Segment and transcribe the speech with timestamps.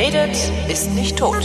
[0.00, 0.34] redet,
[0.66, 1.44] ist nicht tot.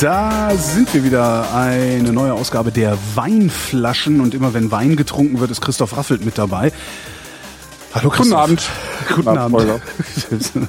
[0.00, 1.54] Da sind wir wieder.
[1.54, 4.20] Eine neue Ausgabe der Weinflaschen.
[4.20, 6.72] Und immer wenn Wein getrunken wird, ist Christoph Raffelt mit dabei.
[7.94, 8.26] Hallo Christoph.
[8.26, 8.68] Guten Abend.
[9.14, 9.56] Guten Abend.
[9.56, 9.80] also,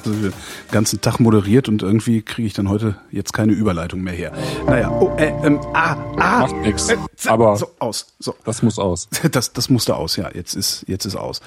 [0.04, 0.32] den
[0.70, 4.32] ganzen Tag moderiert und irgendwie kriege ich dann heute jetzt keine Überleitung mehr her.
[4.66, 6.40] Naja, oh, äh, ähm, ah, ah.
[6.40, 6.88] Macht nix.
[6.88, 8.14] Äh, aber so, aus.
[8.18, 8.34] So.
[8.44, 9.08] das muss aus.
[9.30, 10.30] Das, das musste aus, ja.
[10.32, 11.40] Jetzt ist, jetzt ist aus.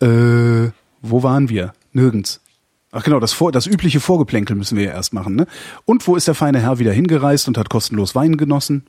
[0.00, 1.72] Äh, wo waren wir?
[1.92, 2.40] Nirgends.
[2.90, 5.34] Ach genau, das, vor, das übliche Vorgeplänkel müssen wir ja erst machen.
[5.34, 5.46] Ne?
[5.86, 8.86] Und wo ist der feine Herr wieder hingereist und hat kostenlos Wein genossen?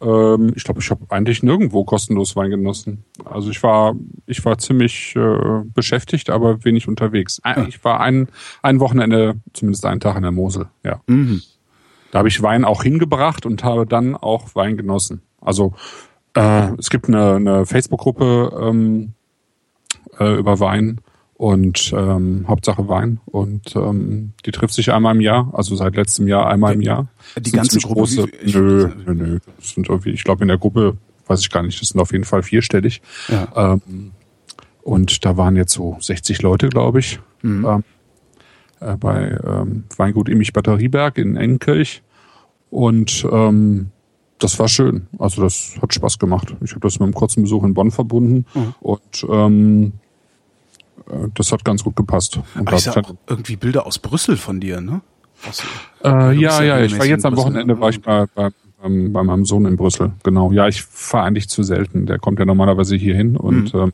[0.00, 3.04] Ähm, ich glaube, ich habe eigentlich nirgendwo kostenlos Wein genossen.
[3.24, 3.94] Also ich war,
[4.26, 7.40] ich war ziemlich äh, beschäftigt, aber wenig unterwegs.
[7.42, 7.66] Ein- Ah.
[7.68, 8.28] Ich war ein,
[8.62, 10.66] ein Wochenende, zumindest einen Tag in der Mosel.
[10.82, 11.42] Ja, Mhm.
[12.10, 15.22] da habe ich Wein auch hingebracht und habe dann auch Wein genossen.
[15.40, 15.74] Also
[16.34, 19.12] äh, es gibt eine, eine Facebook-Gruppe ähm,
[20.18, 21.00] äh, über Wein
[21.36, 26.28] und ähm, Hauptsache Wein und ähm, die trifft sich einmal im Jahr, also seit letztem
[26.28, 27.08] Jahr einmal im Jahr.
[27.38, 29.38] Die ganze Gruppe, Große, ich- nö, nö, nö.
[29.58, 32.12] Das sind irgendwie, ich glaube in der Gruppe, weiß ich gar nicht, das sind auf
[32.12, 33.02] jeden Fall vierstellig.
[33.28, 33.48] Ja.
[33.74, 34.12] Ähm,
[34.82, 37.64] und da waren jetzt so 60 Leute, glaube ich, Mhm.
[37.66, 37.84] ähm,
[38.80, 42.02] äh, bei ähm, Weingut Immich Batterieberg in Ennkirch.
[42.70, 43.90] Und ähm,
[44.38, 45.06] das war schön.
[45.18, 46.54] Also das hat Spaß gemacht.
[46.62, 48.74] Ich habe das mit einem kurzen Besuch in Bonn verbunden Mhm.
[48.80, 50.03] und ähm, äh,
[51.34, 52.36] das hat ganz gut gepasst.
[52.36, 55.00] Und Aber da ich sah auch irgendwie Bilder aus Brüssel von dir, ne?
[55.48, 55.62] Aus,
[56.04, 57.80] Äh, ja, ja ich war jetzt am Wochenende ne?
[57.80, 58.50] war ich bei, bei,
[58.82, 60.12] beim, bei meinem Sohn in Brüssel.
[60.22, 60.52] Genau.
[60.52, 62.06] Ja, ich fahre eigentlich zu selten.
[62.06, 63.80] Der kommt ja normalerweise hier hin und Mhm.
[63.80, 63.92] ähm,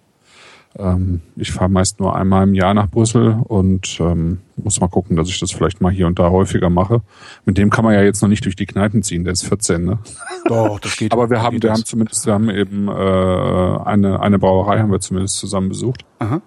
[0.79, 5.17] ähm, ich fahre meist nur einmal im Jahr nach Brüssel und ähm, muss mal gucken,
[5.17, 7.03] dass ich das vielleicht mal hier und da häufiger mache.
[7.45, 9.25] Mit dem kann man ja jetzt noch nicht durch die Kneipen ziehen.
[9.25, 9.99] Der ist 14, ne?
[10.45, 11.11] Doch, das geht.
[11.13, 11.73] Aber wir haben, wir das.
[11.79, 16.05] haben zumindest, wir haben eben äh, eine eine Brauerei haben wir zumindest zusammen besucht.
[16.21, 16.41] Aha.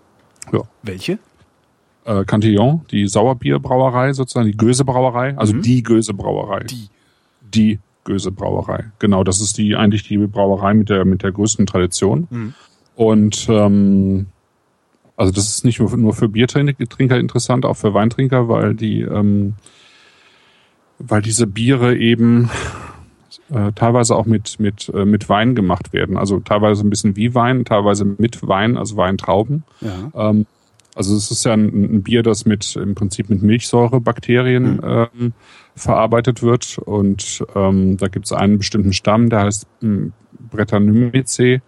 [0.52, 0.62] Ja.
[0.82, 1.20] Welche?
[2.06, 5.60] Äh, Cantillon, die Sauerbierbrauerei sozusagen, die Göse Brauerei, also die.
[5.60, 5.64] Mhm.
[6.68, 6.90] Die.
[7.42, 8.92] die Göse Brauerei.
[9.00, 12.28] Genau, das ist die eigentlich die Brauerei mit der mit der größten Tradition.
[12.30, 12.54] Mhm.
[12.96, 14.28] Und ähm,
[15.16, 19.54] also das ist nicht nur, nur für Biertrinker interessant, auch für Weintrinker, weil die ähm,
[21.00, 22.50] weil diese Biere eben
[23.52, 26.18] äh, teilweise auch mit mit äh, mit Wein gemacht werden.
[26.18, 29.64] Also teilweise ein bisschen wie Wein, teilweise mit Wein, also Weintrauben.
[29.82, 30.30] Ja.
[30.30, 30.46] Ähm,
[30.96, 35.34] also es ist ja ein, ein Bier, das mit im Prinzip mit Milchsäurebakterien ähm,
[35.76, 36.78] verarbeitet wird.
[36.78, 40.14] Und ähm, da gibt es einen bestimmten Stamm, der heißt ähm,
[40.52, 41.62] Brettanomyces.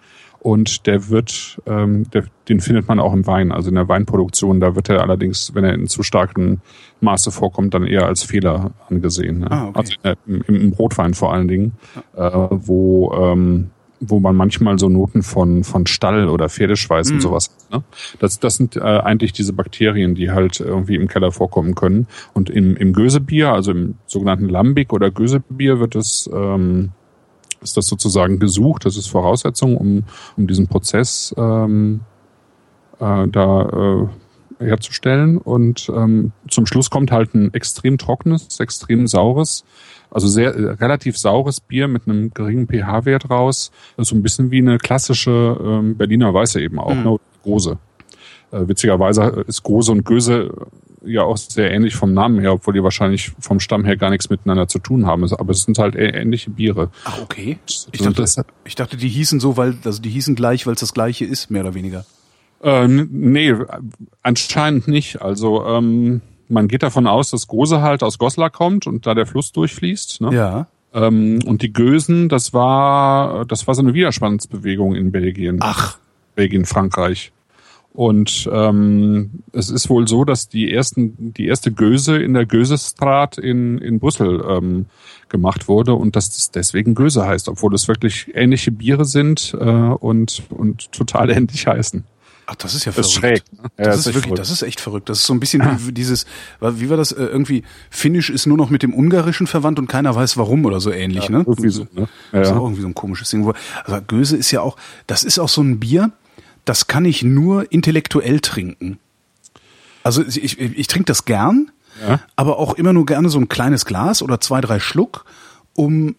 [0.45, 4.59] Und der wird, ähm, der, den findet man auch im Wein, also in der Weinproduktion.
[4.59, 6.59] Da wird er allerdings, wenn er in zu starkem
[7.01, 9.39] Maße vorkommt, dann eher als Fehler angesehen.
[9.39, 9.49] Ne?
[9.49, 9.79] Ah, okay.
[9.79, 11.71] Also der, im, im Rotwein vor allen Dingen,
[12.15, 17.15] äh, wo ähm, wo man manchmal so Noten von von Stall oder Pferdeschweiß Mhm.
[17.15, 17.49] und sowas.
[17.71, 17.83] hat, Ne?
[18.19, 22.05] Das das sind äh, eigentlich diese Bakterien, die halt irgendwie im Keller vorkommen können.
[22.33, 26.91] Und im im Gösebier, also im sogenannten Lambic oder Gösebier, wird es ähm,
[27.65, 28.85] ist das sozusagen gesucht.
[28.85, 30.03] Das ist Voraussetzung, um
[30.37, 32.01] um diesen Prozess ähm,
[32.99, 34.07] äh, da
[34.61, 35.37] äh, herzustellen.
[35.37, 39.65] Und ähm, zum Schluss kommt halt ein extrem trockenes, extrem saures,
[40.09, 43.71] also sehr äh, relativ saures Bier mit einem geringen pH-Wert raus.
[43.97, 47.03] So ein bisschen wie eine klassische ähm, Berliner Weiße eben auch, Mhm.
[47.03, 47.17] ne?
[47.43, 47.77] Gose.
[48.51, 50.51] Äh, witzigerweise ist Gose und Göse
[51.05, 54.29] ja auch sehr ähnlich vom Namen her, obwohl die wahrscheinlich vom Stamm her gar nichts
[54.29, 55.23] miteinander zu tun haben.
[55.33, 56.89] Aber es sind halt ä- ähnliche Biere.
[57.05, 57.57] Ach, okay.
[57.91, 60.79] Ich dachte, das- ich dachte, die hießen so, weil, also die hießen gleich, weil es
[60.79, 62.05] das gleiche ist, mehr oder weniger.
[62.63, 63.53] Äh, nee,
[64.21, 65.21] anscheinend nicht.
[65.21, 69.25] Also ähm, man geht davon aus, dass Gose halt aus Goslar kommt und da der
[69.25, 70.21] Fluss durchfließt.
[70.21, 70.33] Ne?
[70.33, 70.67] Ja.
[70.93, 75.97] Ähm, und die Gösen, das war, das war so eine Widerstandsbewegung in Belgien, Ach,
[76.35, 77.31] Belgien, Frankreich.
[77.95, 83.37] Und ähm, es ist wohl so, dass die ersten, die erste Göse in der Gösestraat
[83.37, 84.87] in, in Brüssel ähm,
[85.29, 89.63] gemacht wurde und dass das deswegen Göse heißt, obwohl es wirklich ähnliche Biere sind äh,
[89.65, 92.03] und, und total ähnlich heißen.
[92.47, 93.43] ach, das ist ja Das ist verrückt.
[93.49, 93.63] schräg.
[93.63, 93.69] Ne?
[93.77, 94.39] Ja, Das ist echt wirklich, verrückt.
[94.39, 95.09] das ist echt verrückt.
[95.09, 96.25] Das ist so ein bisschen wie dieses,
[96.59, 97.63] wie war das äh, irgendwie?
[97.89, 101.29] Finnisch ist nur noch mit dem Ungarischen verwandt und keiner weiß warum oder so ähnlich,
[101.29, 101.45] ne?
[101.47, 102.01] Irgendwie so, ne?
[102.01, 102.59] Ja, Das ist ja.
[102.59, 103.49] auch irgendwie so ein komisches Ding.
[103.85, 104.75] Also Göse ist ja auch,
[105.07, 106.11] das ist auch so ein Bier,
[106.65, 108.99] das kann ich nur intellektuell trinken.
[110.03, 111.71] Also ich, ich, ich trinke das gern,
[112.05, 112.19] Ja.
[112.35, 115.25] aber auch immer nur gerne so ein kleines Glas oder zwei, drei Schluck,
[115.73, 116.15] um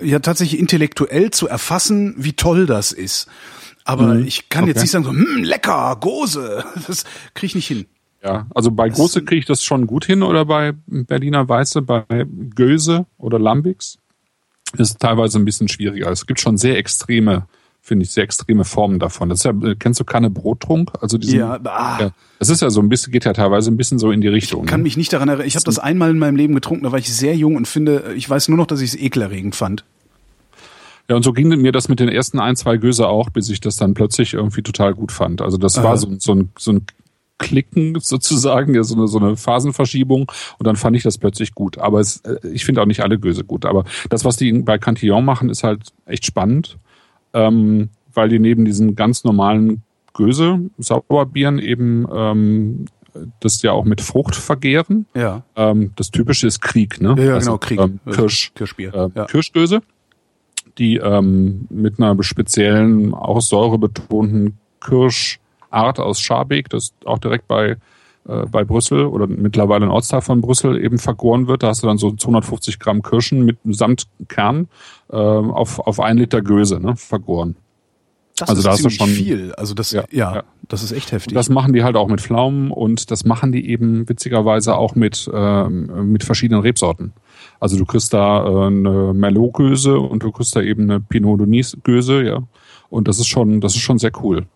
[0.00, 3.28] ja tatsächlich intellektuell zu erfassen, wie toll das ist.
[3.84, 4.82] Aber ich kann jetzt Okay.
[4.84, 6.64] nicht sagen so, hm, lecker, Gose.
[6.86, 7.04] Das
[7.34, 7.86] kriege ich nicht hin.
[8.22, 12.04] Ja, also bei Große kriege ich das schon gut hin oder bei Berliner Weiße, bei
[12.54, 13.98] Göse oder Lambics?
[14.78, 16.10] ist teilweise ein bisschen schwieriger.
[16.10, 17.46] Es gibt schon sehr extreme,
[17.84, 19.28] finde ich, sehr extreme Formen davon.
[19.28, 20.90] Das ist ja, kennst du Kanne Brottrunk?
[21.02, 21.98] Also diesen, Ja, ah.
[22.00, 24.28] ja, das ist ja so ein bisschen, geht ja teilweise ein bisschen so in die
[24.28, 24.64] Richtung.
[24.64, 24.84] Ich kann ne?
[24.84, 25.46] mich nicht daran erinnern.
[25.46, 28.14] Ich habe das einmal in meinem Leben getrunken, da war ich sehr jung und finde,
[28.16, 29.84] ich weiß nur noch, dass ich es ekelerregend fand.
[31.10, 33.60] Ja, und so ging mir das mit den ersten ein, zwei Göse auch, bis ich
[33.60, 35.42] das dann plötzlich irgendwie total gut fand.
[35.42, 36.86] Also das war so, so, ein, so ein
[37.36, 41.76] Klicken sozusagen, ja, so eine, so eine Phasenverschiebung und dann fand ich das plötzlich gut.
[41.76, 43.66] Aber es, äh, ich finde auch nicht alle Göse gut.
[43.66, 46.78] Aber das, was die bei Cantillon machen, ist halt echt spannend,
[47.34, 49.82] ähm, weil die neben diesen ganz normalen
[50.14, 52.86] Göse, Sauerbieren eben ähm,
[53.40, 55.06] das ja auch mit Frucht vergehren.
[55.14, 55.42] Ja.
[55.56, 57.14] Ähm, das Typische ist Krieg, ne?
[57.18, 57.80] Ja, ja genau, Krieg.
[57.80, 58.94] Ähm, Kirsch, Kirschbier.
[58.94, 59.24] äh, ja.
[59.26, 59.82] Kirschdöse,
[60.78, 67.76] die ähm, mit einer speziellen, auch säurebetonten Kirschart aus Scharbeek, das auch direkt bei,
[68.28, 71.62] äh, bei Brüssel oder mittlerweile ein Ortsteil von Brüssel eben vergoren wird.
[71.62, 74.68] Da hast du dann so 250 Gramm Kirschen mit samt Kern
[75.10, 77.56] äh, auf, auf ein Liter Göse ne, vergoren.
[78.36, 79.52] Das also ist da hast du schon- viel.
[79.54, 80.42] Also das, ja, Ja, ja.
[80.68, 81.34] das ist echt heftig.
[81.34, 85.30] Das machen die halt auch mit Pflaumen und das machen die eben witzigerweise auch mit,
[85.32, 87.12] ähm, mit verschiedenen Rebsorten.
[87.60, 92.24] Also du kriegst da äh, eine Merlot-Göse und du kriegst da eben eine Pinot Denis-Göse,
[92.24, 92.42] ja.
[92.90, 94.46] Und das ist schon, das ist schon sehr cool.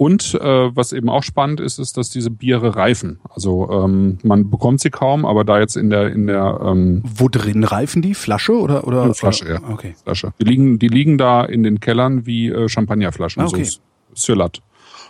[0.00, 3.20] Und äh, was eben auch spannend ist, ist, dass diese Biere reifen.
[3.28, 7.28] Also ähm, man bekommt sie kaum, aber da jetzt in der in der ähm, Wo
[7.28, 8.14] drin reifen die?
[8.14, 9.54] Flasche oder oder Flasche, oder?
[9.56, 9.60] ja.
[9.68, 9.94] Okay.
[10.02, 10.32] Flasche.
[10.40, 13.64] Die liegen, die liegen da in den Kellern wie äh, Champagnerflaschen, Ah, okay.
[13.64, 13.80] so
[14.14, 14.62] Sylat.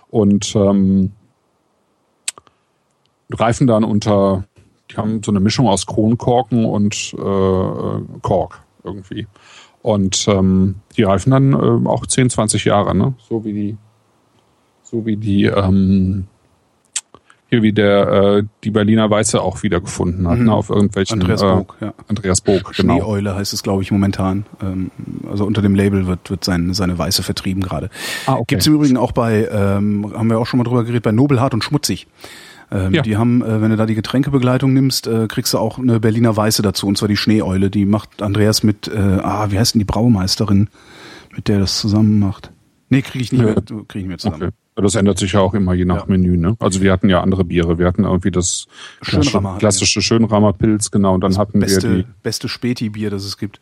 [0.09, 1.13] Und ähm,
[3.33, 4.43] reifen dann unter,
[4.91, 9.29] die haben so eine Mischung aus Kronkorken und äh, äh, Kork irgendwie.
[9.83, 13.15] Und ähm, die reifen dann äh, auch 10, 20 Jahre, ne?
[13.29, 13.77] So wie die,
[14.91, 16.25] so wie die, ähm,
[17.49, 20.45] hier wie der äh, die Berliner Weiße auch wiedergefunden hat, Mhm.
[20.47, 20.53] ne?
[20.55, 21.95] Auf irgendwelchen Andreas äh, Bog, ja.
[22.09, 22.95] Andreas Bog, genau.
[22.99, 24.47] Schneeeule heißt es, glaube ich, momentan.
[24.63, 24.91] Ähm,
[25.29, 27.91] also unter dem Label wird, wird sein, seine Weiße vertrieben gerade.
[28.27, 28.45] Ah, okay.
[28.49, 31.53] Gibt's im Übrigen auch bei, ähm, haben wir auch schon mal drüber geredet, bei Nobelhart
[31.55, 32.07] und Schmutzig.
[32.71, 33.03] Ähm, Ja.
[33.03, 36.37] Die haben, äh, wenn du da die Getränkebegleitung nimmst, äh, kriegst du auch eine Berliner
[36.37, 37.69] Weiße dazu, und zwar die Schneeeule.
[37.69, 40.69] Die macht Andreas mit, äh, ah, wie heißt denn die Braumeisterin,
[41.35, 42.53] mit der das zusammen macht?
[42.91, 43.47] Nee, kriege ich nicht Ja.
[43.47, 44.43] mehr, krieg ich nicht mehr zusammen.
[44.45, 44.53] Okay.
[44.77, 46.05] Das ändert sich ja auch immer je nach Ja.
[46.09, 46.57] Menü, ne?
[46.59, 47.79] Also wir hatten ja andere Biere.
[47.79, 48.67] Wir hatten irgendwie das
[49.03, 49.59] Schönrammer hatten wir.
[49.59, 51.15] klassische Schönrammer Pilz, genau.
[51.15, 53.61] Und dann hatten wir Beste, die beste Späti-Bier, das es gibt.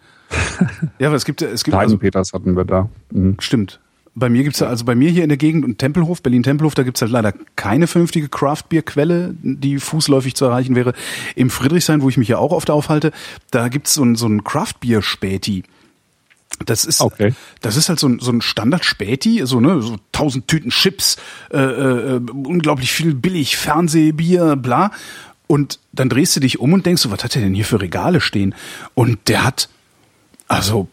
[0.98, 2.88] ja, aber es gibt, es gibt also, Heidenpeters hatten wir da.
[3.10, 3.36] Mhm.
[3.40, 3.80] Stimmt.
[4.14, 6.82] Bei mir gibt's ja, also bei mir hier in der Gegend und Tempelhof, Berlin-Tempelhof, da
[6.82, 10.92] gibt's halt leider keine vernünftige Craft-Bier-Quelle, die fußläufig zu erreichen wäre.
[11.36, 13.12] Im Friedrichshain, wo ich mich ja auch oft aufhalte,
[13.52, 15.62] da gibt's so ein, so ein Craft-Bier-Späti.
[16.64, 17.34] Das ist, Okay.
[17.60, 21.16] das ist halt so ein, so ein Standard-Späti, so, ne, so tausend Tüten Chips,
[21.52, 24.90] äh, äh, unglaublich viel billig Fernsehbier, bla.
[25.46, 27.80] Und dann drehst du dich um und denkst so, was hat der denn hier für
[27.80, 28.54] Regale stehen?
[28.94, 29.68] Und der hat,
[30.48, 30.88] also,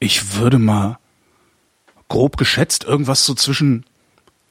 [0.00, 0.98] ich würde mal
[2.08, 3.84] grob geschätzt irgendwas so zwischen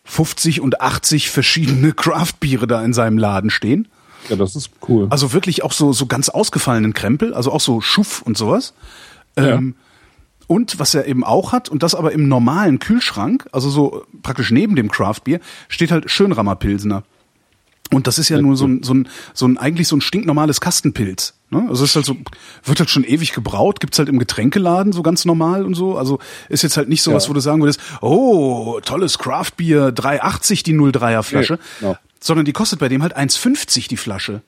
[0.05, 3.87] 50 und 80 verschiedene Craft-Biere da in seinem Laden stehen.
[4.29, 5.07] Ja, das ist cool.
[5.09, 8.73] Also wirklich auch so, so ganz ausgefallenen Krempel, also auch so Schuff und sowas.
[9.35, 9.75] Ähm,
[10.47, 14.51] und was er eben auch hat, und das aber im normalen Kühlschrank, also so praktisch
[14.51, 17.03] neben dem Craft-Bier, steht halt Schönrammer Pilsener.
[17.91, 20.61] Und das ist ja nur so ein, so ein, so ein, eigentlich so ein stinknormales
[20.61, 21.35] Kastenpilz.
[21.51, 21.65] Ne?
[21.69, 22.17] Also es ist halt so,
[22.63, 25.97] wird halt schon ewig gebraut, gibt's halt im Getränkeladen so ganz normal und so.
[25.97, 27.29] Also ist jetzt halt nicht sowas, Ja.
[27.29, 31.53] wo du sagen würdest, oh, tolles Craftbier, 3,80 die 03er Flasche.
[31.53, 31.97] Nee, genau.
[32.19, 34.41] Sondern die kostet bei dem halt 1,50 die Flasche.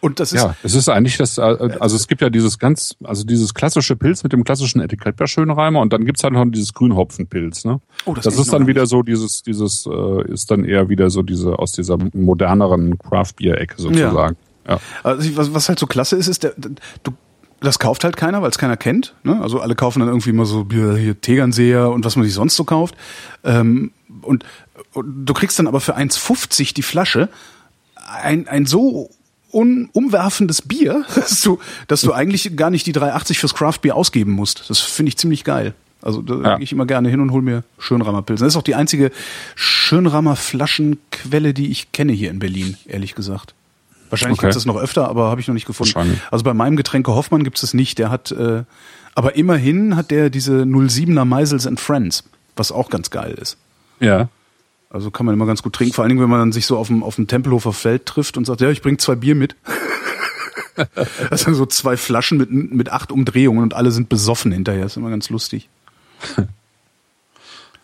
[0.00, 1.42] Und das ist, ja, es ist eigentlich das, äh,
[1.80, 5.26] also es gibt ja dieses ganz, also dieses klassische Pilz mit dem klassischen Etikett bei
[5.26, 7.80] Schönreimer und dann gibt's halt noch dieses Grünhopfenpilz, ne?
[8.04, 8.90] Oh, das das ist dann wieder nicht.
[8.90, 14.36] so dieses, dieses, äh, ist dann eher wieder so diese, aus dieser moderneren Craft-Bier-Ecke sozusagen.
[14.68, 14.80] Ja.
[15.02, 17.12] Also was, was halt so klasse ist, ist, der, du,
[17.60, 19.14] das kauft halt keiner, weil es keiner kennt.
[19.22, 19.40] Ne?
[19.40, 22.56] Also alle kaufen dann irgendwie immer so Bier, hier Tegernseher und was man sich sonst
[22.56, 22.94] so kauft.
[23.44, 24.44] Ähm, und,
[24.92, 27.28] und du kriegst dann aber für 1,50 die Flasche
[28.22, 29.10] ein, ein so
[29.56, 31.58] un, umwerfendes Bier, dass du,
[31.88, 34.68] dass du eigentlich gar nicht die 3,80 fürs Craftbier ausgeben musst.
[34.68, 35.74] Das finde ich ziemlich geil.
[36.02, 36.54] Also da Ja.
[36.56, 38.44] gehe ich immer gerne hin und hol mir Schönrammer Pilsen.
[38.44, 39.10] Das ist auch die einzige
[39.56, 43.54] Schönrammer Flaschenquelle, die ich kenne hier in Berlin, ehrlich gesagt.
[44.10, 44.46] Wahrscheinlich Okay.
[44.48, 46.20] gibt es das noch öfter, aber habe ich noch nicht gefunden.
[46.30, 47.98] Also bei meinem Getränke Hoffmann gibt es es nicht.
[47.98, 48.62] Der hat, äh,
[49.16, 52.22] aber immerhin hat der diese 07er Meisels and Friends,
[52.54, 53.56] was auch ganz geil ist.
[54.00, 54.28] ja.
[54.96, 56.78] Also kann man immer ganz gut trinken, vor allen Dingen, wenn man dann sich so
[56.78, 59.54] auf dem, auf dem Tempelhofer Feld trifft und sagt, ja, ich bring zwei Bier mit.
[61.30, 64.86] das sind so zwei Flaschen mit, mit acht Umdrehungen und alle sind besoffen hinterher.
[64.86, 65.68] ist immer ganz lustig.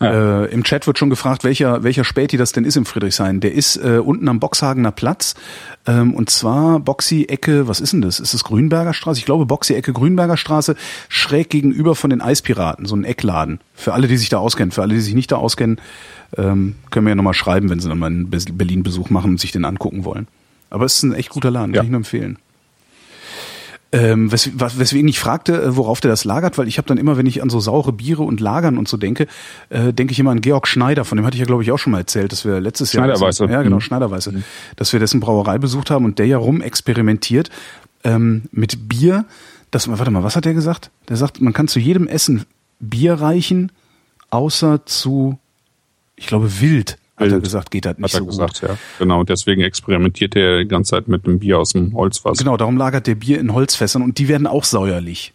[0.02, 0.42] Ja.
[0.42, 3.40] Äh, Im Chat wird schon gefragt, welcher, welcher Späti das denn ist im Friedrichshain.
[3.40, 5.34] Der ist äh, unten am Boxhagener Platz.
[5.86, 8.20] Ähm, und zwar Boxy-Ecke, was ist denn das?
[8.20, 9.18] Ist das Grünberger Straße?
[9.18, 10.76] Ich glaube Boxy-Ecke Grünberger Straße,
[11.08, 13.60] schräg gegenüber von den Eispiraten, so ein Eckladen.
[13.74, 14.70] Für alle, die sich da auskennen.
[14.70, 15.80] Für alle, die sich nicht da auskennen,
[16.36, 19.52] ähm, können wir ja nochmal schreiben, wenn sie dann mal einen Berlin-Besuch machen und sich
[19.52, 20.28] den angucken wollen.
[20.70, 21.80] Aber es ist ein echt guter Laden, ja.
[21.80, 22.38] kann ich nur empfehlen.
[23.94, 27.18] Ähm, wes weswegen ich fragte, äh, worauf der das lagert, weil ich habe dann immer,
[27.18, 29.26] wenn ich an so saure Biere und Lagern und so denke,
[29.68, 31.78] äh, denke ich immer an Georg Schneider, von dem hatte ich ja glaube ich auch
[31.78, 33.44] schon mal erzählt, dass wir letztes Jahr Schneiderweiße.
[33.44, 33.80] Ja, genau, mhm.
[33.82, 34.44] Schneiderweiße, mhm.
[34.76, 37.50] dass wir dessen Brauerei besucht haben und der ja rum experimentiert
[38.02, 39.26] ähm, mit Bier.
[39.70, 40.90] Das, warte mal, was hat der gesagt?
[41.10, 42.46] Der sagt, man kann zu jedem Essen
[42.80, 43.72] Bier reichen,
[44.30, 45.38] außer zu,
[46.16, 48.70] ich glaube, Wild hat er gesagt, geht das nicht hat er so gesagt, gut.
[48.70, 48.76] Ja.
[48.98, 52.38] Genau, und deswegen experimentiert er die ganze Zeit mit einem Bier aus dem Holzfass.
[52.38, 55.32] Genau, darum lagert der Bier in Holzfässern und die werden auch säuerlich.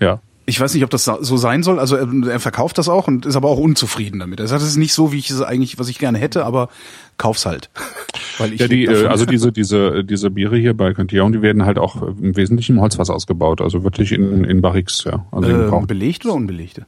[0.00, 0.20] Ja.
[0.48, 1.80] Ich weiß nicht, ob das so sein soll.
[1.80, 4.38] Also er, er verkauft das auch und ist aber auch unzufrieden damit.
[4.38, 6.68] Er sagt, es ist nicht so, wie ich es eigentlich, was ich gerne hätte, aber
[7.18, 7.68] kauf's halt.
[8.38, 11.66] Weil ich ja, die, äh, also diese, diese, diese Biere hier bei Cantillon, die werden
[11.66, 13.60] halt auch im Wesentlichen im Holzfass ausgebaut.
[13.60, 15.26] Also wirklich in, in Barriques, ja.
[15.32, 16.86] Also ähm, belegt oder unbelegte?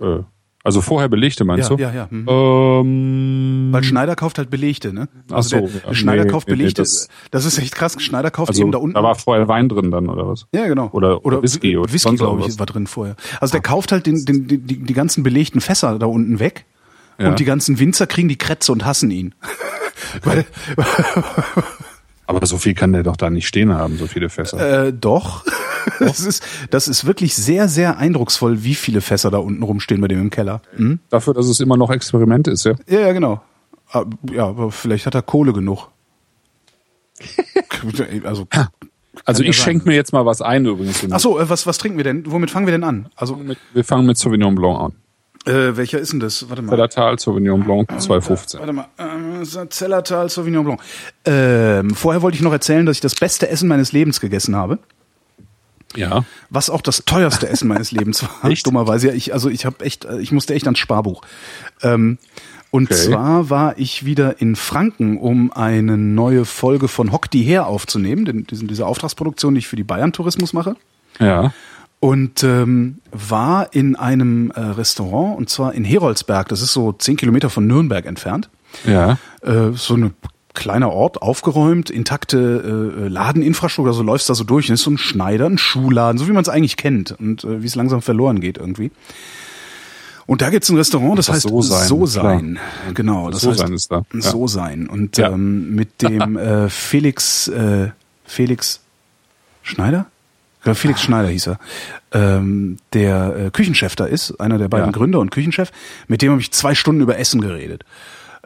[0.00, 0.20] Äh,
[0.68, 1.82] also vorher belegte meinst ja, du?
[1.82, 2.08] Ja, ja.
[2.10, 2.28] Mhm.
[2.28, 5.08] Ähm, Weil Schneider kauft halt belegte, ne?
[5.30, 6.82] Also Ach so, der, der Schneider nee, kauft belegte.
[6.82, 7.96] Nee, das, das, ist echt krass.
[7.98, 8.94] Schneider kauft also, eben da unten.
[8.94, 10.46] Da war vorher Wein drin dann oder was?
[10.52, 10.90] Ja, genau.
[10.92, 13.16] Oder, oder Whisky oder Whisky, glaube ich, war drin vorher.
[13.40, 16.66] Also der kauft halt den, den, die, die ganzen belegten Fässer da unten weg.
[17.18, 17.30] Ja.
[17.30, 19.34] Und die ganzen Winzer kriegen die Krätze und hassen ihn.
[20.22, 20.44] Weil,
[22.28, 24.86] Aber so viel kann der doch da nicht stehen haben, so viele Fässer.
[24.86, 25.44] Äh, doch.
[26.00, 30.06] Das ist, das ist wirklich sehr, sehr eindrucksvoll, wie viele Fässer da unten rumstehen bei
[30.06, 30.60] dem im Keller.
[30.76, 31.00] Hm?
[31.08, 32.74] Dafür, dass es immer noch Experiment ist, ja?
[32.86, 33.40] Ja, ja, genau.
[33.90, 35.88] Ah, ja, aber vielleicht hat er Kohle genug.
[38.22, 38.46] also,
[39.24, 41.04] also ich schenke mir jetzt mal was ein übrigens.
[41.10, 42.30] Ach so, äh, was, was trinken wir denn?
[42.30, 43.08] Womit fangen wir denn an?
[43.16, 43.40] Also
[43.72, 44.92] wir fangen mit Sauvignon Blanc an.
[45.48, 46.48] Äh, welcher ist denn das?
[46.50, 46.72] Warte mal.
[46.72, 48.60] Zellertal Sauvignon Blanc 215.
[48.60, 48.88] Warte mal.
[48.98, 50.80] Äh, Zellertal Sauvignon Blanc.
[51.24, 54.78] Ähm, vorher wollte ich noch erzählen, dass ich das beste Essen meines Lebens gegessen habe.
[55.96, 56.26] Ja.
[56.50, 58.44] Was auch das teuerste Essen meines Lebens war.
[58.50, 58.66] Echt?
[58.66, 59.08] Dummerweise.
[59.08, 61.22] Ja, ich, also ich habe echt, ich musste echt ans Sparbuch.
[61.80, 62.18] Ähm,
[62.70, 63.00] und okay.
[63.00, 68.26] zwar war ich wieder in Franken, um eine neue Folge von Hock die Her aufzunehmen,
[68.26, 70.76] denn diese Auftragsproduktion, die ich für die Bayern Tourismus mache.
[71.18, 71.54] Ja
[72.00, 76.48] und ähm, war in einem äh, Restaurant und zwar in Heroldsberg.
[76.48, 78.48] Das ist so zehn Kilometer von Nürnberg entfernt.
[78.86, 79.18] Ja.
[79.42, 80.12] Äh, so eine
[80.54, 83.92] kleiner Ort, aufgeräumt, intakte äh, Ladeninfrastruktur.
[83.92, 84.68] Also läufst da so durch.
[84.68, 87.62] Und ist so ein Schneider, ein Schuhladen, so wie man es eigentlich kennt und äh,
[87.62, 88.90] wie es langsam verloren geht irgendwie.
[90.26, 91.88] Und da gibt's ein Restaurant, das, das heißt So sein.
[91.88, 92.58] So sein.
[92.92, 94.02] Genau, das, das so heißt sein ist da.
[94.12, 94.20] Ja.
[94.20, 94.88] So sein.
[94.88, 95.30] Und ja.
[95.30, 97.90] ähm, mit dem äh, Felix äh,
[98.24, 98.80] Felix
[99.62, 100.06] Schneider?
[100.74, 101.58] Felix Schneider hieß er,
[102.12, 104.92] ähm, der äh, Küchenchef da ist, einer der beiden ja.
[104.92, 105.70] Gründer und Küchenchef,
[106.06, 107.84] mit dem habe ich zwei Stunden über Essen geredet.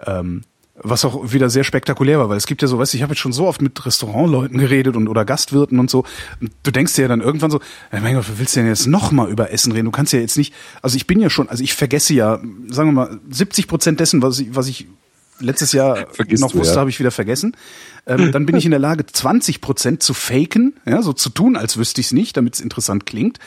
[0.06, 0.42] Ähm,
[0.84, 3.12] was auch wieder sehr spektakulär war, weil es gibt ja so, weißt du, ich habe
[3.12, 6.04] jetzt schon so oft mit Restaurantleuten geredet und oder Gastwirten und so.
[6.40, 7.60] Und du denkst dir ja dann irgendwann so,
[7.92, 9.84] ja, mein Gott, willst du denn jetzt noch mal über Essen reden?
[9.84, 12.88] Du kannst ja jetzt nicht, also ich bin ja schon, also ich vergesse ja, sagen
[12.88, 14.86] wir mal, 70 Prozent dessen, was ich, was ich
[15.42, 16.80] letztes Jahr Vergisst noch wusste, ja.
[16.80, 17.56] habe ich wieder vergessen.
[18.06, 21.56] Ähm, dann bin ich in der Lage, 20 Prozent zu faken, ja, so zu tun,
[21.56, 23.38] als wüsste ich es nicht, damit es interessant klingt.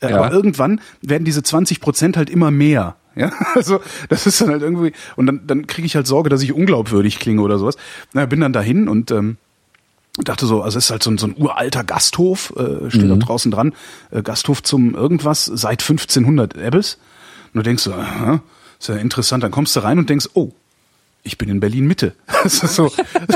[0.00, 0.16] Äh, ja.
[0.16, 2.96] Aber irgendwann werden diese 20 Prozent halt immer mehr.
[3.16, 6.42] Ja, also das ist dann halt irgendwie und dann dann kriege ich halt Sorge, dass
[6.42, 7.76] ich unglaubwürdig klinge oder sowas.
[8.12, 9.36] Na, bin dann dahin und ähm,
[10.18, 13.20] dachte so, also es ist halt so ein, so ein uralter Gasthof, äh, steht mhm.
[13.20, 13.74] da draußen dran,
[14.10, 16.98] äh, Gasthof zum irgendwas seit 1500 Ebbes.
[17.52, 18.42] Und du denkst so, aha,
[18.78, 19.42] ist ja interessant.
[19.42, 20.52] Dann kommst du rein und denkst, oh,
[21.22, 22.14] ich bin in Berlin Mitte.
[22.42, 22.90] Das ist so,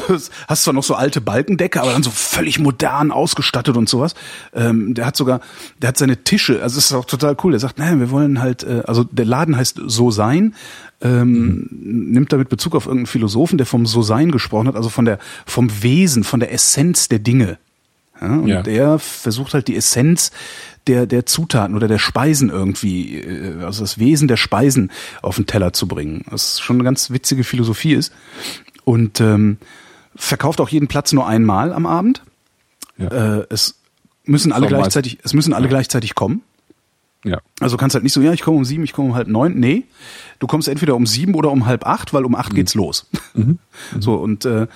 [0.08, 4.14] das hast zwar noch so alte Balkendecke, aber dann so völlig modern ausgestattet und sowas.
[4.54, 5.40] Ähm, der hat sogar,
[5.82, 7.52] der hat seine Tische, also es ist auch total cool.
[7.52, 10.54] Der sagt, nein, wir wollen halt, äh, also der Laden heißt So sein,
[11.02, 12.12] ähm, mhm.
[12.12, 15.18] nimmt damit Bezug auf irgendeinen Philosophen, der vom So sein gesprochen hat, also von der,
[15.44, 17.58] vom Wesen, von der Essenz der Dinge.
[18.20, 18.62] Ja, und ja.
[18.62, 20.30] der versucht halt die Essenz
[20.86, 24.90] der, der Zutaten oder der Speisen irgendwie, äh, also das Wesen der Speisen
[25.22, 26.24] auf den Teller zu bringen.
[26.28, 28.12] Was schon eine ganz witzige Philosophie ist.
[28.84, 29.58] Und ähm,
[30.14, 32.22] verkauft auch jeden Platz nur einmal am Abend.
[32.98, 33.38] Ja.
[33.38, 33.76] Äh, es
[34.24, 36.42] müssen alle gleichzeitig, es müssen alle gleichzeitig kommen.
[37.24, 37.40] Ja.
[37.60, 39.58] Also kannst halt nicht so, ja, ich komme um sieben, ich komme um halb neun.
[39.58, 39.84] Nee,
[40.38, 42.56] du kommst entweder um sieben oder um halb acht, weil um acht mhm.
[42.56, 43.10] geht's los.
[43.34, 43.58] Mhm.
[43.98, 44.66] So und äh,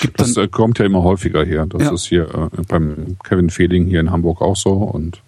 [0.00, 1.66] gibt das dann, äh, kommt ja immer häufiger hier.
[1.66, 1.92] Das ja.
[1.92, 5.22] ist hier äh, beim Kevin Fehling hier in Hamburg auch so und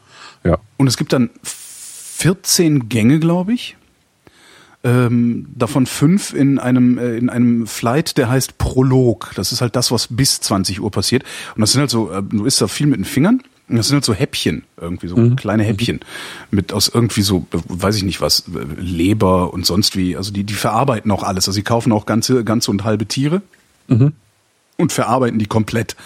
[0.45, 0.59] ja.
[0.77, 3.77] Und es gibt dann 14 Gänge, glaube ich.
[4.85, 9.31] Ähm, davon fünf in einem äh, in einem Flight, der heißt Prolog.
[9.37, 11.23] Das ist halt das, was bis 20 Uhr passiert.
[11.55, 13.43] Und das sind halt so, äh, du isst da viel mit den Fingern.
[13.77, 15.37] Das sind halt so Häppchen, irgendwie so mhm.
[15.37, 16.01] kleine Häppchen
[16.51, 18.45] mit aus irgendwie so, weiß ich nicht was,
[18.77, 20.17] Leber und sonst wie.
[20.17, 21.49] Also die, die verarbeiten auch alles.
[21.49, 23.43] Also sie kaufen auch ganze, ganze und halbe Tiere
[23.89, 24.13] mhm.
[24.77, 25.97] und verarbeiten die komplett.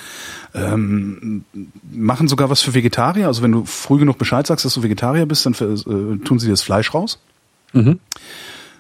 [0.55, 1.45] Ähm,
[1.91, 3.27] machen sogar was für Vegetarier.
[3.27, 6.39] Also wenn du früh genug Bescheid sagst, dass du Vegetarier bist, dann für, äh, tun
[6.39, 7.19] sie das Fleisch raus.
[7.73, 7.99] Mhm.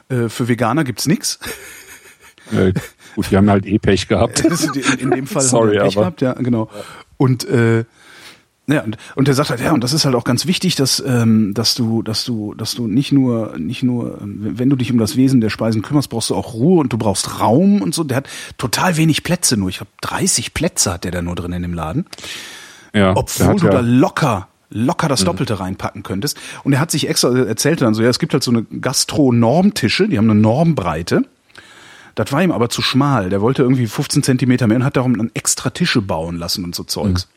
[0.08, 1.38] Äh, für Veganer gibt's nix.
[2.52, 2.72] Äh,
[3.14, 4.40] gut, wir haben halt eh Pech gehabt.
[4.74, 6.02] in, in dem Fall Sorry, haben wir Pech aber.
[6.02, 6.70] gehabt, ja, genau.
[7.16, 7.84] Und äh,
[8.68, 11.02] ja, und, und er sagt halt, ja, und das ist halt auch ganz wichtig, dass,
[11.06, 14.98] ähm, dass du, dass du, dass du nicht nur, nicht nur, wenn du dich um
[14.98, 18.02] das Wesen der Speisen kümmerst, brauchst du auch Ruhe und du brauchst Raum und so.
[18.02, 19.68] Der hat total wenig Plätze nur.
[19.68, 22.06] Ich habe 30 Plätze hat der da nur drin in dem Laden.
[22.92, 25.26] Ja, Obwohl du ja da locker locker das mhm.
[25.26, 25.60] Doppelte mhm.
[25.60, 26.36] reinpacken könntest.
[26.64, 30.08] Und er hat sich extra, erzählte dann so, ja, es gibt halt so eine Gastro-Normtische,
[30.08, 31.22] die haben eine Normbreite.
[32.16, 33.28] Das war ihm aber zu schmal.
[33.28, 36.74] Der wollte irgendwie 15 Zentimeter mehr und hat darum dann extra Tische bauen lassen und
[36.74, 37.26] so Zeugs.
[37.26, 37.35] Mhm.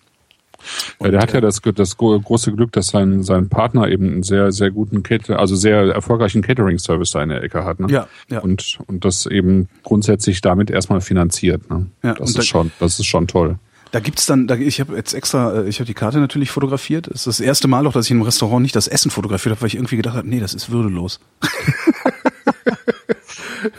[1.02, 4.52] Ja, der hat ja das, das große Glück, dass sein, sein Partner eben einen sehr,
[4.52, 7.80] sehr guten Cater, also sehr erfolgreichen Catering-Service da in der Ecke hat.
[7.80, 7.88] Ne?
[7.90, 8.40] Ja, ja.
[8.40, 11.70] Und, und das eben grundsätzlich damit erstmal finanziert.
[11.70, 11.88] Ne?
[12.04, 13.58] Ja, das, ist da, schon, das ist schon toll.
[13.92, 17.08] Da gibt's dann, da, ich habe jetzt extra, äh, ich habe die Karte natürlich fotografiert.
[17.08, 19.62] Es ist das erste Mal auch, dass ich im Restaurant nicht das Essen fotografiert habe,
[19.62, 21.20] weil ich irgendwie gedacht habe, nee, das ist würdelos.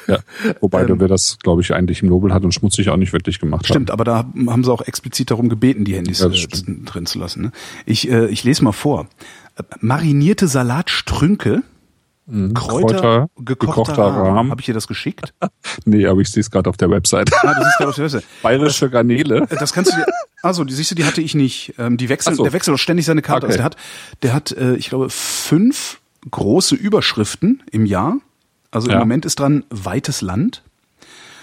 [0.06, 0.18] Ja,
[0.60, 3.38] wobei ähm, wir das, glaube ich, eigentlich im Nobel hat und schmutzig auch nicht wirklich
[3.38, 3.94] gemacht Stimmt, haben.
[3.94, 4.16] aber da
[4.48, 7.42] haben sie auch explizit darum gebeten, die Handys ja, äh, drin zu lassen.
[7.42, 7.52] Ne?
[7.86, 9.06] Ich, äh, ich lese mal vor.
[9.80, 11.62] Marinierte Salatstrünke,
[12.26, 12.54] mhm.
[12.54, 14.50] Kräuter, Kräuter gekochter, gekochter Rahm.
[14.50, 15.34] Habe ich dir das geschickt?
[15.84, 17.30] nee, aber ich sehe es gerade auf der Website.
[17.42, 18.24] Ah, du siehst gerade auf der Website.
[18.42, 19.46] Bayerische Garnele.
[19.50, 20.06] Äh, das kannst du dir.
[20.42, 21.74] Also, die siehst du, die hatte ich nicht.
[21.78, 22.42] Ähm, die wechseln, so.
[22.42, 23.46] der wechselt auch ständig seine Karte.
[23.46, 23.52] Okay.
[23.52, 23.76] Also der hat,
[24.22, 28.16] der hat, äh, ich glaube, fünf große Überschriften im Jahr.
[28.70, 28.94] Also ja.
[28.94, 30.62] im Moment ist dran weites Land.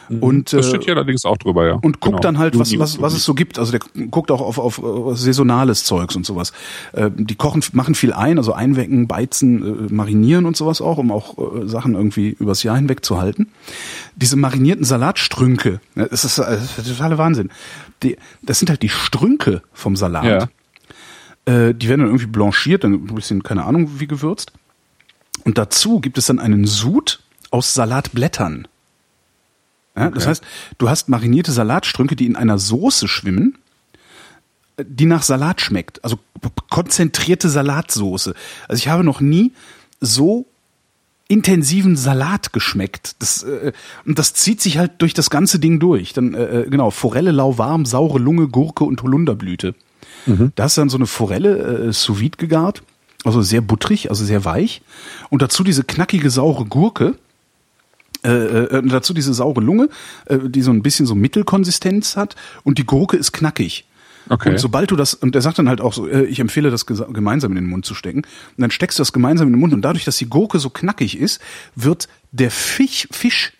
[0.09, 0.23] Mhm.
[0.23, 1.73] Und, das steht äh, hier allerdings auch drüber, ja.
[1.73, 2.19] Und guckt genau.
[2.19, 3.59] dann halt, was, was, was es so gibt.
[3.59, 6.53] Also der guckt auch auf, auf, saisonales Zeugs und sowas.
[6.93, 11.11] Äh, die kochen, machen viel ein, also einwecken, beizen, äh, marinieren und sowas auch, um
[11.11, 13.49] auch äh, Sachen irgendwie übers Jahr hinweg zu halten.
[14.15, 17.49] Diese marinierten Salatstrünke, das ist, das ist der totale Wahnsinn.
[18.03, 20.25] Die, das sind halt die Strünke vom Salat.
[20.25, 20.47] Ja.
[21.45, 24.53] Äh, die werden dann irgendwie blanchiert, dann ein bisschen, keine Ahnung, wie gewürzt.
[25.43, 28.67] Und dazu gibt es dann einen Sud aus Salatblättern.
[29.95, 30.15] Ja, okay.
[30.15, 30.43] Das heißt,
[30.77, 33.57] du hast marinierte Salatstrünke, die in einer Soße schwimmen,
[34.79, 36.03] die nach Salat schmeckt.
[36.03, 36.19] Also
[36.69, 38.35] konzentrierte Salatsoße.
[38.67, 39.53] Also ich habe noch nie
[39.99, 40.45] so
[41.27, 43.15] intensiven Salat geschmeckt.
[43.19, 43.73] Das, äh,
[44.05, 46.13] und das zieht sich halt durch das ganze Ding durch.
[46.13, 49.73] Dann, äh, äh genau, Forelle lauwarm, saure Lunge, Gurke und Holunderblüte.
[50.25, 50.51] Mhm.
[50.55, 52.83] Da ist dann so eine Forelle äh, sous vide gegart
[53.27, 54.81] also sehr butterig, also sehr weich.
[55.29, 57.15] Und dazu diese knackige, saure Gurke.
[58.27, 59.89] Äh, äh, dazu diese saure Lunge,
[60.25, 62.35] äh, die so ein bisschen so Mittelkonsistenz hat.
[62.63, 63.85] Und die Gurke ist knackig.
[64.29, 64.49] Okay.
[64.49, 66.85] Und sobald du das, und er sagt dann halt auch so, äh, ich empfehle das
[66.85, 68.19] gemeinsam in den Mund zu stecken.
[68.19, 70.69] Und dann steckst du das gemeinsam in den Mund und dadurch, dass die Gurke so
[70.69, 71.41] knackig ist,
[71.75, 73.53] wird der Fisch, Fisch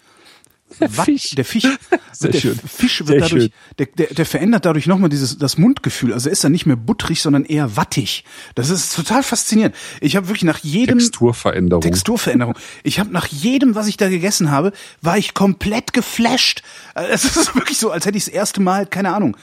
[0.89, 1.35] Fisch.
[1.35, 1.67] Der Fisch,
[2.11, 2.55] Sehr der schön.
[2.55, 6.13] Fisch wird Sehr dadurch, der, der, der verändert dadurch nochmal dieses, das Mundgefühl.
[6.13, 8.23] Also er ist dann nicht mehr butterig, sondern eher wattig.
[8.55, 9.75] Das ist total faszinierend.
[10.01, 11.81] Ich habe wirklich nach jedem Texturveränderung.
[11.81, 12.55] Texturveränderung.
[12.83, 16.63] Ich habe nach jedem, was ich da gegessen habe, war ich komplett geflasht.
[16.93, 19.37] Es ist wirklich so, als hätte ich das erste Mal, keine Ahnung.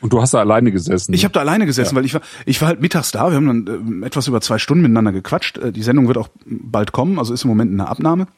[0.00, 1.12] Und du hast da alleine gesessen?
[1.12, 1.96] Ich habe da alleine gesessen, ja.
[1.96, 3.30] weil ich war, ich war halt mittags da.
[3.30, 5.58] Wir haben dann äh, etwas über zwei Stunden miteinander gequatscht.
[5.58, 8.28] Äh, die Sendung wird auch bald kommen, also ist im Moment eine Abnahme.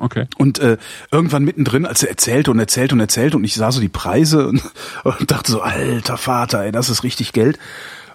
[0.00, 0.26] Okay.
[0.38, 0.78] Und äh,
[1.10, 4.46] irgendwann mittendrin, als er erzählte und erzählte und erzählte und ich sah so die Preise
[4.46, 4.62] und,
[5.04, 7.58] und dachte so, alter Vater, ey, das ist richtig Geld.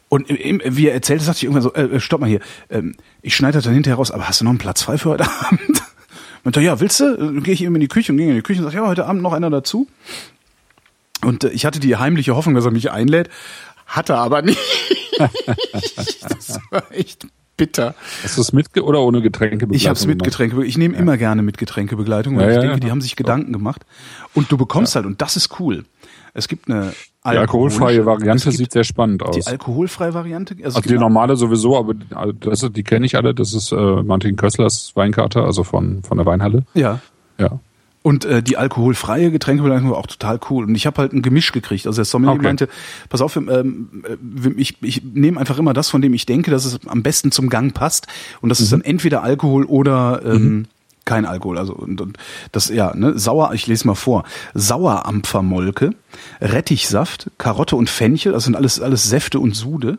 [0.07, 3.35] Und im, wie er erzählte, sagte ich irgendwann so, äh, stopp mal hier, ähm, ich
[3.35, 5.83] schneide das dann hinterher raus, aber hast du noch einen Platz frei für heute Abend?
[6.45, 7.17] Und ja, willst du?
[7.17, 8.87] Dann gehe ich eben in die Küche und gehe in die Küche und sage, ja,
[8.87, 9.87] heute Abend noch einer dazu.
[11.21, 13.29] Und äh, ich hatte die heimliche Hoffnung, dass er mich einlädt,
[13.87, 14.59] hatte aber nicht.
[15.17, 17.95] das war echt bitter.
[18.23, 19.75] Hast du es mit oder ohne Getränkebegleitung?
[19.75, 20.63] Ich habe es mit Getränke.
[20.65, 20.99] Ich nehme ja.
[20.99, 23.85] immer gerne mit Getränkebegleitung, weil ja, ich denke, die haben sich Gedanken gemacht.
[24.33, 25.85] Und du bekommst halt, und das ist cool.
[26.33, 26.93] Es gibt eine
[27.25, 29.35] die alkoholfreie Variante sieht sehr spannend aus.
[29.35, 30.55] Die alkoholfreie Variante?
[30.63, 33.33] Also, also die normale sowieso, aber also das, die kenne ich alle.
[33.33, 36.63] Das ist äh, Martin Kösslers Weinkarte, also von, von der Weinhalle.
[36.73, 36.99] Ja.
[37.39, 37.59] Ja.
[38.03, 40.65] Und äh, die alkoholfreie Getränkebegleitung war auch total cool.
[40.65, 41.87] Und ich habe halt ein Gemisch gekriegt.
[41.87, 42.43] Also der Sommelier okay.
[42.43, 42.69] meinte,
[43.07, 46.65] pass auf, ähm, äh, ich, ich nehme einfach immer das, von dem ich denke, dass
[46.65, 48.07] es am besten zum Gang passt.
[48.41, 48.63] Und das mhm.
[48.63, 50.65] ist dann entweder Alkohol oder ähm, mhm.
[51.05, 51.57] kein Alkohol.
[51.57, 52.17] Also und, und
[52.51, 54.25] das, ja, ne, sauer, ich lese mal vor.
[54.53, 55.91] Sauerampfermolke,
[56.41, 59.97] Rettichsaft, Karotte und Fenchel, das sind alles, alles Säfte und Sude,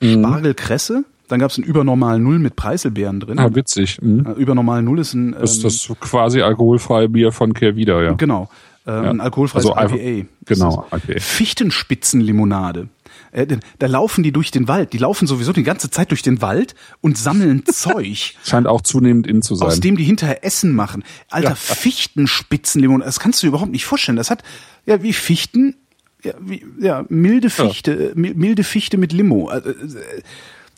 [0.00, 0.14] mhm.
[0.14, 1.04] Spargelkresse,
[1.34, 3.40] dann gab es einen übernormalen Null mit Preiselbeeren drin.
[3.40, 4.00] Ah, witzig.
[4.00, 4.24] Mhm.
[4.36, 5.32] Übernormal Null ist ein.
[5.32, 8.12] Ähm, das ist das quasi alkoholfreie Bier von Kehrwieder, ja.
[8.12, 8.48] Genau.
[8.86, 9.10] Ähm, ja.
[9.10, 10.28] Ein alkoholfreies also IPA.
[10.44, 11.18] Genau, IPA.
[11.18, 12.88] Fichtenspitzenlimonade.
[13.32, 13.48] Äh,
[13.80, 14.92] da laufen die durch den Wald.
[14.92, 18.34] Die laufen sowieso die ganze Zeit durch den Wald und sammeln Zeug.
[18.44, 19.66] Scheint auch zunehmend in zu sein.
[19.66, 21.02] Aus dem die hinterher Essen machen.
[21.30, 21.54] Alter, ja.
[21.56, 24.16] Fichtenspitzenlimonade, das kannst du dir überhaupt nicht vorstellen.
[24.16, 24.44] Das hat,
[24.86, 25.74] ja, wie Fichten,
[26.22, 28.34] ja, wie, ja milde Fichte, ja.
[28.34, 29.50] milde Fichte mit Limo.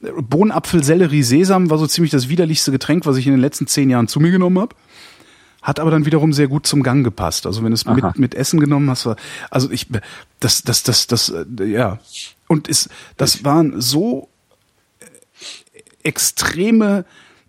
[0.02, 3.66] Äh, Bohnenapfel, Sellerie, Sesam war so ziemlich das widerlichste Getränk, was ich in den letzten
[3.66, 4.74] zehn Jahren zu mir genommen habe
[5.66, 7.44] hat aber dann wiederum sehr gut zum Gang gepasst.
[7.44, 9.16] Also wenn du es mit, mit Essen genommen hast, war,
[9.50, 9.88] also ich,
[10.38, 11.98] das, das, das, das, äh, ja.
[12.46, 14.28] Und ist, das waren so
[16.04, 17.04] extreme,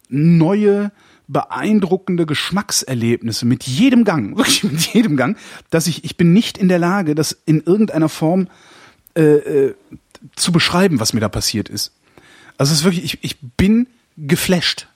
[0.10, 0.92] neue,
[1.28, 5.38] beeindruckende Geschmackserlebnisse mit jedem Gang, wirklich mit jedem Gang,
[5.70, 8.48] dass ich, ich bin nicht in der Lage, das in irgendeiner Form
[9.16, 9.76] äh, äh,
[10.36, 11.94] zu beschreiben, was mir da passiert ist.
[12.58, 14.88] Also es ist wirklich, ich, ich bin geflasht.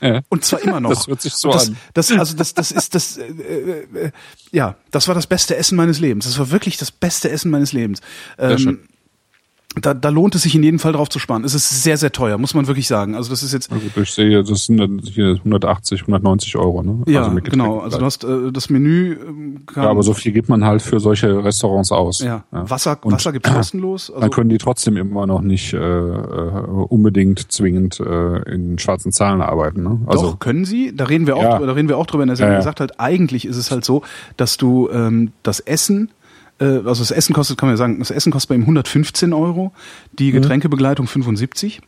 [0.00, 0.22] Ja.
[0.28, 0.90] Und zwar immer noch.
[0.94, 1.76] Das hört sich so das, an.
[1.94, 4.10] Das, also das, das ist das, äh, äh,
[4.52, 6.26] ja, das war das beste Essen meines Lebens.
[6.26, 8.00] Das war wirklich das beste Essen meines Lebens.
[8.38, 8.80] Ähm,
[9.80, 11.44] da, da lohnt es sich in jedem Fall drauf zu sparen.
[11.44, 13.14] Es ist sehr, sehr teuer, muss man wirklich sagen.
[13.14, 13.72] Also das ist jetzt.
[13.72, 17.02] Also ich sehe, das sind hier 180, 190 Euro, ne?
[17.06, 17.80] Ja, also genau.
[17.80, 19.14] Also du hast äh, das Menü.
[19.14, 22.20] Ähm, ja, aber so viel gibt man halt für solche Restaurants aus.
[22.20, 22.44] Ja.
[22.52, 22.70] ja.
[22.70, 24.10] Wasser, Und Wasser gibt's kostenlos.
[24.10, 26.50] Also dann können die trotzdem immer noch nicht äh, äh,
[26.88, 29.82] unbedingt zwingend äh, in schwarzen Zahlen arbeiten.
[29.82, 30.00] Ne?
[30.06, 30.94] Also, Doch können sie.
[30.94, 31.52] Da reden wir auch, ja.
[31.54, 32.22] drüber, da reden wir auch drüber.
[32.22, 32.60] In der Sendung ja, ja.
[32.60, 34.02] gesagt halt, eigentlich ist es halt so,
[34.36, 36.10] dass du ähm, das Essen
[36.60, 39.32] äh, also das Essen kostet, kann man ja sagen, das Essen kostet bei ihm 115
[39.32, 39.72] Euro,
[40.12, 40.36] die mhm.
[40.36, 41.80] Getränkebegleitung 75.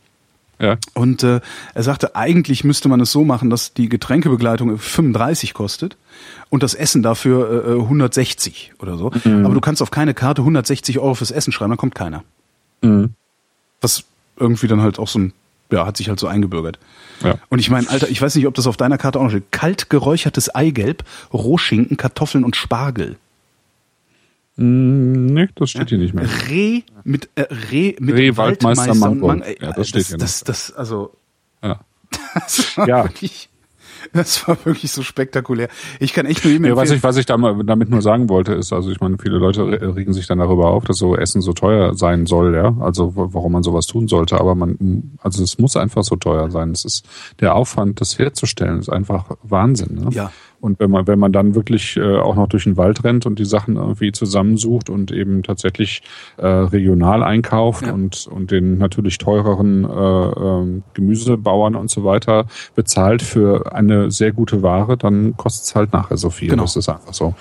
[0.59, 0.77] Ja.
[0.93, 1.39] Und äh,
[1.75, 5.97] er sagte, eigentlich müsste man es so machen, dass die Getränkebegleitung 35 kostet
[6.49, 9.11] und das Essen dafür äh, 160 oder so.
[9.23, 9.45] Mhm.
[9.45, 12.23] Aber du kannst auf keine Karte 160 Euro fürs Essen schreiben, dann kommt keiner.
[12.81, 13.13] Mhm.
[13.81, 14.03] Was
[14.39, 15.33] irgendwie dann halt auch so ein,
[15.71, 16.79] ja, hat sich halt so eingebürgert.
[17.23, 17.35] Ja.
[17.49, 19.51] Und ich meine, Alter, ich weiß nicht, ob das auf deiner Karte auch noch steht.
[19.51, 21.03] Kalt geräuchertes Eigelb,
[21.33, 23.17] Rohschinken, Kartoffeln und Spargel.
[24.57, 25.87] Mm, nee, das steht ja?
[25.89, 26.27] hier nicht mehr.
[26.49, 27.41] Reh mit äh,
[27.71, 29.27] Reh mit Reh Waldmeister, Waldmeister Mango.
[29.27, 31.13] Mang ja, das steht das, hier das, das, das, also
[31.63, 31.79] ja.
[32.33, 33.03] Das war ja.
[33.03, 33.49] wirklich
[34.13, 35.69] das war wirklich so spektakulär.
[35.99, 38.73] Ich kann echt nur jedem ja, was ich, was ich damit nur sagen wollte, ist,
[38.73, 39.63] also ich meine, viele Leute
[39.95, 42.75] regen sich dann darüber auf, dass so Essen so teuer sein soll, ja.
[42.79, 44.39] Also warum man sowas tun sollte.
[44.39, 46.71] Aber man, also es muss einfach so teuer sein.
[46.71, 47.05] Es ist
[47.39, 49.95] der Aufwand, das herzustellen, ist einfach Wahnsinn.
[49.95, 50.09] Ne?
[50.11, 50.31] Ja.
[50.59, 53.37] Und wenn man, wenn man dann wirklich äh, auch noch durch den Wald rennt und
[53.37, 56.01] die Sachen irgendwie zusammensucht und eben tatsächlich
[56.37, 57.93] äh, regional einkauft ja.
[57.93, 64.31] und, und den natürlich teureren äh, äh, Gemüsebauern und so weiter bezahlt für eine sehr
[64.31, 66.49] gute Ware, dann kostet es halt nachher so viel.
[66.49, 66.63] Genau.
[66.63, 67.35] Das ist einfach so.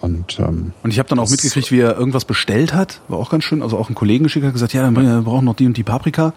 [0.00, 3.00] Und, ähm, und ich habe dann auch mitgekriegt, wie er irgendwas bestellt hat.
[3.06, 3.62] War auch ganz schön.
[3.62, 6.32] Also auch ein Kollegen geschickt hat gesagt, ja, wir brauchen noch die und die Paprika.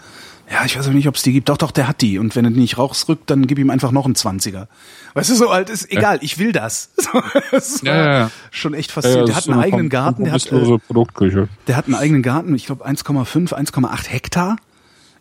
[0.52, 1.50] Ja, ich weiß aber nicht, ob es die gibt.
[1.50, 2.20] Doch, doch, der hat die.
[2.20, 4.68] Und wenn er die nicht rausrückt, dann gib ihm einfach noch einen Zwanziger.
[5.16, 6.22] Weißt du, so alt ist egal, ja.
[6.22, 6.92] ich will das.
[7.52, 8.32] das ja, ja, ja.
[8.52, 9.30] Schon echt faszinierend.
[9.30, 10.26] der hat einen eigenen Garten.
[10.26, 11.48] Der hat, äh, Produktküche.
[11.68, 14.58] der hat einen eigenen Garten, ich glaube 1,5, 1,8 Hektar,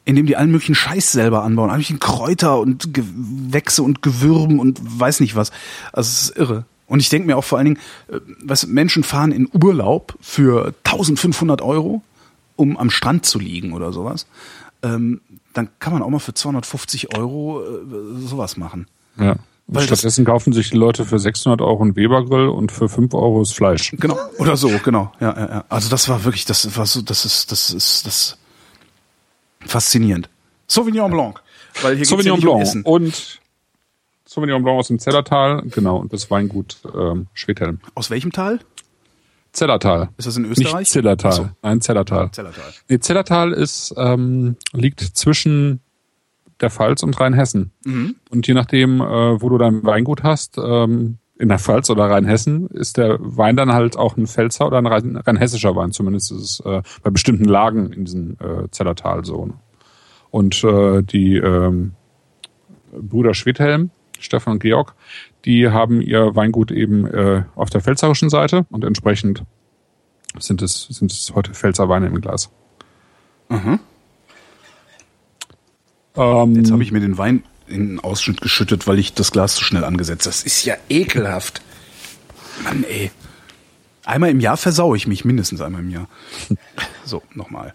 [0.05, 1.71] in dem die allen möglichen Scheiß selber anbauen.
[1.71, 5.53] Eigentlich Kräuter und Gewächse und Gewürben und weiß nicht was.
[5.93, 6.65] Also es ist irre.
[6.87, 10.75] Und ich denke mir auch vor allen Dingen, äh, was Menschen fahren in Urlaub für
[10.85, 12.03] 1500 Euro,
[12.57, 14.27] um am Strand zu liegen oder sowas
[14.85, 15.21] ähm,
[15.55, 18.87] dann kann man auch mal für 250 Euro äh, sowas machen.
[19.19, 19.37] Ja.
[19.67, 23.41] Weil Stattdessen kaufen sich die Leute für 600 Euro einen Webergrill und für 5 Euro
[23.41, 23.93] das Fleisch.
[23.93, 25.11] Genau, oder so, genau.
[25.21, 25.65] Ja, ja, ja.
[25.71, 28.37] Also das war wirklich, das war so, das ist, das ist, das
[29.61, 30.29] faszinierend.
[30.67, 31.41] Sauvignon Blanc.
[31.81, 33.41] Weil hier Sauvignon Blanc um und
[34.27, 37.81] Sauvignon Blanc aus dem Zellertal, genau, und das Weingut ähm, Schwedhelm.
[37.95, 38.61] Aus welchem Tal?
[39.55, 40.11] Zellertal.
[40.17, 40.81] Ist das in Österreich?
[40.81, 41.33] Nicht Zellertal.
[41.33, 41.49] So.
[41.63, 42.31] Nein, Zellertal.
[42.33, 42.65] Zellertal.
[42.89, 45.81] Nee, Zellertal ist, ähm, liegt zwischen
[46.61, 47.73] der Pfalz und Rheinhessen.
[47.85, 48.17] Mhm.
[48.31, 52.69] Und je nachdem, äh, wo du dein Weingut hast, ähm, in der Pfalz oder Rheinhessen,
[52.69, 55.93] ist der Wein dann halt auch ein Pfälzer oder ein rheinhessischer Wein.
[55.93, 59.51] Zumindest ist es äh, bei bestimmten Lagen in diesem äh, Zellertal so.
[60.31, 61.93] Und äh, die ähm,
[62.93, 64.95] Brüder Schwedhelm, Stefan und Georg,
[65.45, 69.43] die haben ihr Weingut eben äh, auf der pfälzerischen Seite und entsprechend
[70.39, 72.51] sind es, sind es heute Pfälzer Weine im Glas.
[73.49, 73.81] Mhm.
[76.17, 79.55] Ähm, Jetzt habe ich mir den Wein in den Ausschnitt geschüttet, weil ich das Glas
[79.55, 80.35] zu schnell angesetzt habe.
[80.35, 81.63] Das ist ja ekelhaft.
[82.63, 83.11] Mann, ey.
[84.05, 86.09] Einmal im Jahr versau ich mich, mindestens einmal im Jahr.
[87.07, 87.75] So, nochmal.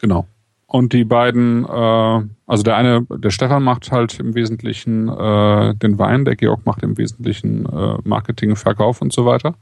[0.00, 0.26] Genau.
[0.66, 5.98] Und die beiden, äh, also der eine, der Stefan macht halt im Wesentlichen äh, den
[5.98, 9.56] Wein, der Georg macht im Wesentlichen äh, Marketing, Verkauf und so weiter.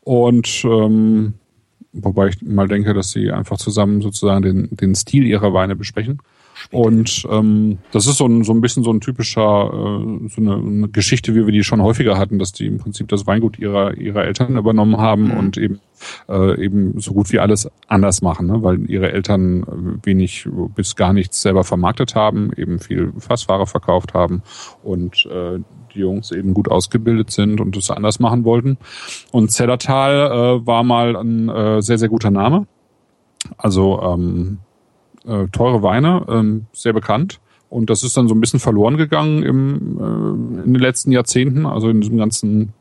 [0.00, 1.34] Und ähm,
[1.92, 6.20] wobei ich mal denke, dass sie einfach zusammen sozusagen den, den Stil ihrer Weine besprechen.
[6.70, 10.54] Und ähm, das ist so ein, so ein bisschen so ein typischer, äh, so eine,
[10.56, 13.96] eine Geschichte, wie wir die schon häufiger hatten, dass die im Prinzip das Weingut ihrer,
[13.96, 15.36] ihrer Eltern übernommen haben mhm.
[15.38, 15.80] und eben,
[16.28, 18.62] äh, eben so gut wie alles anders machen, ne?
[18.62, 24.42] weil ihre Eltern wenig bis gar nichts selber vermarktet haben, eben viel Fassware verkauft haben
[24.82, 25.58] und äh,
[25.94, 28.78] die Jungs eben gut ausgebildet sind und es anders machen wollten.
[29.32, 32.66] Und Zellertal äh, war mal ein äh, sehr, sehr guter Name.
[33.56, 34.58] Also ähm,
[35.26, 37.40] äh, teure Weine, ähm, sehr bekannt.
[37.68, 41.66] Und das ist dann so ein bisschen verloren gegangen im, äh, in den letzten Jahrzehnten,
[41.66, 42.72] also in diesem ganzen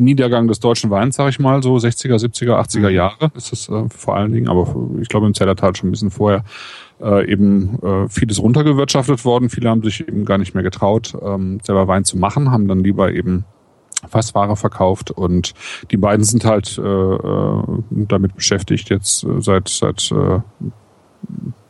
[0.00, 3.84] Niedergang des deutschen Weins, sag ich mal, so 60er, 70er, 80er Jahre ist es äh,
[3.88, 6.44] vor allen Dingen, aber ich glaube im Zellertal schon ein bisschen vorher
[7.00, 9.50] äh, eben äh, vieles runtergewirtschaftet worden.
[9.50, 12.80] Viele haben sich eben gar nicht mehr getraut, ähm, selber Wein zu machen, haben dann
[12.80, 13.44] lieber eben
[14.08, 15.52] Fassware verkauft und
[15.90, 20.40] die beiden sind halt äh, äh damit beschäftigt jetzt seit seit äh,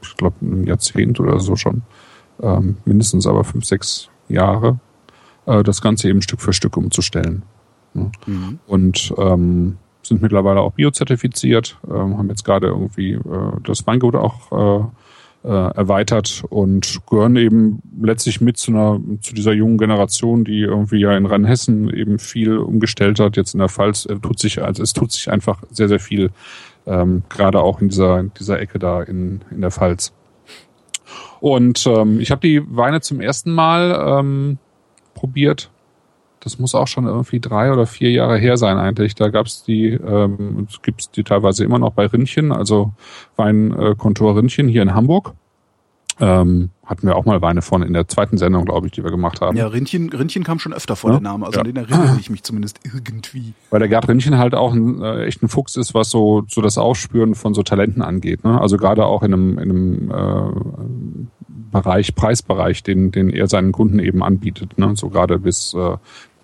[0.03, 1.83] ich glaube einem Jahrzehnt oder so schon
[2.43, 4.79] ähm, mindestens aber fünf sechs Jahre
[5.47, 7.43] äh, das Ganze eben Stück für Stück umzustellen
[7.95, 8.11] ne?
[8.27, 8.59] mhm.
[8.67, 13.21] und ähm, sind mittlerweile auch biozertifiziert ähm, haben jetzt gerade irgendwie äh,
[13.65, 14.85] das Weingut auch äh,
[15.43, 21.01] äh, erweitert und gehören eben letztlich mit zu einer zu dieser jungen Generation, die irgendwie
[21.01, 23.37] ja in Rheinhessen eben viel umgestellt hat.
[23.37, 26.31] Jetzt in der Pfalz äh, tut sich also es tut sich einfach sehr sehr viel,
[26.91, 30.13] ähm, gerade auch in dieser in dieser Ecke da in in der Pfalz.
[31.41, 34.59] Und ähm, ich habe die Weine zum ersten Mal ähm,
[35.15, 35.71] probiert
[36.41, 39.15] das muss auch schon irgendwie drei oder vier Jahre her sein eigentlich.
[39.15, 42.93] Da gab es die, ähm, gibt die teilweise immer noch bei Rinnchen, also
[43.37, 45.35] Weinkontor Rinnchen hier in Hamburg.
[46.21, 49.11] Ähm, hatten wir auch mal Weine von in der zweiten Sendung, glaube ich, die wir
[49.11, 49.57] gemacht haben.
[49.57, 51.17] Ja, Rinnchen, Rinnchen kam schon öfter vor ja?
[51.17, 51.61] der Name, also ja.
[51.61, 53.55] an den erinnere ich mich zumindest irgendwie.
[53.71, 56.61] Weil der Gerd Rinnchen halt auch ein äh, echt ein Fuchs ist, was so, so
[56.61, 58.45] das Aufspüren von so Talenten angeht.
[58.45, 58.61] Ne?
[58.61, 61.11] Also gerade auch in einem, in einem äh,
[61.71, 64.77] Bereich, Preisbereich, den, den er seinen Kunden eben anbietet.
[64.77, 64.93] Ne?
[64.97, 65.97] So gerade bis äh,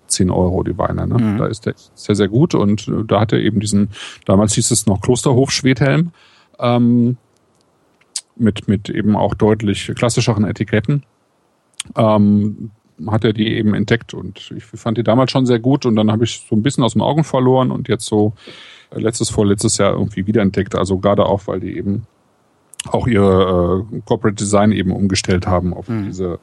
[0.07, 1.07] 10 Euro die Weine.
[1.07, 1.17] Ne?
[1.17, 1.37] Mhm.
[1.37, 2.55] Da ist der sehr, sehr gut.
[2.55, 3.89] Und äh, da hat er eben diesen,
[4.25, 6.11] damals hieß es noch Klosterhof Schwedhelm,
[6.59, 7.17] ähm,
[8.39, 11.03] mit, mit eben auch deutlich klassischeren Etiketten.
[11.95, 12.71] Ähm,
[13.05, 16.11] hat er die eben entdeckt und ich fand die damals schon sehr gut und dann
[16.11, 18.33] habe ich so ein bisschen aus dem Augen verloren und jetzt so
[18.89, 20.75] äh, letztes, vorletztes Jahr irgendwie wiederentdeckt.
[20.75, 22.07] Also gerade auch, weil die eben
[22.89, 26.05] auch ihre äh, Corporate Design eben umgestellt haben auf mhm.
[26.05, 26.39] diese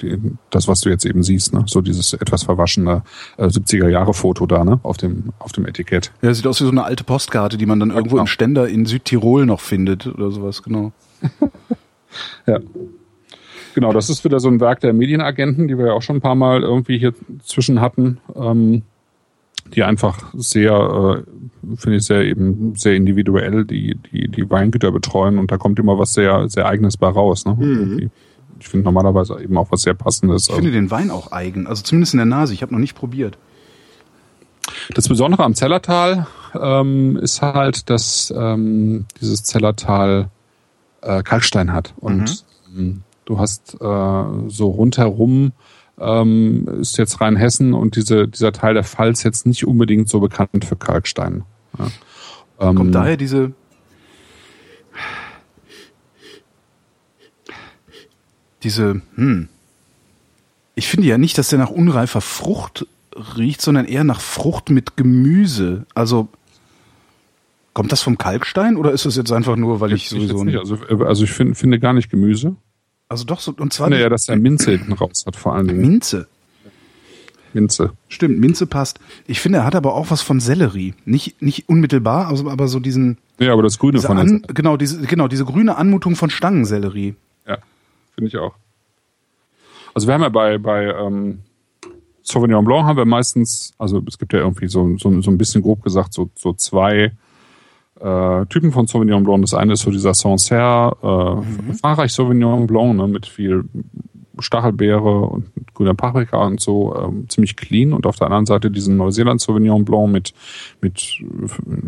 [0.00, 0.18] die,
[0.50, 1.64] das, was du jetzt eben siehst, ne?
[1.66, 3.02] so dieses etwas verwaschene
[3.36, 4.80] äh, 70er Jahre Foto da, ne?
[4.82, 6.12] auf dem auf dem Etikett.
[6.22, 8.22] Ja, sieht aus wie so eine alte Postkarte, die man dann ja, irgendwo genau.
[8.22, 10.92] im Ständer in Südtirol noch findet oder sowas, genau.
[12.46, 12.58] ja.
[13.74, 16.20] Genau, das ist wieder so ein Werk der Medienagenten, die wir ja auch schon ein
[16.20, 18.82] paar Mal irgendwie hier zwischen hatten, ähm,
[19.74, 25.38] die einfach sehr, äh, finde ich, sehr eben sehr individuell die, die, die Weingüter betreuen
[25.38, 27.44] und da kommt immer was sehr, sehr eigenes bei raus.
[27.46, 27.56] Ne?
[27.58, 28.10] Mhm
[28.64, 30.48] ich finde normalerweise eben auch was sehr Passendes.
[30.48, 32.54] Ich finde den Wein auch eigen, also zumindest in der Nase.
[32.54, 33.36] Ich habe noch nicht probiert.
[34.94, 36.26] Das Besondere am Zellertal
[36.58, 40.30] ähm, ist halt, dass ähm, dieses Zellertal
[41.02, 41.92] äh, Kalkstein hat.
[41.98, 42.78] Und mhm.
[42.78, 45.52] ähm, du hast äh, so rundherum
[46.00, 50.64] ähm, ist jetzt Rheinhessen und diese, dieser Teil der Pfalz jetzt nicht unbedingt so bekannt
[50.64, 51.44] für Kalkstein.
[51.78, 51.88] Ja.
[52.56, 53.52] Kommt ähm, daher diese
[58.64, 59.48] diese, hm,
[60.74, 62.86] ich finde ja nicht, dass der nach unreifer Frucht
[63.36, 65.86] riecht, sondern eher nach Frucht mit Gemüse.
[65.94, 66.28] Also
[67.72, 70.58] kommt das vom Kalkstein oder ist das jetzt einfach nur, weil ich, ich sowieso nicht,
[70.58, 72.56] also, also ich find, finde gar nicht Gemüse.
[73.08, 75.80] Also doch so und zwar naja, dass der Minze hinten raus hat vor allen Dingen.
[75.80, 76.26] Minze.
[77.52, 77.92] Minze.
[78.08, 78.98] Stimmt, Minze passt.
[79.26, 80.94] Ich finde, er hat aber auch was von Sellerie.
[81.04, 83.18] Nicht, nicht unmittelbar, also, aber so diesen.
[83.38, 87.14] Ja, aber das Grüne von An, Genau, diese, genau, diese grüne Anmutung von Stangensellerie.
[88.14, 88.54] Finde ich auch.
[89.94, 91.40] Also wir haben ja bei, bei ähm,
[92.22, 95.62] Sauvignon Blanc haben wir meistens, also es gibt ja irgendwie so, so, so ein bisschen
[95.62, 97.12] grob gesagt, so, so zwei
[98.00, 99.42] äh, Typen von Sauvignon Blanc.
[99.42, 101.74] Das eine ist so dieser Sancerre, äh, mhm.
[101.74, 103.64] Frankreich Sauvignon Blanc, ne, mit viel
[104.38, 107.92] Stachelbeere und grüner Paprika und so, ähm, ziemlich clean.
[107.92, 110.34] Und auf der anderen Seite diesen Neuseeland Sauvignon Blanc mit,
[110.80, 111.20] mit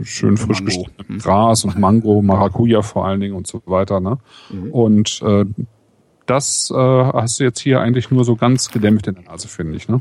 [0.03, 4.01] schön frisch geschnittenem Gras und Mango, Maracuja vor allen Dingen und so weiter.
[4.01, 4.19] Ne?
[4.51, 4.71] Mhm.
[4.71, 5.45] Und äh,
[6.27, 9.77] das äh, hast du jetzt hier eigentlich nur so ganz gedämpft in der Nase, finde
[9.77, 9.89] ich.
[9.89, 10.01] Ne?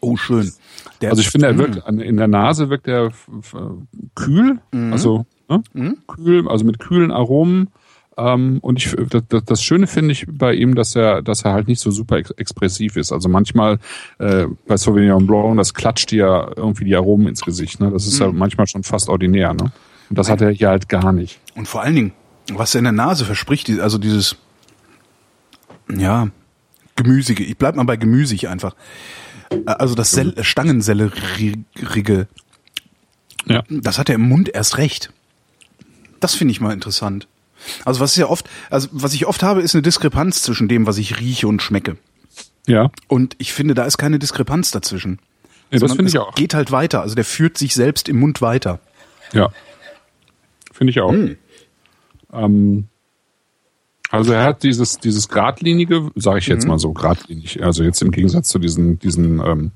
[0.00, 0.52] Oh, schön.
[1.00, 3.10] Der also ich finde, er wirkt in der Nase wirkt er
[4.14, 4.92] kühl, mhm.
[4.92, 5.62] also ne?
[5.72, 5.98] mhm.
[6.06, 7.70] kühl, also mit kühlen Aromen.
[8.16, 8.94] Ähm, und ich,
[9.28, 12.16] das, das Schöne finde ich bei ihm, dass er, dass er halt nicht so super
[12.16, 13.12] ex expressiv ist.
[13.12, 13.78] Also manchmal
[14.18, 17.80] äh, bei Sauvignon Blanc, das klatscht dir irgendwie die Aromen ins Gesicht.
[17.80, 17.90] Ne?
[17.90, 18.26] Das ist mhm.
[18.26, 19.54] ja manchmal schon fast ordinär.
[19.54, 19.72] Ne?
[20.10, 21.40] Und das hat er hier halt gar nicht.
[21.54, 22.12] Und vor allen Dingen,
[22.52, 24.36] was er in der Nase verspricht, also dieses,
[25.90, 26.28] ja,
[26.96, 28.74] gemüsige, ich bleib mal bei gemüsig einfach.
[29.50, 32.28] Äh, Also das Sel Stangensellerige,
[33.46, 33.62] Ja.
[33.68, 35.12] das hat er im Mund erst recht.
[36.20, 37.28] Das finde ich mal interessant.
[37.84, 40.86] Also was ist ja oft, also was ich oft habe, ist eine Diskrepanz zwischen dem,
[40.86, 41.96] was ich rieche und schmecke.
[42.66, 42.90] Ja.
[43.08, 45.18] Und ich finde, da ist keine Diskrepanz dazwischen.
[45.70, 46.34] ja das finde ich auch.
[46.34, 47.00] Geht halt weiter.
[47.02, 48.80] Also der führt sich selbst im Mund weiter.
[49.32, 49.50] Ja.
[50.74, 51.12] Finde ich auch.
[51.12, 51.36] Hm.
[52.32, 52.84] Ähm,
[54.10, 56.54] also er hat dieses, dieses geradlinige, sage ich Mhm.
[56.54, 59.70] jetzt mal so, geradlinig, also jetzt im Gegensatz zu diesen, diesen, ähm,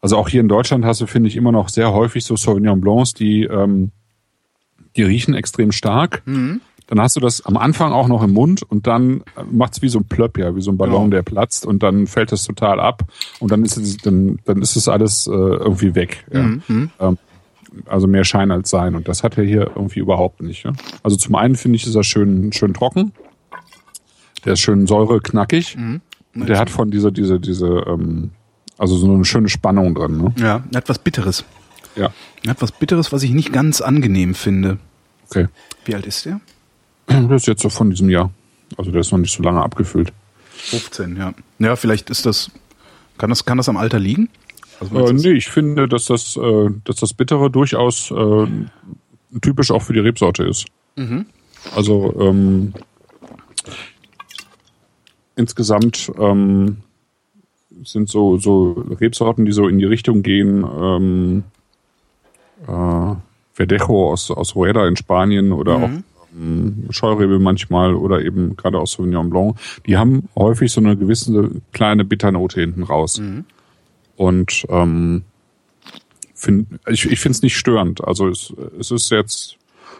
[0.00, 2.80] also auch hier in Deutschland hast du, finde ich, immer noch sehr häufig so Sauvignon
[2.80, 3.90] Blancs, die, ähm,
[4.94, 6.22] die riechen extrem stark.
[6.24, 6.60] Mhm.
[6.86, 9.98] Dann hast du das am Anfang auch noch im Mund und dann macht's wie so
[9.98, 11.16] ein Plöpp, ja, wie so ein Ballon, Ja.
[11.16, 13.02] der platzt und dann fällt es total ab
[13.40, 16.24] und dann ist es, dann, dann ist es alles äh, irgendwie weg.
[16.32, 16.42] Ja.
[16.44, 16.90] Mhm.
[17.00, 17.18] Ähm,
[17.86, 18.94] also mehr Schein als Sein.
[18.94, 20.64] Und das hat er hier irgendwie überhaupt nicht.
[20.64, 20.72] Ja?
[21.02, 23.12] Also zum einen finde ich, ist er schön, schön trocken.
[24.44, 25.76] Der ist schön säureknackig.
[25.76, 26.00] Mhm.
[26.34, 28.30] Und der hat von dieser, diese, diese, ähm,
[28.78, 30.18] also so eine schöne Spannung drin.
[30.18, 30.34] Ne?
[30.38, 31.44] Ja, etwas Bitteres.
[31.96, 32.12] Ja.
[32.46, 34.78] Etwas Bitteres, was ich nicht ganz angenehm finde.
[35.28, 35.46] Okay.
[35.84, 36.40] Wie alt ist der?
[37.06, 38.30] Das ist jetzt so von diesem Jahr.
[38.76, 40.12] Also der ist noch nicht so lange abgefüllt.
[40.50, 41.34] 15, ja.
[41.58, 42.50] Ja, vielleicht ist das,
[43.18, 44.28] kann das, kann das am Alter liegen?
[44.80, 48.46] Also Äh, nee, ich finde, dass das, äh, dass das Bittere durchaus äh,
[49.40, 50.66] typisch auch für die Rebsorte ist.
[51.74, 52.72] Also ähm,
[55.36, 56.78] insgesamt ähm,
[57.84, 61.44] sind so, so Rebsorten, die so in die Richtung gehen, ähm,
[62.66, 63.14] äh,
[63.52, 65.90] Verdejo aus, aus Rueda in Spanien oder auch
[66.38, 71.50] ähm, Scheurebe manchmal oder eben gerade aus Sauvignon Blanc, die haben häufig so eine gewisse
[71.72, 73.18] kleine Bitternote hinten raus.
[74.16, 75.22] Und ähm,
[76.34, 78.02] find, ich, ich finde es nicht störend.
[78.04, 79.56] Also es, es ist jetzt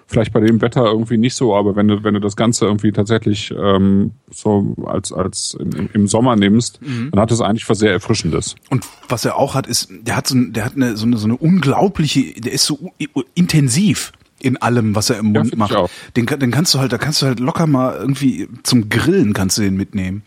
[0.07, 2.93] vielleicht bei dem Wetter irgendwie nicht so, aber wenn du, wenn du das Ganze irgendwie
[2.93, 6.79] tatsächlich ähm, so als, als im, im Sommer nimmst,
[7.11, 8.55] dann hat es eigentlich was sehr Erfrischendes.
[8.71, 11.27] Und was er auch hat, ist, der hat so, der hat eine, so eine, so
[11.27, 12.93] eine unglaubliche, der ist so
[13.35, 15.77] intensiv in allem, was er im Ja, Mund ich macht.
[16.17, 19.59] Den, den kannst du halt, da kannst du halt locker mal irgendwie zum Grillen kannst
[19.59, 20.23] du den mitnehmen.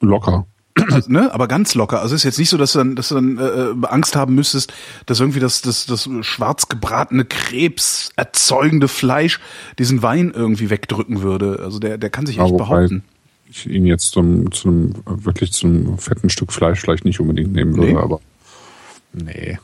[0.00, 0.46] Locker.
[0.90, 1.32] Also, ne?
[1.34, 2.00] Aber ganz locker.
[2.00, 4.34] Also es ist jetzt nicht so, dass du dann, dass du dann äh, Angst haben
[4.34, 4.72] müsstest,
[5.06, 9.40] dass irgendwie das, das, das schwarz gebratene Krebs erzeugende Fleisch
[9.78, 11.60] diesen Wein irgendwie wegdrücken würde.
[11.62, 13.02] Also der, der kann sich Ja, echt behaupten.
[13.48, 17.52] ich ihn jetzt zum, zu einem, wirklich zu einem fetten Stück Fleisch vielleicht nicht unbedingt
[17.52, 17.98] nehmen würde, Nee.
[17.98, 18.20] aber
[19.12, 19.58] nee.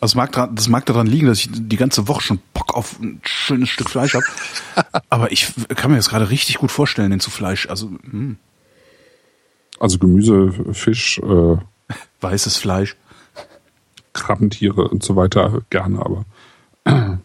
[0.00, 2.74] Also es mag dran, das mag daran liegen, dass ich die ganze Woche schon Bock
[2.74, 4.24] auf ein schönes Stück Fleisch habe.
[5.08, 7.68] Aber ich kann mir das gerade richtig gut vorstellen, den zu Fleisch.
[7.68, 8.36] Also hm,
[9.78, 11.56] Also Gemüse, Fisch, äh,
[12.20, 12.96] weißes Fleisch.
[14.12, 16.24] Krabbentiere und so weiter gerne, aber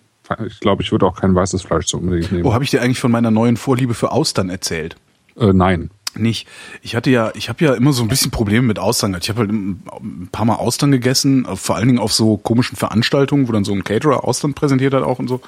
[0.45, 2.43] ich glaube, ich würde auch kein weißes Fleisch so unbedingt nehmen.
[2.43, 4.95] Wo habe ich dir eigentlich von meiner neuen Vorliebe für Austern erzählt?
[5.37, 5.91] Äh, nein.
[6.15, 6.47] Nicht.
[6.81, 9.11] Ich hatte ja, ich habe ja immer so ein bisschen Probleme mit Austern.
[9.11, 9.25] gehabt.
[9.25, 12.75] Ich habe halt ein paar Mal Austern gegessen, äh, vor allen Dingen auf so komischen
[12.75, 15.41] Veranstaltungen, wo dann so ein Caterer Austern präsentiert hat auch und so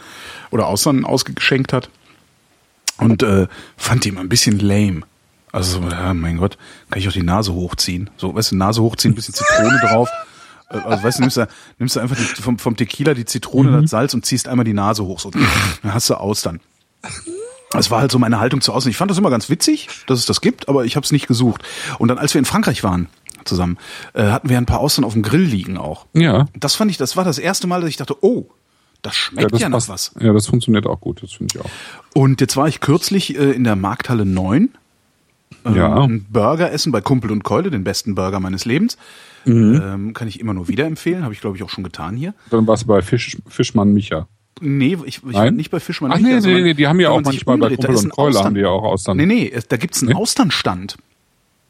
[0.52, 1.90] oder Austern ausgeschenkt hat
[2.98, 5.02] und äh, fand die immer ein bisschen lame.
[5.52, 6.58] Also so, ja, mein Gott,
[6.90, 8.10] kann ich auch die Nase hochziehen.
[8.18, 10.10] So, weißt du, Nase hochziehen, ein bisschen Zitrone drauf.
[10.70, 11.48] Äh, Also weißt du, nimmst du,
[11.80, 14.74] nimmst du einfach die, vom, vom Tequila die Zitrone, das Salz und ziehst einmal die
[14.74, 15.20] Nase hoch.
[15.20, 15.46] So, dann
[15.94, 16.60] hast du Austern.
[17.72, 18.90] Das war halt so meine Haltung zu Außen.
[18.92, 21.28] Ich fand das immer ganz witzig, dass es das gibt, aber ich habe es nicht
[21.28, 21.64] gesucht.
[22.00, 23.08] Und dann, als wir in Frankreich waren
[23.46, 23.78] zusammen,
[24.14, 26.06] äh, hatten wir ein paar Austern auf dem Grill liegen auch.
[26.14, 26.48] Ja.
[26.54, 28.46] Das fand ich, das war das erste Mal, dass ich dachte, oh,
[29.02, 29.90] das schmeckt ja, noch passt.
[29.90, 30.12] was.
[30.20, 31.70] Ja, das funktioniert auch gut, das finde ich auch.
[32.14, 34.70] Und jetzt war ich kürzlich äh, in der Markthalle 9.
[35.66, 35.96] Ähm, Ja.
[36.04, 38.98] Ein Burger essen bei Kumpel und Keule, den besten Burger meines Lebens.
[39.46, 42.36] Ähm, kann ich immer nur wieder empfehlen, habe ich glaube ich auch schon getan hier.
[42.52, 44.28] Dann warst du bei Fisch, Fischmann Micha.
[44.60, 45.56] Nee, ich, ich Nein?
[45.56, 46.12] nicht bei Fischmann.
[46.12, 48.04] Ach Micha, nee, nee, sondern nee, die haben ja auch manchmal bei umdreht, da Kumpel
[48.06, 49.18] und Keule Austern- haben die ja auch Austern.
[49.18, 50.16] Nee, nee, da gibt's einen Nee?
[50.16, 50.98] Austernstand.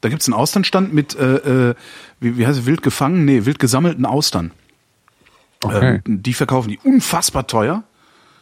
[0.01, 1.75] Da gibt's einen Austernstand mit, äh, äh,
[2.19, 3.23] wie, wie heißt es, wild gefangen?
[3.23, 4.51] Nee, wild gesammelten Austern.
[5.63, 6.01] Okay.
[6.05, 7.83] Ähm, die verkaufen die unfassbar teuer.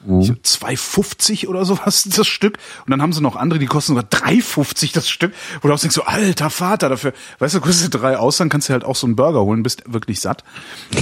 [0.05, 0.21] Mhm.
[0.21, 2.57] Ich glaub, 2,50 oder sowas das Stück.
[2.85, 5.33] Und dann haben sie noch andere, die kosten sogar 3,50 das Stück.
[5.62, 8.73] Wo du auch denkst, so, alter Vater, dafür, weißt du, kostet drei Austern, kannst du
[8.73, 10.43] halt auch so einen Burger holen, bist wirklich satt.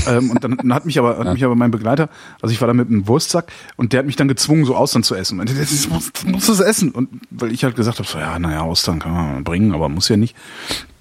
[0.08, 2.10] ähm, und dann, dann hat mich aber, hat mich aber mein Begleiter,
[2.42, 5.04] also ich war da mit einem Wurstsack und der hat mich dann gezwungen, so Austern
[5.04, 5.40] zu essen.
[5.40, 6.92] Und das muss, das muss das essen.
[6.92, 10.10] Und weil ich halt gesagt habe, so, ja, naja, Austern kann man bringen, aber muss
[10.10, 10.36] ja nicht.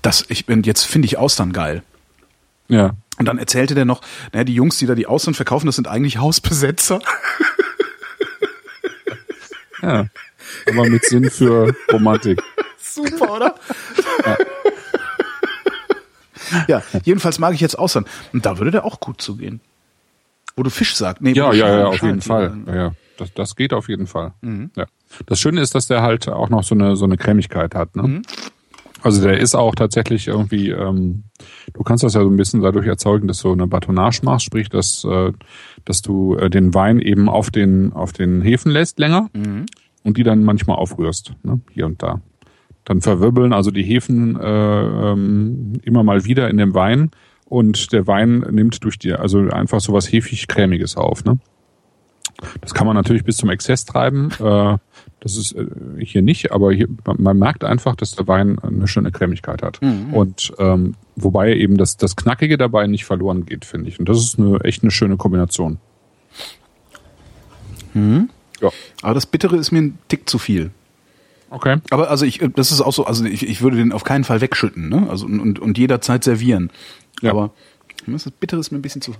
[0.03, 1.83] Das, ich bin, jetzt finde ich Austern geil.
[2.69, 2.93] Ja.
[3.19, 4.03] Und dann erzählte der noch,
[4.33, 7.01] naja, die Jungs, die da die Austern verkaufen, das sind eigentlich Hausbesetzer.
[9.87, 10.07] Ja.
[10.71, 12.43] Aber mit Sinn für Romantik.
[12.79, 13.55] Super, oder?
[16.69, 16.83] Ja.
[17.05, 18.05] jedenfalls mag ich jetzt Austern.
[18.33, 19.61] Und da würde der auch gut zugehen.
[20.57, 21.21] wo du Fisch sagst.
[21.23, 22.57] Nee, Ja, ja, Schal- ja, auf jeden Fall.
[22.67, 22.93] Ja, ja.
[23.19, 24.33] Das, das geht auf jeden Fall.
[24.41, 24.71] Mhm.
[24.77, 24.87] Ja.
[25.27, 27.95] Das Schöne ist, dass der halt auch noch so eine, so eine Cremigkeit hat.
[27.97, 28.03] Ne?
[28.03, 28.23] Mhm.
[29.03, 31.25] Also der ist auch tatsächlich irgendwie, ähm,
[31.75, 34.69] du kannst das ja so ein bisschen dadurch erzeugen, dass du eine Batonage machst, sprich,
[34.69, 35.33] dass, äh,
[35.87, 39.65] dass du äh, den Wein eben auf den, auf den Hefen lässt länger Mhm.
[40.05, 41.61] und die dann manchmal aufrührst, ne?
[41.71, 42.21] hier und da.
[42.85, 44.43] Dann verwirbeln also die Hefen äh,
[45.13, 47.11] ähm, immer mal wieder in dem Wein
[47.47, 51.25] und der Wein nimmt durch die, also einfach so was hefig-cremiges auf.
[51.25, 51.39] Ne?
[52.61, 54.31] Das kann man natürlich bis zum Exzess treiben.
[54.41, 54.77] Äh,
[55.27, 55.67] das ist äh,
[55.99, 56.87] hier nicht, aber hier,
[57.19, 59.81] man, merkt einfach, dass der Wein eine schöne Cremigkeit hat.
[60.13, 63.99] Und ähm, wobei eben das, das Knackige dabei nicht verloren geht, finde ich.
[63.99, 65.79] Und das ist eine echt eine schöne Kombination.
[68.61, 68.71] Ja,
[69.03, 70.71] Aber das Bittere ist mir ein Tick zu viel.
[71.51, 71.79] okay.
[71.91, 74.41] Aber also ich, das ist auch so, also ich, ich würde den auf keinen Fall
[74.41, 75.09] wegschütten, ne?
[75.11, 76.71] Also und, und, jederzeit servieren.
[77.21, 77.33] Ja.
[77.33, 77.51] Aber
[78.07, 79.13] das Bittere ist mir ein bisschen zu.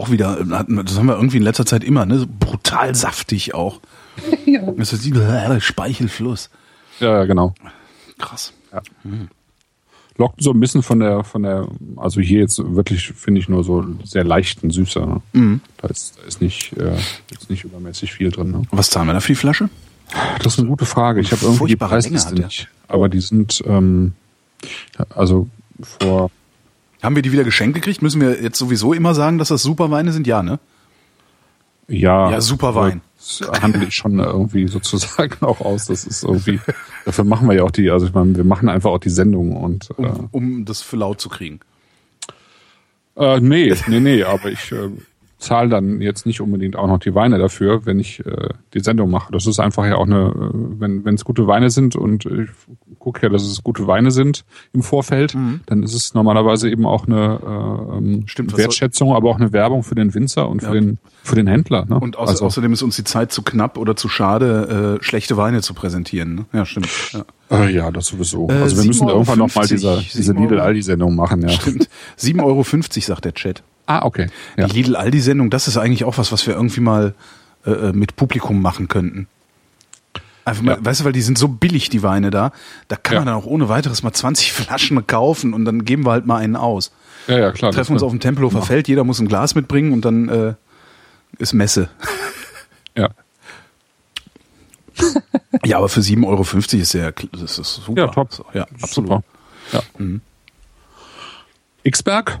[0.00, 2.18] Auch wieder, hatten- das haben wir irgendwie in letzter Zeit immer, ne?
[2.20, 3.80] So brutal saftig auch.
[4.76, 5.12] Das ist die
[5.60, 6.50] Speichelfluss.
[7.00, 7.54] Ja, ja, genau.
[8.18, 8.52] Krass.
[10.16, 13.62] Lockt so ein bisschen von der, von der, also hier jetzt wirklich, finde ich, nur
[13.64, 15.00] so sehr leichten Süße.
[15.00, 15.22] Ne?
[15.32, 15.60] Mhm.
[15.78, 16.96] Da ist, da ist nicht, äh,
[17.30, 18.50] ist nicht übermäßig viel drin.
[18.50, 18.62] Ne?
[18.70, 19.70] Was zahlen wir da für die Flasche?
[20.42, 21.20] Das ist eine gute Frage.
[21.20, 22.68] Ich habe irgendwie die Preisliste nicht.
[22.88, 24.12] Aber die sind, ähm,
[25.14, 25.48] also
[26.00, 26.30] vor,
[27.02, 28.02] Haben wir die wieder geschenkt gekriegt?
[28.02, 30.26] Müssen wir jetzt sowieso immer sagen, dass das super Weine sind?
[30.26, 30.58] Ja, ne?
[31.88, 32.30] ja.
[32.30, 33.00] Ja, super Wein.
[33.16, 35.86] Das handle ich schon irgendwie sozusagen auch aus.
[35.86, 36.58] Das ist irgendwie,
[37.04, 39.56] dafür machen wir ja auch die, also ich meine, wir machen einfach auch die Sendung
[39.56, 41.60] und, äh, Um, um das für laut zu kriegen.
[43.16, 44.88] Äh, nee, nee, nee, aber ich äh,
[45.40, 49.10] zahle dann jetzt nicht unbedingt auch noch die Weine dafür, wenn ich äh, die Sendung
[49.10, 49.32] mache.
[49.32, 52.50] Das ist einfach ja auch eine, äh, wenn wenn es gute Weine sind und ich
[52.98, 55.34] gucke ja, dass es gute Weine sind im Vorfeld,
[55.66, 59.82] dann ist es normalerweise eben auch eine äh, ähm, Stimmt, Wertschätzung, aber auch eine Werbung
[59.82, 60.72] für den Winzer und für Ja.
[60.74, 61.84] den für den Händler.
[61.86, 61.98] Ne?
[61.98, 65.36] Und außer, also, außerdem ist uns die Zeit zu knapp oder zu schade, äh, schlechte
[65.36, 66.34] Weine zu präsentieren.
[66.34, 66.46] Ne?
[66.52, 66.88] Ja, stimmt.
[67.12, 67.64] Ja.
[67.64, 68.48] äh, ja, das sowieso.
[68.48, 70.42] Äh, also wir müssen 7,50 irgendwann noch mal 7 diese diese Euro.
[70.42, 71.42] Lidl Aldi Sendung machen.
[71.42, 71.48] Ja.
[71.48, 71.88] Stimmt.
[72.18, 73.62] 7,50 Euro sagt der Chat.
[73.90, 74.28] Ah, okay.
[74.56, 74.66] Ja.
[74.68, 77.14] Die Lidl-Aldi-Sendung, das ist eigentlich auch was, was wir irgendwie mal
[77.66, 79.26] äh, äh, mit Publikum machen könnten.
[80.44, 80.84] Einfach mal, Ja.
[80.84, 82.52] weißt du, weil die sind so billig, die Weine da.
[82.86, 83.20] Da kann Ja.
[83.20, 86.36] man dann auch ohne weiteres mal 20 Flaschen kaufen und dann geben wir halt mal
[86.36, 86.92] einen aus.
[87.26, 87.72] ja, ja, klar.
[87.72, 90.54] Treffen uns auf dem Tempelhofer Feld, jeder muss ein Glas mitbringen und dann äh,
[91.38, 91.88] ist Messe.
[92.96, 93.08] Ja.
[95.64, 96.42] Ja, aber für 7,50 Euro
[96.82, 98.02] ist ja, das ist super.
[98.02, 98.28] Ja, top.
[98.54, 99.10] Ja, absolut.
[99.10, 99.22] Super.
[99.72, 99.82] Ja.
[101.90, 102.38] Xberg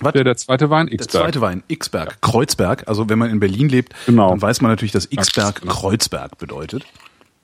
[0.00, 0.14] Was?
[0.14, 0.86] wäre der zweite Wein.
[0.86, 1.24] Der Xberg.
[1.24, 2.86] zweite Wein, Xberg, Kreuzberg.
[2.86, 4.30] Also wenn man in Berlin lebt, Genau.
[4.30, 5.74] dann weiß man natürlich, dass Xberg genau.
[5.74, 6.84] Kreuzberg bedeutet.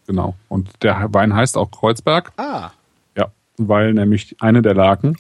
[0.07, 0.35] Genau.
[0.49, 2.33] Und der Wein heißt auch Kreuzberg.
[2.37, 2.71] Ah.
[3.17, 3.33] Ja.
[3.57, 5.17] Weil nämlich eine der Lagen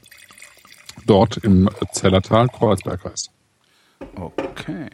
[1.07, 3.30] dort im Zellertal Kreuzberg heißt.
[4.16, 4.89] Okay.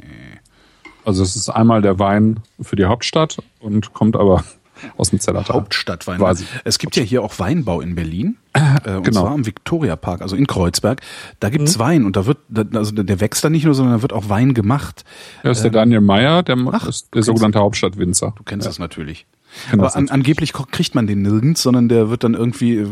[1.04, 4.44] Also es ist einmal der Wein für die Hauptstadt und kommt aber
[4.96, 5.56] aus dem Zellertal.
[5.56, 6.18] Hauptstadtwein.
[6.18, 6.44] Quasi.
[6.64, 8.36] Es gibt ja hier auch Weinbau in Berlin.
[8.52, 9.22] Äh, und genau.
[9.22, 11.00] zwar am Viktoriapark, also in Kreuzberg.
[11.38, 12.38] Da gibt's Wein und da wird,
[12.74, 15.04] also der wächst da nicht nur, sondern da wird auch Wein gemacht.
[15.42, 18.34] Das ist der Daniel Meyer, der ach, ist der sogenannte Hauptstadtwinzer.
[18.36, 19.26] Du kennst das natürlich.
[19.70, 22.88] kenn Aber an, angeblich kriegt man den nirgends, sondern der wird dann irgendwie, äh,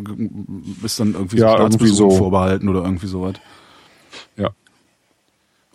[0.85, 2.11] ist dann irgendwie Ja, so Staatsbesuch irgendwie so.
[2.11, 3.35] vorbehalten oder irgendwie sowas.
[4.37, 4.51] Ja.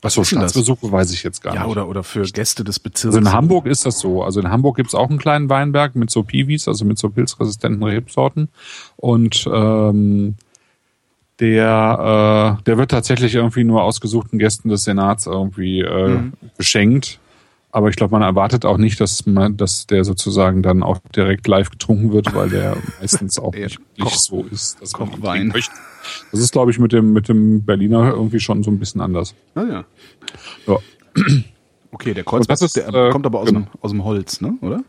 [0.03, 0.51] Achso, denn das?
[0.51, 1.71] Staatsbesuche weiß ich jetzt gar Ja, nicht.
[1.71, 3.15] oder, oder für Gäste des Bezirks.
[3.15, 4.23] Also in Hamburg ist das so.
[4.23, 7.83] Also in Hamburg gibt's auch einen kleinen Weinberg mit so Piwis, also mit so pilzresistenten
[7.83, 8.49] Rebsorten.
[8.97, 10.35] Und ähm,
[11.39, 16.19] der, äh, der wird tatsächlich irgendwie nur ausgesuchten Gästen des Senats irgendwie äh,
[16.57, 17.19] geschenkt.
[17.75, 21.47] Aber ich glaube, man erwartet auch nicht, dass man, dass der sozusagen dann auch direkt
[21.47, 25.51] live getrunken wird, weil der meistens auch nicht, Koch- nicht so ist, dass Kochwein.
[26.31, 29.33] Das ist, glaube ich, mit dem, mit dem Berliner irgendwie schon so ein bisschen anders.
[29.55, 29.85] Ah, ja.
[30.67, 30.77] Ja.
[31.95, 33.59] Okay, der Kreuzberg, ist, der äh, kommt aber aus, genau.
[33.61, 34.55] dem, aus dem Holz, ne?
[34.61, 34.83] oder?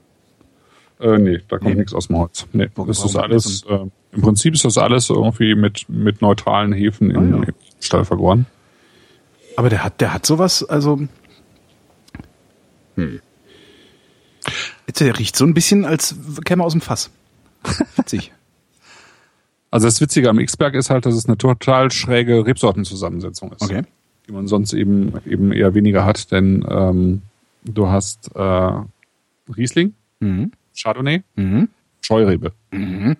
[1.00, 1.80] Äh, nee, da kommt Nee.
[1.80, 2.46] nichts aus dem Holz.
[2.54, 3.78] Nee, Warum- das ist alles, äh,
[4.12, 7.42] im Prinzip ist das alles irgendwie mit, mit neutralen Hefen Ah, ja.
[7.42, 7.46] im
[7.78, 8.46] Stall vergoren.
[9.56, 10.98] Aber der hat, der hat sowas, also.
[12.96, 13.20] Hm.
[14.86, 16.14] Jetzt, der riecht so ein bisschen, als
[16.44, 17.10] käme er aus dem Fass.
[17.96, 18.32] Witzig.
[19.70, 23.60] Also das Witzige am X-Berg ist halt, dass es eine total schräge Rebsortenzusammensetzung ist.
[23.62, 23.82] Okay.
[24.28, 27.22] Die man sonst eben, eben eher weniger hat, denn ähm,
[27.64, 28.70] du hast äh,
[29.56, 30.52] Riesling, Mhm.
[30.80, 31.68] Chardonnay, Mhm.
[32.02, 32.52] Scheurebe.
[32.70, 33.16] Mhm.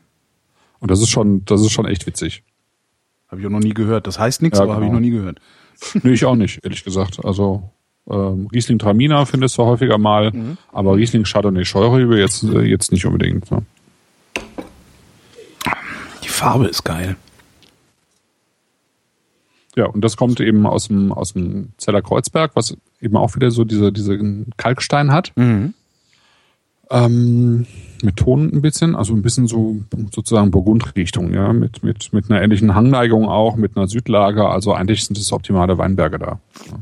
[0.78, 2.44] Und das ist schon, das ist schon echt witzig.
[3.28, 4.06] Habe ich auch noch nie gehört.
[4.06, 5.00] Das heißt nichts, Ja, aber habe ich genau.
[5.00, 5.40] noch nie gehört.
[6.04, 7.24] nee, ich auch nicht, ehrlich gesagt.
[7.24, 7.68] Also
[8.08, 10.58] Ähm, Riesling Traminer findest du häufiger mal, mhm.
[10.72, 13.50] aber Riesling Chardonnay Scheurebe jetzt, äh, jetzt nicht unbedingt.
[13.50, 13.62] Ne?
[16.22, 17.16] Die Farbe ist geil.
[19.76, 23.50] Ja, und das kommt eben aus dem, aus dem Zeller Kreuzberg, was eben auch wieder
[23.50, 24.18] so diese, diese
[24.56, 25.32] Kalkstein hat.
[25.36, 25.74] Mhm.
[26.90, 27.66] Ähm,
[28.02, 29.76] mit Ton ein bisschen, also ein bisschen so
[30.12, 34.46] sozusagen Burgundrichtung, ja, mit, mit, mit einer ähnlichen Hangneigung auch, mit einer Südlage.
[34.46, 36.38] Also eigentlich sind es optimale Weinberge da.
[36.70, 36.78] Ja.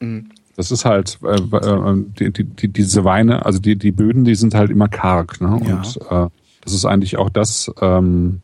[0.00, 0.30] Mhm.
[0.56, 4.54] Das ist halt äh, äh, die, die, diese Weine, also die, die Böden, die sind
[4.54, 5.40] halt immer karg.
[5.40, 5.60] Ne?
[5.64, 5.76] Ja.
[5.76, 6.34] Und äh,
[6.64, 8.42] das ist eigentlich auch das, ähm,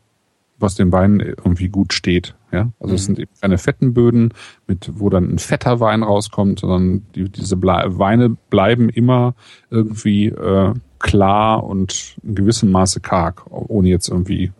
[0.57, 2.35] was dem Wein irgendwie gut steht.
[2.53, 2.69] Ja?
[2.79, 2.95] Also mhm.
[2.95, 4.33] es sind eben keine fetten Böden,
[4.65, 9.35] mit, wo dann ein fetter Wein rauskommt, sondern die, diese Ble Weine bleiben immer
[9.69, 14.53] irgendwie äh, klar und in gewissem Maße karg, ohne jetzt irgendwie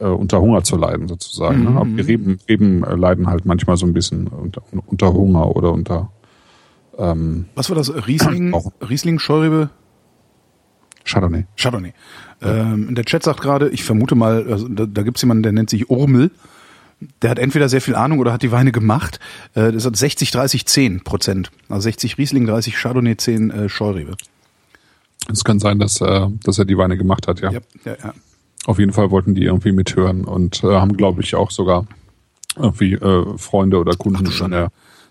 [0.00, 1.64] äh, unter Hunger zu leiden sozusagen.
[1.64, 1.70] Ne?
[1.70, 1.74] Mhm.
[1.74, 1.80] Ne?
[1.80, 5.72] Aber die Reben, Reben äh, leiden halt manchmal so ein bisschen unter, unter Hunger oder
[5.72, 6.10] unter
[6.98, 7.92] ähm, Was war das?
[8.06, 8.54] Riesling,
[8.88, 9.70] Riesling, Scheurebe?
[11.04, 11.46] Chardonnay.
[11.56, 11.94] Chardonnay.
[12.42, 15.52] Ähm, der Chat sagt gerade, ich vermute mal, also da, da gibt es jemanden, der
[15.52, 16.30] nennt sich Urmel.
[17.22, 19.20] Der hat entweder sehr viel Ahnung oder hat die Weine gemacht.
[19.54, 21.50] Äh, das hat 60, 30, 10 Prozent.
[21.68, 24.16] Also 60 Riesling, 30 Chardonnay, 10 äh, Scheurebe.
[25.30, 27.50] Es kann sein, dass, äh, dass er die Weine gemacht hat, ja.
[27.50, 28.14] Ja, ja, ja.
[28.66, 31.86] Auf jeden Fall wollten die irgendwie mithören und äh, haben, glaube ich, auch sogar
[32.56, 34.68] irgendwie äh, Freunde oder Kunden Ach, schon, ja.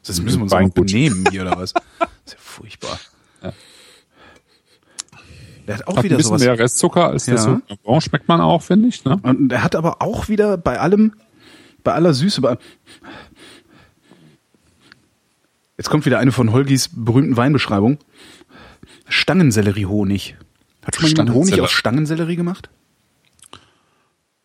[0.07, 1.73] Das müssen wir uns auch benehmen hier oder was?
[1.73, 1.83] Das
[2.25, 2.99] ist ja furchtbar.
[3.43, 3.53] Ja.
[5.67, 6.41] Der hat auch hat wieder ein bisschen sowas.
[6.41, 7.35] mehr Restzucker als ja.
[7.35, 9.03] das so schmeckt man auch, finde ich.
[9.05, 9.19] Ne?
[9.21, 11.13] Und der hat aber auch wieder bei allem,
[11.83, 12.57] bei aller Süße, bei
[15.77, 17.99] Jetzt kommt wieder eine von Holgis berühmten Weinbeschreibung.
[19.09, 20.35] Stangensellerie-Honig.
[20.83, 22.69] Hat schon mal jemand Honig aus Stangensellerie gemacht?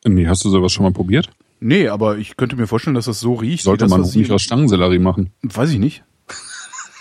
[0.04, 1.30] Nee, hast du sowas schon mal probiert?
[1.64, 3.62] Nee, aber ich könnte mir vorstellen, dass das so riecht.
[3.62, 5.30] Sollte man Honig aus Stangensellerie machen?
[5.42, 6.02] Weiß ich nicht.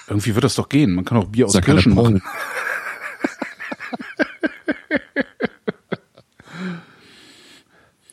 [0.08, 0.94] Irgendwie wird das doch gehen.
[0.94, 2.22] Man kann auch Bier aus Kirschen machen.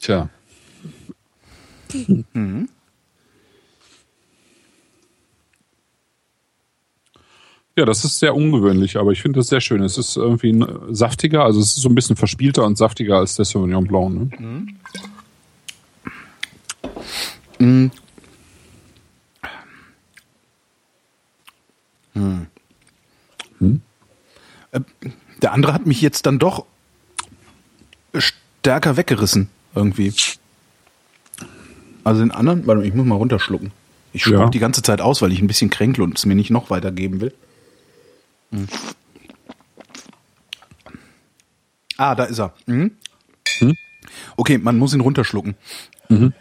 [0.00, 0.30] Tja.
[2.32, 2.68] Mhm.
[7.76, 9.82] Ja, das ist sehr ungewöhnlich, aber ich finde das sehr schön.
[9.82, 13.44] Es ist irgendwie saftiger, also es ist so ein bisschen verspielter und saftiger als der
[13.44, 14.14] Sauvignon Blanc.
[14.14, 14.30] Ne?
[14.38, 14.76] Mhm.
[17.58, 17.90] Mhm.
[22.14, 22.46] Hm.
[23.58, 23.80] Hm?
[25.42, 26.66] Der andere hat mich jetzt dann doch
[28.14, 30.12] stärker weggerissen, irgendwie.
[32.04, 33.72] Also den anderen, warte, ich muss mal runterschlucken.
[34.12, 34.48] Ich spuck ja.
[34.48, 37.20] die ganze Zeit aus, weil ich ein bisschen kränkel und es mir nicht noch weitergeben
[37.20, 37.34] will.
[38.50, 38.66] Hm.
[41.96, 42.54] Ah, da ist er.
[42.66, 42.92] Mhm.
[43.58, 43.76] Hm?
[44.36, 45.56] Okay, man muss ihn runterschlucken.
[46.08, 46.32] Mhm.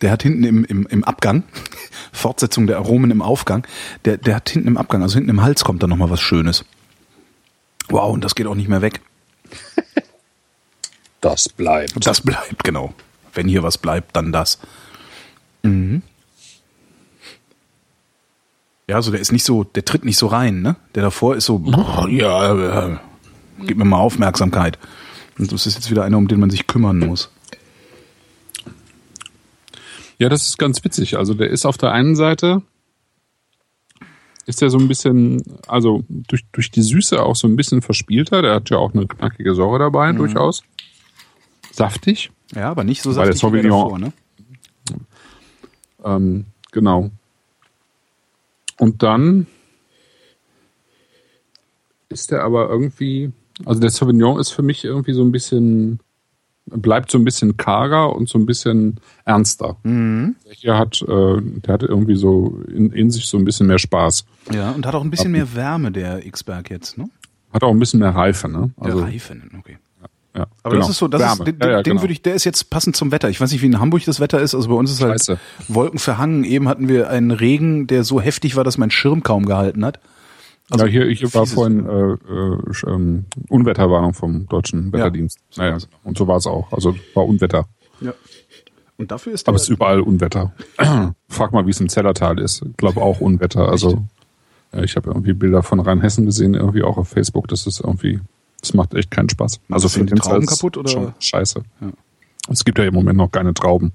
[0.00, 1.42] Der hat hinten im, im, im Abgang,
[2.12, 3.66] Fortsetzung der Aromen im Aufgang,
[4.04, 6.64] der, der hat hinten im Abgang, also hinten im Hals kommt da nochmal was Schönes.
[7.88, 9.00] Wow, und das geht auch nicht mehr weg.
[11.22, 12.06] Das bleibt.
[12.06, 12.94] Das bleibt, genau.
[13.32, 14.60] Wenn hier was bleibt, dann das.
[15.62, 16.02] Mhm.
[18.88, 20.76] Ja, also der ist nicht so, der tritt nicht so rein, ne?
[20.94, 22.96] Der davor ist so, boah, ja, äh,
[23.58, 24.78] gib mir mal Aufmerksamkeit.
[25.38, 27.30] Und das ist jetzt wieder einer, um den man sich kümmern muss.
[30.18, 31.18] Ja, das ist ganz witzig.
[31.18, 32.62] Also der ist auf der einen Seite,
[34.46, 38.42] ist der so ein bisschen, also durch, durch die Süße auch so ein bisschen verspielter.
[38.42, 40.18] Der hat ja auch eine knackige Säure dabei, mhm.
[40.18, 40.62] durchaus.
[41.72, 42.30] Saftig.
[42.54, 44.12] Ja, aber nicht so saftig der Sauvignon, wie davor, ne?
[46.04, 47.10] Ähm, genau.
[48.78, 49.46] Und dann
[52.08, 53.32] ist der aber irgendwie,
[53.64, 55.98] also der Sauvignon ist für mich irgendwie so ein bisschen
[56.66, 59.76] bleibt so ein bisschen karger und so ein bisschen ernster.
[59.84, 60.36] Mhm.
[60.62, 64.24] Der hat, äh, der hat irgendwie so in, in sich so ein bisschen mehr Spaß.
[64.52, 67.08] Ja, und hat auch ein bisschen mehr Wärme, der X-Berg jetzt, ne?
[67.52, 68.70] Hat auch ein bisschen mehr Reife, ne?
[68.76, 69.78] Also, der Reife, okay.
[70.36, 70.82] Ja, Aber genau.
[70.82, 72.02] das ist so, das ist, den, ja, ja, den genau.
[72.02, 73.30] würde ich, der ist jetzt passend zum Wetter.
[73.30, 74.54] Ich weiß nicht, wie in Hamburg das Wetter ist.
[74.54, 75.38] Also bei uns ist halt Scheiße.
[75.68, 76.44] Wolken verhangen.
[76.44, 79.98] Eben hatten wir einen Regen, der so heftig war, dass mein Schirm kaum gehalten hat.
[80.70, 85.38] Also ja, hier, hier war vorhin äh, äh, ähm, Unwetterwarnung vom deutschen Wetterdienst.
[85.52, 85.70] Ja.
[85.70, 86.72] Naja, und so war es auch.
[86.72, 87.66] Also war Unwetter.
[88.00, 88.12] Ja.
[88.98, 90.52] Und dafür ist Aber es ist überall Unwetter.
[91.28, 92.62] Frag mal, wie es im Zellertal ist.
[92.62, 93.68] Ich glaube auch Unwetter.
[93.68, 94.06] Also
[94.72, 97.48] ja, ich habe irgendwie Bilder von Rheinhessen gesehen, irgendwie auch auf Facebook.
[97.48, 98.20] Das ist irgendwie,
[98.60, 99.60] das macht echt keinen Spaß.
[99.70, 100.88] Also für den Trauben kaputt oder?
[100.88, 101.62] Schon scheiße.
[101.80, 101.88] Ja.
[102.48, 103.92] Es gibt ja im Moment noch keine Trauben.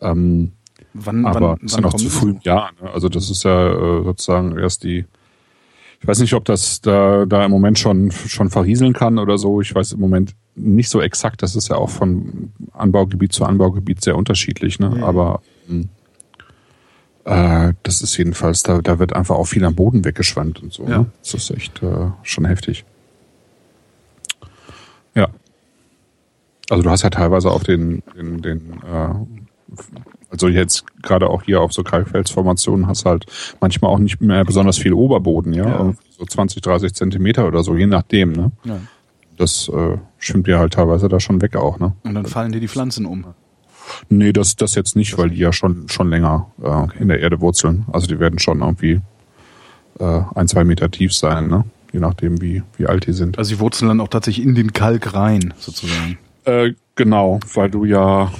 [0.00, 0.52] Ähm,
[0.92, 2.70] wann, aber wann, es ist ja noch zu früh im Jahr.
[2.80, 2.90] Ne?
[2.90, 5.04] Also das ist ja äh, sozusagen erst die
[6.04, 9.62] ich weiß nicht, ob das da, da im Moment schon, schon verrieseln kann oder so.
[9.62, 11.42] Ich weiß im Moment nicht so exakt.
[11.42, 14.78] Das ist ja auch von Anbaugebiet zu Anbaugebiet sehr unterschiedlich.
[14.78, 14.90] Ne?
[14.90, 15.02] Mhm.
[15.02, 15.88] Aber ähm,
[17.24, 20.82] Äh, das ist jedenfalls, da, da wird einfach auch viel am Boden weggeschwemmt und so.
[20.84, 20.98] Ja.
[20.98, 21.06] Ne?
[21.22, 22.84] Das ist echt äh, schon heftig.
[25.14, 25.28] Ja.
[26.68, 29.14] Also du hast ja teilweise auf den, den, den äh,
[30.34, 33.24] also jetzt gerade auch hier auf so Kalkfelsformationen hast halt
[33.60, 35.94] manchmal auch nicht mehr besonders viel Oberboden, ja, Ja.
[36.18, 38.50] so 20, 30 Zentimeter oder so, je nachdem, ne.
[38.64, 38.78] Ja.
[39.36, 41.92] Das äh, schwimmt ja halt teilweise da schon weg auch, ne.
[42.02, 43.26] Und dann fallen dir die Pflanzen um.
[44.08, 47.40] Nee, das, das jetzt nicht, weil die ja schon, schon länger äh, in der Erde
[47.40, 47.84] wurzeln.
[47.92, 49.00] Also die werden schon irgendwie
[50.00, 51.64] äh, ein, zwei Meter tief sein, ne?
[51.92, 53.38] Je nachdem, wie, wie alt die sind.
[53.38, 56.18] Also die wurzeln dann auch tatsächlich in den Kalk rein, sozusagen.
[56.44, 58.32] Äh, genau, weil du ja,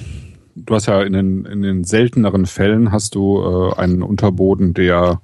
[0.57, 5.21] du hast ja in den, in den selteneren Fällen hast du äh, einen Unterboden, der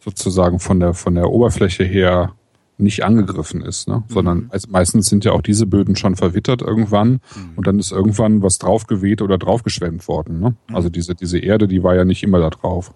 [0.00, 2.32] sozusagen von der, von der Oberfläche her
[2.78, 4.02] nicht angegriffen ist, ne?
[4.08, 7.20] sondern also meistens sind ja auch diese Böden schon verwittert irgendwann
[7.56, 10.40] und dann ist irgendwann was draufgeweht oder draufgeschwemmt worden.
[10.40, 10.56] Ne?
[10.72, 12.92] Also diese, diese Erde, die war ja nicht immer da drauf.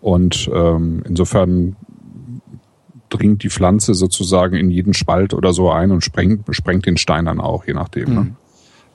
[0.00, 1.76] Und ähm, insofern
[3.10, 7.26] dringt die Pflanze sozusagen in jeden Spalt oder so ein und sprengt, sprengt den Stein
[7.26, 8.14] dann auch, je nachdem.
[8.14, 8.36] Ne?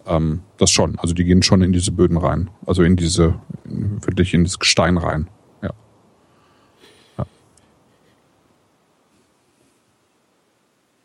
[0.05, 0.99] Ähm, das schon.
[0.99, 2.49] Also die gehen schon in diese Böden rein.
[2.65, 5.27] Also in diese, in, wirklich in das Gestein rein.
[5.61, 5.71] Ja.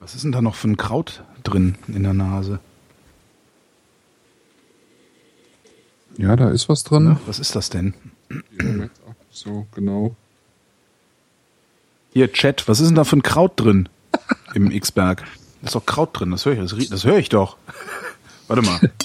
[0.01, 2.61] Was ist denn da noch für ein Kraut drin in der Nase?
[6.19, 7.17] Ja, da ist was drin.
[7.27, 7.95] Was ist das denn?
[9.31, 10.17] So, genau.
[12.13, 13.89] Hier, Chat, was ist denn da für ein Kraut drin
[14.55, 15.25] im X-Berg?
[15.61, 17.57] Da ist doch Kraut drin, das höre ich, das, das höre ich doch.
[18.51, 18.81] Warte mal.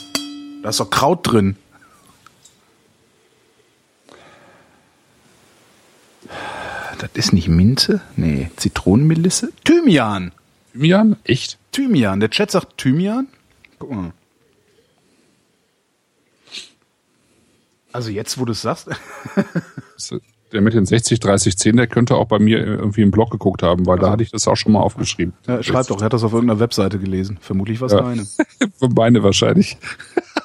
[0.64, 1.56] Da ist doch Kraut drin.
[6.98, 8.02] Das ist nicht Minze?
[8.16, 8.50] Nee.
[8.56, 9.54] Zitronenmelisse?
[9.64, 10.32] Thymian.
[10.72, 11.18] Thymian?
[11.24, 11.60] Echt?
[11.72, 12.20] Thymian.
[12.20, 13.28] Der Chat sagt Thymian.
[13.78, 14.14] Guck mal.
[17.91, 18.89] Also jetzt, wo du es sagst.
[20.56, 23.62] Der mit den 60, 30, 10, der könnte auch bei mir irgendwie im Blog geguckt
[23.62, 25.34] haben, weil da hatte ich das auch schon mal aufgeschrieben.
[25.45, 27.38] Ja, schreibt doch, er hat das auf irgendeiner Webseite gelesen.
[27.41, 27.99] Vermutlich was Ja.
[28.01, 28.26] deine.
[28.95, 29.78] Meine wahrscheinlich.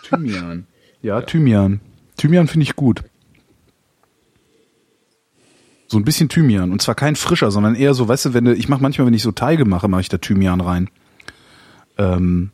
[0.02, 0.66] Thymian.
[1.00, 1.80] Ja, Thymian.
[2.16, 3.04] Thymian finde ich gut.
[5.86, 6.72] So ein bisschen Thymian.
[6.72, 9.14] Und zwar kein frischer, sondern eher so, weißt du, wenn du, ich mache manchmal, wenn
[9.14, 10.90] ich so Teige mache, mache ich da Thymian rein.
[11.98, 12.50] Ähm,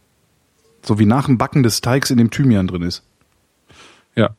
[0.83, 3.03] so wie nach dem Backen des Teigs in dem Thymian drin ist.
[4.15, 4.37] Ja.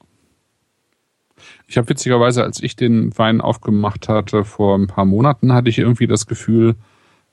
[1.67, 5.77] Ich habe witzigerweise, als ich den Wein aufgemacht hatte vor ein paar Monaten, hatte ich
[5.77, 6.75] irgendwie das Gefühl,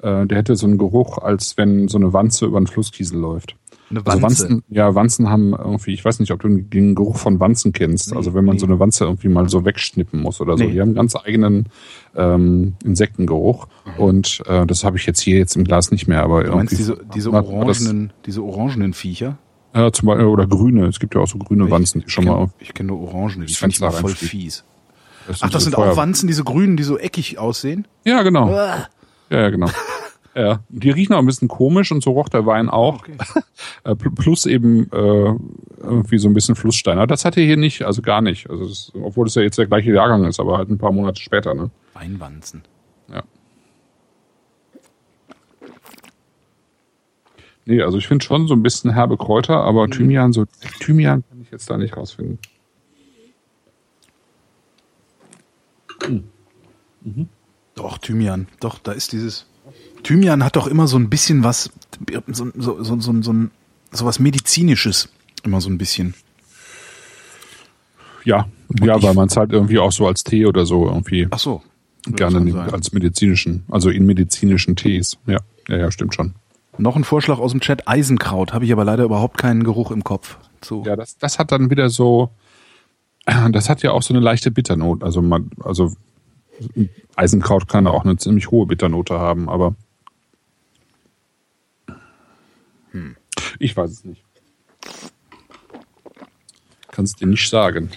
[0.03, 3.57] äh, der hätte so einen Geruch, als wenn so eine Wanze über einen Flusskiesel läuft.
[3.91, 4.43] Eine Also Wanze.
[4.45, 8.11] Wanzen, ja, Wanzen haben irgendwie, ich weiß nicht, ob du den Geruch von Wanzen kennst.
[8.11, 8.61] Nee, also wenn man nee.
[8.61, 10.65] so eine Wanze irgendwie mal so wegschnippen muss oder so.
[10.65, 10.73] Nee.
[10.73, 11.67] Die haben einen ganz eigenen
[12.17, 13.69] ähm, Insektengeruch.
[13.99, 16.77] Und äh, das habe ich jetzt hier jetzt im Glas nicht mehr, aber Du meinst
[16.77, 17.53] diese, diese man das-
[17.87, 19.39] orangenen, diese orangenen Viecher?
[19.75, 20.87] Ja, zum Beispiel, oder grüne.
[20.87, 22.51] Es gibt ja auch so grüne Wanzen, die ich schon kenn, mal.
[22.61, 24.41] Ich kenne nur orangene, die das finde ich Fenster voll reinfliegen.
[24.41, 24.65] fies.
[25.41, 27.89] Ach, das sind auch Feuer- Wanzen, diese grünen, die so eckig aussehen?
[28.05, 28.49] Ja, genau.
[28.51, 28.87] Uah.
[29.31, 29.69] Ja, ja, genau.
[30.37, 32.97] Ja, die riechen auch ein bisschen komisch und so roch der Wein auch.
[32.99, 33.13] Okay.
[33.85, 35.35] Äh, pl- Plus eben äh,
[35.81, 36.99] irgendwie so ein bisschen Flussstein.
[36.99, 38.51] Aber das hat er hier nicht, also gar nicht.
[38.51, 41.21] Also das, obwohl es ja jetzt der gleiche Jahrgang ist, aber halt ein paar Monate
[41.21, 41.55] später.
[41.55, 41.71] Ne?
[41.93, 42.63] Weinwanzen.
[43.13, 43.23] Ja.
[47.67, 50.45] Nee, also ich finde schon so ein bisschen herbe Kräuter, aber Thymian, so
[50.81, 52.39] Thymian kann ich jetzt da nicht rausfinden.
[57.75, 58.47] Doch, Thymian.
[58.61, 59.47] Doch, da ist dieses.
[60.03, 61.71] Thymian hat doch immer so ein bisschen was,
[62.27, 63.51] so, so, so, so, so, ein-
[63.93, 65.09] so was Medizinisches.
[65.43, 66.15] Immer so ein bisschen.
[68.25, 68.49] Ja,
[68.81, 71.63] ja, weil man es halt irgendwie auch so als Tee oder so irgendwie Ach so.
[72.07, 75.19] gerne nimmt, als medizinischen, also in medizinischen Tees.
[75.27, 75.39] Ja,
[75.69, 76.35] ja, ja, stimmt schon.
[76.77, 78.53] Noch ein Vorschlag aus dem Chat, Eisenkraut.
[78.53, 80.39] Habe ich aber leider überhaupt keinen Geruch im Kopf.
[80.61, 80.83] zu.
[80.85, 82.31] Ja, das, das hat dann wieder so,
[83.53, 85.05] das hat ja auch so eine leichte Bitternote.
[85.05, 85.93] Also man, also
[87.17, 89.75] Eisenkraut kann auch eine ziemlich hohe Bitternote haben, aber
[93.59, 94.23] ich weiß es nicht.
[96.91, 97.91] Kannst dir nicht sagen.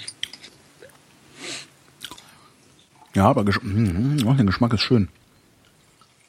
[3.13, 5.09] Ja, aber Gesch oh, der Geschmack ist schön.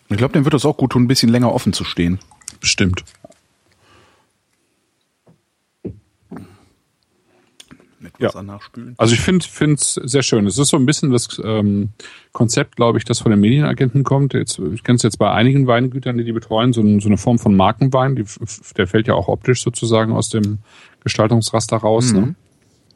[0.09, 2.19] Ich glaube, dem wird das auch gut tun, ein bisschen länger offen zu stehen.
[2.61, 3.05] Bestimmt.
[8.01, 8.29] Mit Ja.
[8.29, 8.95] Wasser nachspülen.
[8.97, 10.47] Also ich finde es sehr schön.
[10.47, 11.91] Es ist so ein bisschen das ähm,
[12.33, 14.35] Konzept, glaube ich, das von den Medienagenten kommt.
[14.35, 17.17] Jetzt, ich kenne es jetzt bei einigen Weingütern, die die betreuen, so, ein, so eine
[17.17, 18.15] Form von Markenwein.
[18.15, 18.25] Die,
[18.77, 20.59] der fällt ja auch optisch sozusagen aus dem
[21.03, 22.13] Gestaltungsraster raus.
[22.13, 22.21] Mhm.
[22.21, 22.35] Ne?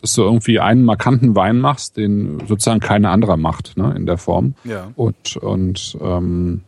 [0.00, 4.18] Dass du irgendwie einen markanten Wein machst, den sozusagen keine anderer macht ne, in der
[4.18, 4.54] Form.
[4.64, 4.90] Ja.
[4.96, 6.62] Und, und ähm,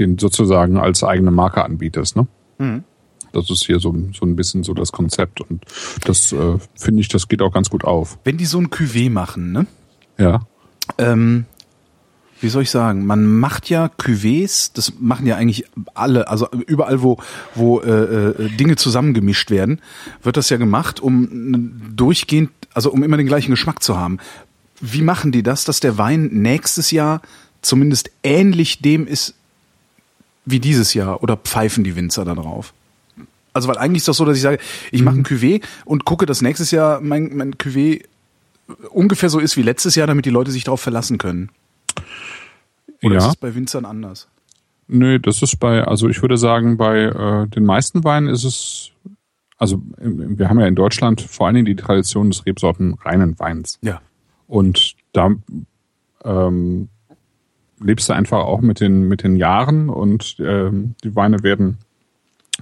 [0.00, 2.16] den sozusagen als eigene Marke anbietest.
[2.16, 2.26] Ne?
[2.58, 2.84] Mhm.
[3.32, 5.40] Das ist hier so, so ein bisschen so das Konzept.
[5.40, 5.64] Und
[6.04, 8.18] das äh, finde ich, das geht auch ganz gut auf.
[8.24, 9.66] Wenn die so ein Cuvée machen, ne?
[10.18, 10.40] Ja.
[10.98, 11.46] ähm,
[12.40, 17.02] wie soll ich sagen, man macht ja Cuvées, das machen ja eigentlich alle, also überall,
[17.02, 17.18] wo,
[17.54, 19.80] wo äh, äh, Dinge zusammengemischt werden,
[20.22, 24.18] wird das ja gemacht, um durchgehend, also um immer den gleichen Geschmack zu haben.
[24.80, 27.20] Wie machen die das, dass der Wein nächstes Jahr
[27.60, 29.34] zumindest ähnlich dem ist
[30.50, 32.72] wie dieses Jahr oder pfeifen die Winzer da drauf?
[33.52, 34.58] Also weil eigentlich ist das so, dass ich sage,
[34.92, 38.04] ich mache ein Cuvée und gucke, dass nächstes Jahr mein, mein Cuvée
[38.90, 41.50] ungefähr so ist wie letztes Jahr, damit die Leute sich darauf verlassen können.
[43.02, 43.18] Oder Ja.
[43.18, 44.28] ist es bei Winzern anders?
[44.86, 48.90] Nö, das ist bei, also ich würde sagen, bei äh, den meisten Weinen ist es,
[49.56, 53.78] also wir haben ja in Deutschland vor allen Dingen die Tradition des Rebsorten reinen Weins.
[53.82, 54.00] Ja.
[54.46, 55.30] Und da
[56.24, 56.88] ähm,
[57.82, 61.78] lebst du einfach auch mit den, mit den Jahren und ähm, die Weine werden,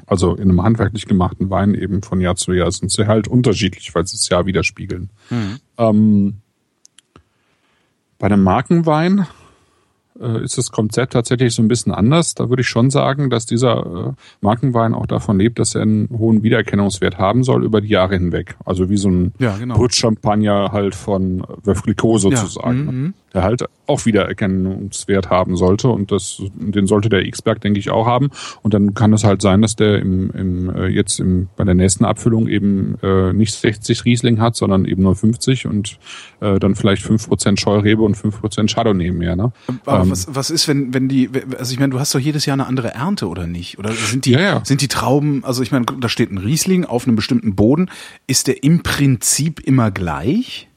[0.06, 3.94] also in einem handwerklich gemachten Wein eben von Jahr zu Jahr sind sie halt unterschiedlich,
[3.94, 5.10] weil sie das Jahr widerspiegeln.
[5.76, 6.36] Ähm,
[8.18, 9.26] bei einem Markenwein
[10.20, 12.34] äh, ist das Konzept tatsächlich so ein bisschen anders.
[12.34, 16.08] Da würde ich schon sagen, dass dieser äh, Markenwein auch davon lebt, dass er einen
[16.10, 18.56] hohen Wiedererkennungswert haben soll über die Jahre hinweg.
[18.64, 19.76] Also wie so ein Ja, genau.
[20.72, 22.86] Halt von Veuve Clicquot sozusagen.
[22.86, 27.78] Ja, mhm, Der halt auch Wiedererkennungswert haben sollte und das, den sollte der X-Berg, denke
[27.78, 28.30] ich, auch haben.
[28.62, 31.74] Und dann kann es halt sein, dass der im, im äh, jetzt im, bei der
[31.74, 35.98] nächsten Abfüllung eben äh, nicht 60 Riesling hat, sondern eben nur 50 und
[36.40, 39.36] äh, dann vielleicht 5% Scheurebe und 5% Chardonnay mehr.
[39.36, 39.52] Ne?
[39.86, 42.46] Aber Ähm, was, was ist, wenn, wenn die, also ich meine, du hast doch jedes
[42.46, 43.78] Jahr eine andere Ernte, oder nicht?
[43.78, 44.64] Oder sind die, Ja, ja.
[44.64, 47.90] sind die Trauben, also ich meine, da steht ein Riesling auf einem bestimmten Boden.
[48.26, 50.67] Ist der im Prinzip immer gleich?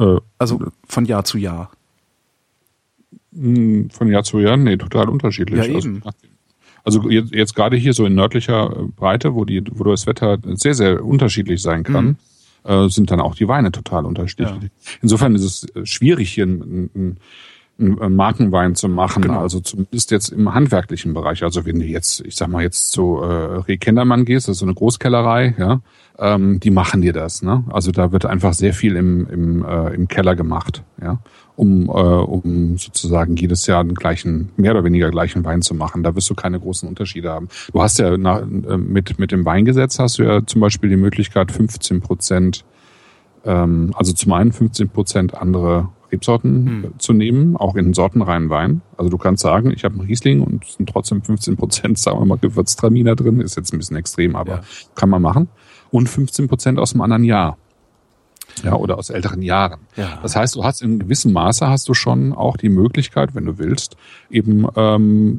[0.00, 1.70] Äh, Also von Jahr zu Jahr.
[3.32, 5.58] mh, von Jahr zu Jahr, nee, total unterschiedlich.
[5.58, 6.02] Ja, eben.
[6.04, 10.06] Also, also jetzt, jetzt gerade hier so in nördlicher äh, Breite, wo die, wo das
[10.06, 12.16] Wetter sehr, sehr unterschiedlich sein kann,
[12.64, 14.48] äh, sind dann auch die Weine total unterschiedlich.
[15.02, 17.16] Insofern ist es äh, schwierig, hier einen, einen
[17.80, 19.40] Markenwein zu machen, Genau.
[19.40, 21.42] also zumindest jetzt im handwerklichen Bereich.
[21.42, 23.24] Also wenn du jetzt, ich sag mal jetzt zu äh,
[23.66, 25.80] Reh Kendermann gehst, das ist so eine Großkellerei, ja,
[26.18, 27.42] ähm, die machen dir das.
[27.42, 27.64] Ne?
[27.70, 31.18] Also da wird einfach sehr viel im, im, äh, im Keller gemacht, ja,
[31.56, 36.02] um, äh, um sozusagen jedes Jahr den gleichen, mehr oder weniger gleichen Wein zu machen.
[36.02, 37.48] Da wirst du keine großen Unterschiede haben.
[37.72, 40.96] Du hast ja nach, äh, mit, mit dem Weingesetz hast du ja zum Beispiel die
[40.96, 42.64] Möglichkeit, 15 Prozent,
[43.44, 48.82] ähm, also zum einen 15 Prozent andere Rebsorten äh, zu nehmen, auch in sortenreinen Wein.
[48.96, 52.18] Also du kannst sagen, ich habe einen Riesling und es sind trotzdem 15 Prozent, sagen
[52.18, 53.40] wir mal, Gewürztraminer drin.
[53.40, 54.60] Ist jetzt ein bisschen extrem, aber Ja.
[54.94, 55.48] kann man machen.
[55.90, 57.56] Und 15 Prozent aus einem anderen Jahr.
[58.64, 59.80] Ja, oder aus älteren Jahren.
[59.96, 60.18] Ja.
[60.22, 63.58] Das heißt, du hast in gewissem Maße hast du schon auch die Möglichkeit, wenn du
[63.58, 63.96] willst,
[64.28, 65.38] eben ähm,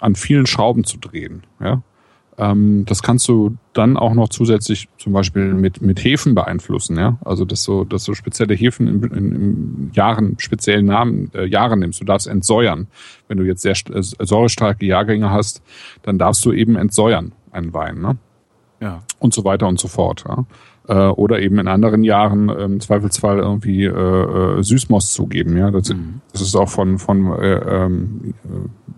[0.00, 1.42] an vielen Schrauben zu drehen.
[1.60, 1.82] Ja?
[2.36, 6.96] Ähm, das kannst du dann auch noch zusätzlich zum Beispiel mit, mit Hefen beeinflussen.
[6.96, 7.18] Ja?
[7.24, 11.80] Also, dass du, dass du spezielle Hefen in, in, in Jahren, speziellen Namen, äh, Jahren
[11.80, 12.00] nimmst.
[12.00, 12.88] Du darfst entsäuern.
[13.28, 15.62] Wenn du jetzt sehr äh, säurestarke Jahrgänge hast,
[16.02, 18.00] dann darfst du eben entsäuern einen Wein.
[18.00, 18.16] Ne?
[18.80, 19.02] Ja.
[19.18, 20.24] und so weiter und so fort.
[20.28, 20.44] Ja.
[20.86, 25.56] Äh, oder eben in anderen Jahren ähm, im Zweifelsfall irgendwie äh, äh, Süßmost zugeben.
[25.56, 25.94] Ja, das,
[26.32, 27.90] das ist auch von von äh, äh,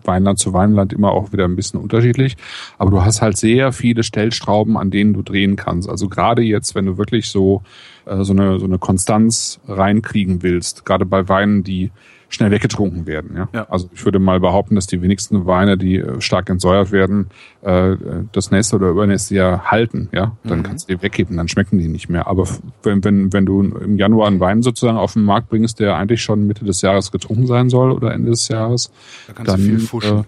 [0.03, 2.37] Weinland zu Weinland immer auch wieder ein bisschen unterschiedlich.
[2.79, 5.89] Aber du hast halt sehr viele Stellstrauben, an denen du drehen kannst.
[5.89, 7.63] Also gerade jetzt, wenn du wirklich so
[8.05, 11.93] äh, so eine so eine Konstanz reinkriegen willst, gerade bei Weinen, die
[12.29, 13.37] schnell weggetrunken werden.
[13.37, 13.49] Ja?
[13.53, 13.67] Ja.
[13.69, 17.29] Also ich würde mal behaupten, dass die wenigsten Weine, die äh, stark entsäuert werden,
[17.63, 17.97] äh,
[18.33, 20.09] das nächste oder übernächste Jahr halten.
[20.13, 22.27] Ja, dann kannst du die weggeben, dann schmecken die nicht mehr.
[22.27, 22.47] Aber
[22.83, 26.23] wenn, wenn, wenn du im Januar einen Wein sozusagen auf den Markt bringst, der eigentlich
[26.23, 28.91] schon Mitte des Jahres getrunken sein soll oder Ende des Jahres,
[29.27, 30.19] Da kannst dann du viel fuschen.
[30.19, 30.23] Äh,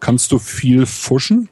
[0.00, 1.48] kannst du viel fuschen.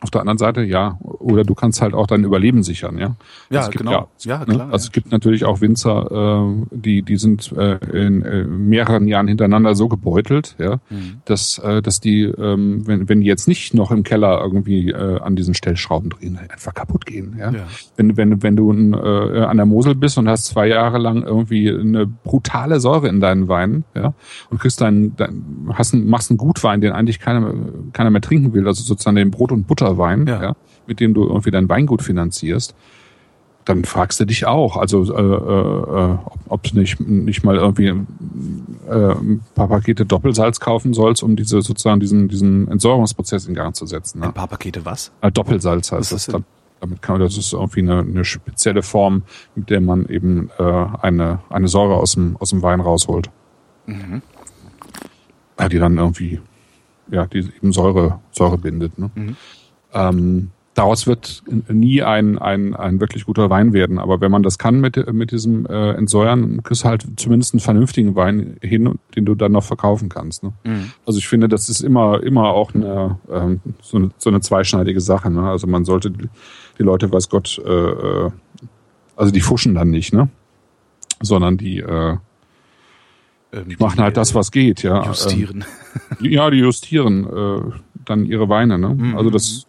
[0.00, 0.96] Auf der anderen Seite, ja.
[1.00, 3.16] Oder du kannst halt auch dein Überleben sichern, ja.
[3.50, 4.08] Ja, gibt genau.
[4.20, 4.44] Ja, ne?
[4.46, 4.88] klar, Also ja.
[4.88, 9.74] es gibt natürlich auch Winzer, äh, die, die sind äh, in äh, mehreren Jahren hintereinander
[9.74, 11.20] so gebeutelt, ja, Mhm.
[11.24, 15.20] dass, äh, dass die, ähm, wenn, wenn die jetzt nicht noch im Keller irgendwie äh,
[15.20, 17.50] an diesen Stellschrauben drehen, einfach kaputt gehen, ja.
[17.50, 17.66] Ja.
[17.96, 21.70] Wenn, wenn, wenn du äh, an der Mosel bist und hast zwei Jahre lang irgendwie
[21.70, 24.14] eine brutale Säure in deinen Weinen, ja,
[24.50, 27.52] und kriegst deinen, dein, hast einen, machst einen Gutwein, den eigentlich keiner,
[27.92, 30.42] keiner mehr trinken will, also sozusagen den Brot- und Butterwein, Ja.
[30.42, 30.56] ja.
[30.86, 32.74] mit dem du irgendwie dein Weingut finanzierst,
[33.64, 36.18] dann fragst du dich auch, also äh, äh, äh,
[36.48, 41.60] ob, du nicht, nicht mal irgendwie äh, ein paar Pakete Doppelsalz kaufen sollst, um diese
[41.60, 44.20] sozusagen diesen, diesen Entsäuerungsprozess in Gang zu setzen.
[44.20, 44.26] Ne?
[44.26, 45.12] Ein paar Pakete was?
[45.20, 46.30] Äh, Doppelsalz heißt das.
[46.80, 49.24] Damit kann, das ist irgendwie eine, eine spezielle Form,
[49.56, 50.62] mit der man eben äh,
[51.02, 53.30] eine, eine Säure aus dem, aus dem Wein rausholt.
[53.86, 54.22] Mhm.
[55.58, 56.40] Ja, die dann irgendwie,
[57.10, 58.96] ja, die eben Säure, Säure bindet.
[58.96, 59.10] Ne?
[59.14, 59.36] Mhm.
[59.92, 63.98] Ähm, daraus wird nie ein, ein, ein wirklich guter Wein werden.
[63.98, 68.14] Aber wenn man das kann mit, mit diesem äh, Entsäuern, kriegst halt zumindest einen vernünftigen
[68.14, 70.44] Wein hin, den du dann noch verkaufen kannst.
[70.44, 70.52] Ne?
[70.64, 70.92] Mhm.
[71.04, 75.00] Also ich finde, das ist immer, immer auch eine, ähm, so, eine so eine zweischneidige
[75.00, 75.30] Sache.
[75.30, 75.42] Ne?
[75.42, 76.28] Also man sollte die,
[76.78, 78.30] die Leute, weiß Gott, äh, äh,
[79.16, 80.28] also die fuschen dann nicht, ne?
[81.20, 82.16] Sondern die, äh,
[83.52, 85.04] ähm, die machen halt das, was geht, ja.
[85.04, 85.64] Justieren.
[86.20, 87.60] Ähm, ja, die justieren äh,
[88.04, 88.94] dann ihre Weine, ne?
[88.94, 89.16] Mhm.
[89.16, 89.66] Also das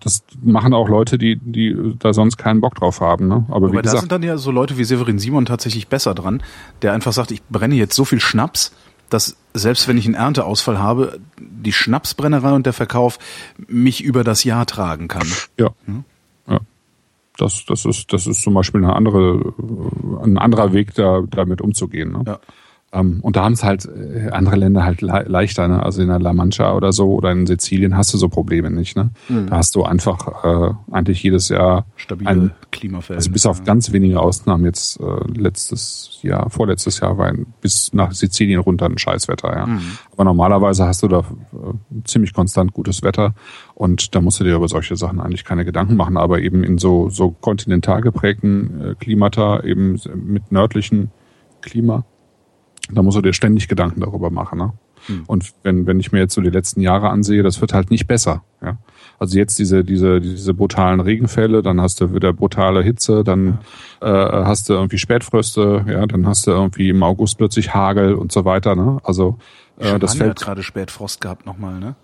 [0.00, 3.28] das machen auch Leute, die, die da sonst keinen Bock drauf haben.
[3.28, 3.46] Ne?
[3.48, 6.42] Aber wie gesagt, da sind dann ja so Leute wie Severin Simon tatsächlich besser dran,
[6.82, 8.72] der einfach sagt, ich brenne jetzt so viel Schnaps,
[9.10, 13.18] dass selbst wenn ich einen Ernteausfall habe, die Schnapsbrennerei und der Verkauf
[13.68, 15.26] mich über das Jahr tragen kann.
[15.58, 15.70] Ja.
[15.84, 16.04] Hm?
[16.48, 16.60] ja.
[17.36, 19.54] Das, das ist, das ist zum Beispiel eine andere,
[20.22, 22.12] ein anderer Weg, da, damit umzugehen.
[22.12, 22.22] Ne?
[22.26, 22.40] Ja.
[22.94, 25.82] Ähm, und da haben es halt äh, andere Länder halt le leichter, ne?
[25.82, 28.96] Also in der La Mancha oder so oder in Sizilien hast du so Probleme nicht,
[28.96, 29.10] ne?
[29.30, 29.46] Mhm.
[29.46, 33.16] Da hast du einfach äh, eigentlich jedes Jahr stabile ein, Klimafeld.
[33.16, 35.04] Also bis auf ganz wenige Ausnahmen jetzt äh,
[35.38, 39.66] letztes Jahr, vorletztes Jahr war ein, bis nach Sizilien runter ein Scheißwetter, ja.
[39.66, 39.80] Mhm.
[40.12, 43.34] Aber normalerweise hast du da äh, ziemlich konstant gutes Wetter
[43.74, 46.76] und da musst du dir über solche Sachen eigentlich keine Gedanken machen, aber eben in
[46.76, 51.10] so so kontinental geprägten äh, Klimata eben mit nördlichen
[51.62, 52.04] Klima
[52.90, 54.58] da musst du dir ständig Gedanken darüber machen.
[54.58, 54.72] Ne?
[55.06, 55.24] Hm.
[55.26, 58.06] Und wenn, wenn ich mir jetzt so die letzten Jahre ansehe, das wird halt nicht
[58.06, 58.42] besser.
[58.62, 58.78] Ja?
[59.18, 63.58] Also jetzt diese, diese, diese brutalen Regenfälle, dann hast du wieder brutale Hitze, dann
[64.00, 64.42] ja.
[64.42, 68.32] äh, hast du irgendwie Spätfröste, ja, dann hast du irgendwie im August plötzlich Hagel und
[68.32, 68.74] so weiter.
[68.74, 68.98] Ne?
[69.04, 69.38] Also
[69.78, 70.30] äh, das fällt.
[70.30, 71.94] hat gerade Spätfrost gehabt nochmal, ne?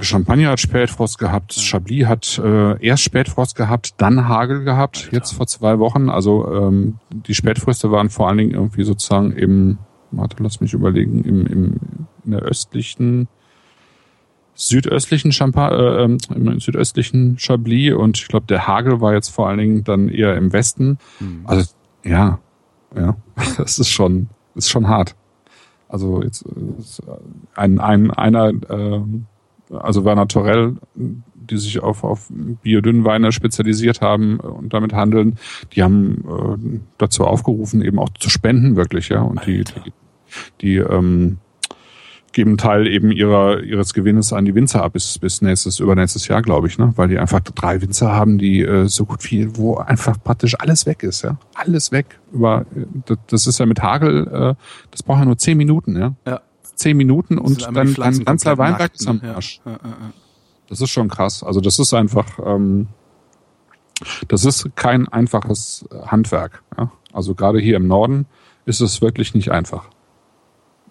[0.00, 5.16] Champagner hat Spätfrost gehabt, Chablis hat äh, erst Spätfrost gehabt, dann Hagel gehabt, Alter.
[5.16, 6.08] jetzt vor zwei Wochen.
[6.08, 9.78] Also ähm, die Spätfröste waren vor allen Dingen irgendwie sozusagen im
[10.12, 11.80] warte, lass mich überlegen, im, im,
[12.24, 13.28] in der östlichen,
[14.54, 19.48] südöstlichen Champagne, äh, ähm, im südöstlichen Chablis und ich glaube, der Hagel war jetzt vor
[19.48, 20.98] allen Dingen dann eher im Westen.
[21.20, 21.42] Mhm.
[21.44, 21.72] Also
[22.04, 22.38] ja,
[22.96, 23.16] ja,
[23.56, 25.14] das ist schon, ist schon hart.
[25.88, 26.44] Also jetzt
[27.54, 29.00] ein, ein einer, äh,
[29.70, 32.28] also Werner Torell, die sich auf, auf
[32.62, 35.38] Biodünnweine spezialisiert haben und damit handeln,
[35.72, 39.20] die haben äh, dazu aufgerufen, eben auch zu spenden, wirklich, ja.
[39.20, 39.92] Und die, die,
[40.60, 41.38] die ähm,
[42.32, 46.42] geben Teil eben ihrer ihres Gewinnes an die Winzer ab bis bis nächstes übernächstes Jahr,
[46.42, 49.76] glaube ich, ne, weil die einfach drei Winzer haben, die äh, so gut wie wo
[49.76, 52.18] einfach praktisch alles weg ist, ja, alles weg.
[52.32, 52.66] Über
[53.06, 54.54] das, das ist ja mit Hagel, äh,
[54.90, 56.14] das braucht ja nur zehn Minuten, ja.
[56.26, 56.40] ja.
[56.74, 59.60] Zehn Minuten und dann ein ganzer Weinberg ist am Arsch.
[59.64, 60.12] Ja, ja, ja,
[60.68, 61.44] Das ist schon krass.
[61.44, 62.88] Also das ist einfach, ähm,
[64.28, 66.62] das ist kein einfaches Handwerk.
[66.76, 66.90] Ja?
[67.12, 68.26] Also gerade hier im Norden
[68.64, 69.90] ist es wirklich nicht einfach.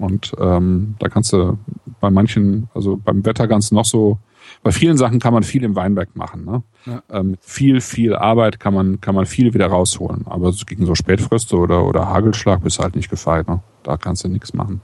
[0.01, 1.57] Und ähm, da kannst du
[1.99, 4.17] bei manchen, also beim Wetter ganz noch so,
[4.63, 6.43] bei vielen Sachen kann man viel im Weinberg machen.
[6.45, 6.63] Ne?
[6.85, 7.03] Ja.
[7.11, 10.25] Ähm, viel, viel Arbeit kann man, kann man viel wieder rausholen.
[10.25, 13.47] Aber gegen so Spätfröste oder, oder Hagelschlag bist du halt nicht gefeit.
[13.47, 13.61] Ne?
[13.83, 14.81] Da kannst du nichts machen.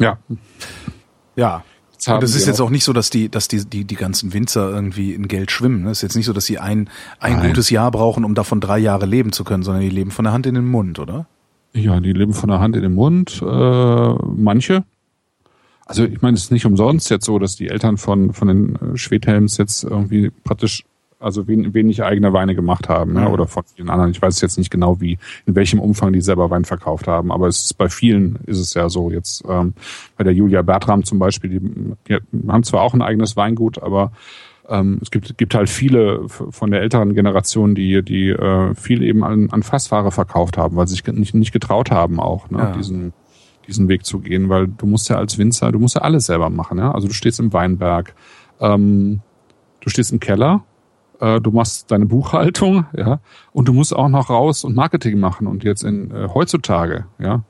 [0.00, 0.18] Ja.
[1.36, 1.62] Ja.
[2.06, 4.70] Und es ist jetzt auch nicht so, dass die, dass die, die, die ganzen Winzer
[4.70, 5.86] irgendwie in Geld schwimmen.
[5.86, 8.78] Es ist jetzt nicht so, dass sie ein, ein gutes Jahr brauchen, um davon drei
[8.78, 11.26] Jahre leben zu können, sondern die leben von der Hand in den Mund, oder?
[11.74, 13.42] Ja, die leben von der Hand in den Mund.
[13.42, 14.84] Äh, manche.
[15.86, 18.76] Also ich meine, es ist nicht umsonst jetzt so, dass die Eltern von, von den
[18.76, 20.84] äh, Schwedhelms jetzt irgendwie praktisch
[21.24, 24.10] also wenig eigene Weine gemacht haben, ja, oder von vielen anderen.
[24.10, 27.48] Ich weiß jetzt nicht genau, wie, in welchem Umfang die selber Wein verkauft haben, aber
[27.48, 29.10] es ist bei vielen ist es ja so.
[29.10, 29.72] Jetzt ähm,
[30.18, 31.60] bei der Julia Bertram zum Beispiel, die,
[32.08, 32.18] die
[32.48, 34.12] haben zwar auch ein eigenes Weingut, aber
[34.68, 39.24] ähm, es gibt, gibt halt viele von der älteren Generation, die, die äh, viel eben
[39.24, 42.72] an, an Fassware verkauft haben, weil sie sich nicht, nicht getraut haben, auch ne, ja.
[42.72, 43.12] diesen,
[43.66, 46.50] diesen Weg zu gehen, weil du musst ja als Winzer, du musst ja alles selber
[46.50, 46.78] machen.
[46.78, 46.92] Ja?
[46.92, 48.14] Also du stehst im Weinberg,
[48.60, 49.20] ähm,
[49.80, 50.64] du stehst im Keller,
[51.20, 53.20] äh, du machst deine Buchhaltung, ja,
[53.52, 55.46] und du musst auch noch raus und Marketing machen.
[55.46, 57.42] Und jetzt in äh, heutzutage, ja,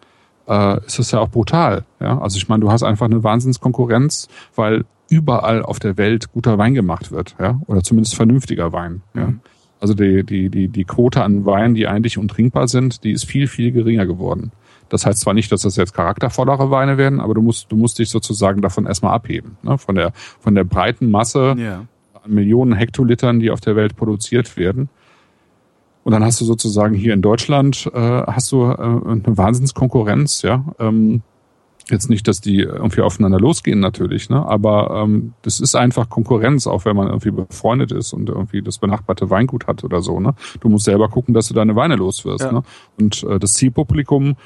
[0.49, 1.85] äh, ist das ja auch brutal.
[2.01, 2.19] Ja?
[2.19, 6.75] Also ich meine, du hast einfach eine Wahnsinnskonkurrenz, weil überall auf der Welt guter Wein
[6.75, 9.03] gemacht wird, ja, oder zumindest vernünftiger Wein.
[9.15, 9.27] Ja.
[9.27, 9.41] Mhm.
[9.81, 13.47] Also die, die, die, die Quote an Weinen, die eigentlich untrinkbar sind, die ist viel,
[13.47, 14.51] viel geringer geworden.
[14.89, 17.99] Das heißt zwar nicht, dass das jetzt charaktervollere Weine werden, aber du musst, du musst
[17.99, 19.57] dich sozusagen davon erstmal abheben.
[19.63, 19.77] Ne?
[19.77, 21.85] Von der, von der breiten Masse ja.
[22.23, 24.89] an Millionen Hektolitern, die auf der Welt produziert werden.
[26.05, 30.65] Und dann hast du sozusagen hier in Deutschland, äh, hast du äh, eine Wahnsinnskonkurrenz, ja.
[30.79, 31.23] Ähm,
[31.91, 34.45] Jetzt nicht, dass die irgendwie aufeinander losgehen natürlich, ne?
[34.47, 38.79] aber ähm, das ist einfach Konkurrenz, auch wenn man irgendwie befreundet ist und irgendwie das
[38.79, 40.19] benachbarte Weingut hat oder so.
[40.19, 40.35] Ne?
[40.61, 42.45] Du musst selber gucken, dass du deine Weine loswirst.
[42.45, 42.53] Ja.
[42.53, 42.63] Ne?
[42.99, 44.37] Und äh, das Zielpublikum,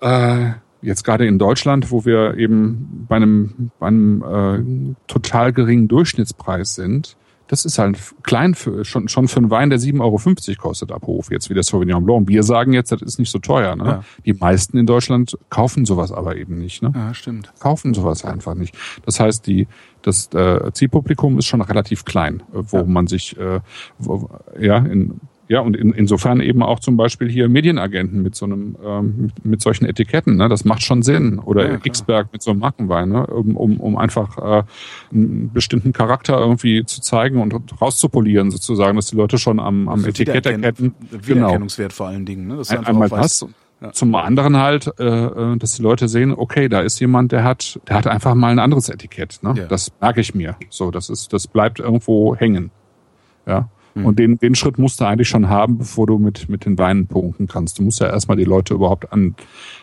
[0.00, 5.88] äh, jetzt gerade in Deutschland, wo wir eben bei einem, bei einem äh, total geringen
[5.88, 7.16] Durchschnittspreis sind,
[7.48, 11.06] das ist halt klein für, schon, schon für einen Wein, der 7,50 Euro kostet ab
[11.06, 12.28] Hof, jetzt wie der Sauvignon Blanc.
[12.28, 13.76] Wir sagen jetzt, das ist nicht so teuer.
[13.76, 13.84] Ne?
[13.84, 14.04] Ja.
[14.24, 16.82] Die meisten in Deutschland kaufen sowas aber eben nicht.
[16.82, 16.92] Ne?
[16.94, 17.52] Ja, stimmt.
[17.60, 18.76] Kaufen sowas einfach nicht.
[19.04, 19.68] Das heißt, die,
[20.02, 22.84] das äh, Zielpublikum ist schon relativ klein, wo ja.
[22.84, 23.60] man sich äh,
[23.98, 24.28] wo,
[24.58, 28.76] ja in ja, und in, insofern eben auch zum Beispiel hier Medienagenten mit so einem,
[28.84, 30.48] ähm, mit solchen Etiketten, ne?
[30.48, 31.38] Das macht schon Sinn.
[31.38, 33.26] Oder ja, Xberg mit so einem Markenwein, ne?
[33.26, 34.62] Um, um, um einfach äh,
[35.12, 39.98] einen bestimmten Charakter irgendwie zu zeigen und rauszupolieren, sozusagen, dass die Leute schon am, am
[39.98, 40.94] also Etikett erkennen.
[41.10, 41.96] Wiedererkennungswert genau.
[41.96, 42.56] vor allen Dingen, ne?
[42.56, 43.46] Dass Ein, einmal das.
[43.80, 43.92] Ja.
[43.92, 47.78] Zum anderen halt, äh, äh, dass die Leute sehen, okay, da ist jemand, der hat,
[47.86, 49.38] der hat einfach mal ein anderes Etikett.
[49.42, 49.54] Ne?
[49.54, 49.64] Ja.
[49.66, 50.56] Das merke ich mir.
[50.70, 52.70] So, das ist, das bleibt irgendwo hängen.
[53.46, 53.68] Ja.
[53.96, 54.06] Mhm.
[54.06, 57.06] Und den, den Schritt musst du eigentlich schon haben, bevor du mit, mit den Weinen
[57.06, 57.78] punkten kannst.
[57.78, 59.34] Du musst ja erstmal die Leute überhaupt an,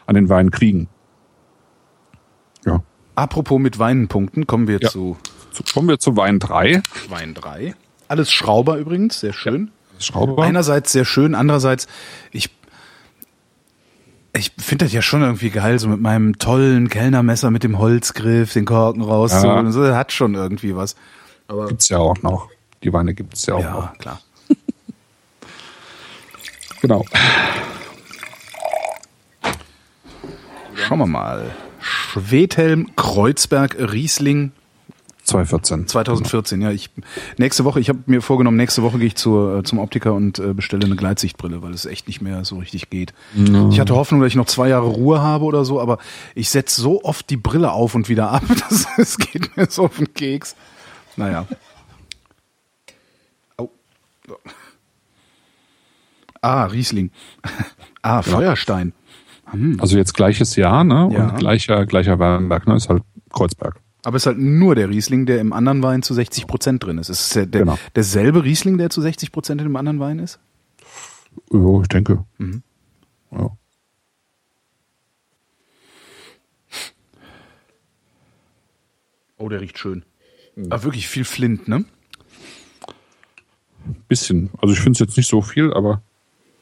[0.06, 0.88] an den Wein kriegen.
[2.66, 2.84] Ja.
[3.16, 4.90] Apropos mit Weinen punkten, kommen wir ja.
[4.90, 5.18] zu.
[5.74, 6.82] Kommen wir zu Wein 3.
[7.10, 7.76] Wein 3.
[8.08, 9.72] Alles Schrauber übrigens, sehr schön.
[9.94, 10.44] Ja, Schrauber.
[10.44, 11.88] Einerseits sehr schön, andererseits,
[12.32, 12.50] ich
[14.36, 18.52] ich finde das ja schon irgendwie geil, so mit meinem tollen Kellnermesser mit dem Holzgriff
[18.54, 19.68] den Korken rauszuholen.
[19.68, 19.72] Ja.
[19.72, 20.96] So, hat schon irgendwie was.
[21.48, 22.50] Aber Gibt's ja auch noch.
[22.84, 23.98] Die Weine gibt es ja auch ja, noch.
[23.98, 24.20] klar.
[26.82, 27.06] genau.
[30.76, 31.52] Schauen wir mal.
[31.80, 34.52] Schwedhelm, Kreuzberg, Riesling.
[35.24, 35.88] 2014.
[35.88, 36.72] 2014, ja.
[36.72, 36.90] Ich,
[37.38, 40.40] nächste Woche, ich habe mir vorgenommen, nächste Woche gehe ich zur, äh, zum Optiker und
[40.40, 43.14] äh, bestelle eine Gleitsichtbrille, weil es echt nicht mehr so richtig geht.
[43.34, 43.70] No.
[43.70, 46.00] Ich hatte Hoffnung, dass ich noch zwei Jahre Ruhe habe oder so, aber
[46.36, 49.86] ich setze so oft die Brille auf und wieder ab, dass es geht mir so
[49.86, 50.58] auf den Keks.
[51.16, 51.48] Naja.
[56.42, 57.12] Ah, Riesling.
[58.06, 58.92] Ah, Feuerstein.
[59.50, 59.80] Hm.
[59.80, 61.10] Also jetzt gleiches Jahr, ne?
[61.14, 61.30] Ja.
[61.30, 62.76] Und gleicher, gleicher Weinberg, ne?
[62.76, 63.02] Ist halt
[63.32, 63.80] Kreuzberg.
[64.04, 66.98] Aber es ist halt nur der Riesling, der im anderen Wein zu 60 Prozent drin
[66.98, 67.08] ist.
[67.08, 67.80] Ist es der, der, genau.
[67.96, 70.40] derselbe Riesling, der zu 60 Prozent in dem anderen Wein ist?
[71.52, 72.26] Ja, ich denke.
[72.38, 72.62] Mhm.
[73.32, 73.58] Ja.
[79.38, 80.04] Oh, der riecht schön.
[80.58, 80.72] Mhm.
[80.72, 81.86] Aber wirklich viel Flint, ne?
[84.08, 84.50] Bisschen.
[84.62, 86.02] Also ich finde es jetzt nicht so viel, aber.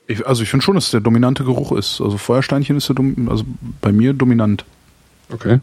[0.08, 2.02] Ich, also ich finde schon, dass es der dominante Geruch ist.
[2.02, 2.96] Also Feuersteinchen ist der
[3.28, 3.46] also
[3.80, 4.66] bei mir dominant.
[5.30, 5.60] Okay.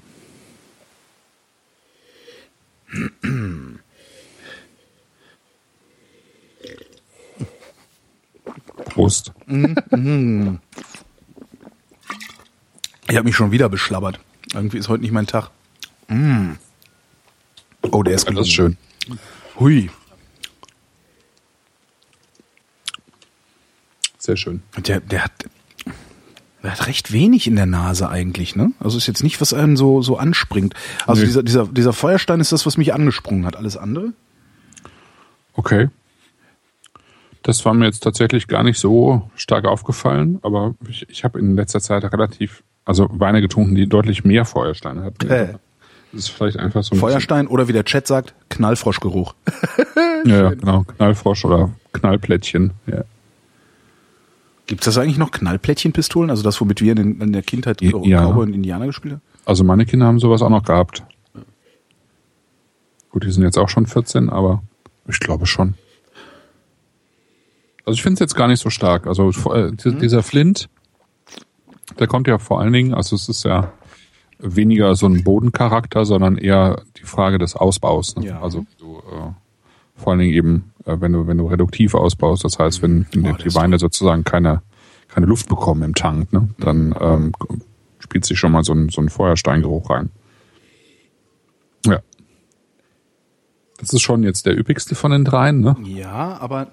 [8.87, 9.33] Prost.
[9.47, 10.59] Mhm.
[13.09, 14.21] Ich habe mich schon wieder beschlabbert.
[14.53, 15.51] Irgendwie ist heute nicht mein Tag.
[16.09, 16.53] Mm.
[17.91, 18.37] Oh, der ist gut.
[18.37, 18.77] Das ist schön.
[19.59, 19.91] Hui.
[24.29, 24.61] Sehr schön.
[24.77, 25.33] Der, der hat,
[26.63, 28.73] der hat recht wenig in der Nase eigentlich, ne?
[28.79, 30.75] Also ist jetzt nicht, was einem so, so anspringt.
[31.07, 31.29] Also nee.
[31.29, 33.57] dieser, dieser, dieser Feuerstein ist das, was mich angesprungen hat.
[33.57, 34.13] Alles andere?
[35.55, 35.89] Okay.
[37.43, 41.57] Das war mir jetzt tatsächlich gar nicht so stark aufgefallen, aber ich, ich habe in
[41.57, 45.27] letzter Zeit relativ, also Weine getrunken, die deutlich mehr Feuersteine hatten.
[45.27, 45.55] Äh.
[46.13, 49.35] Das ist vielleicht einfach so ein Feuerstein oder wie der Chat sagt, Knallfroschgeruch.
[50.27, 52.73] ja, genau, Knallfrosch oder Knallplättchen.
[52.87, 53.05] Ja.
[54.69, 56.31] Gibt es das eigentlich noch Knallplättchenpistolen?
[56.31, 57.91] Also das, womit wir in, in der Kindheit ja.
[57.91, 59.23] Cowboy und Indianer gespielt haben?
[59.47, 61.03] Also meine Kinder haben sowas auch noch gehabt.
[63.11, 64.63] Gut, die sind jetzt auch schon 14, aber
[65.09, 65.73] ich glaube schon.
[67.87, 69.07] Also ich finde es jetzt gar nicht so stark.
[69.07, 69.99] Also äh, mhm.
[70.01, 70.69] dieser Flint,
[71.99, 73.73] der kommt ja vor allen Dingen, also es ist ja
[74.39, 78.17] weniger so ein Bodencharakter, sondern eher die Frage des Ausbaus.
[78.17, 78.27] Ne?
[78.27, 78.43] Ja.
[78.43, 79.33] Also du, äh,
[79.99, 83.33] vor allen Dingen eben, äh, wenn du, wenn du reduktiv ausbaust, das heißt, wenn, wenn
[83.33, 84.63] oh, die Weine sozusagen keine,
[85.09, 87.33] keine Luft bekommen im Tank, ne, dann ähm,
[87.99, 90.11] spielt sich schon mal so ein, so ein Feuersteingeruch rein.
[91.85, 92.01] Ja.
[93.79, 95.77] Das ist schon jetzt der üppigste von den dreien, ne?
[95.85, 96.69] Ja, aber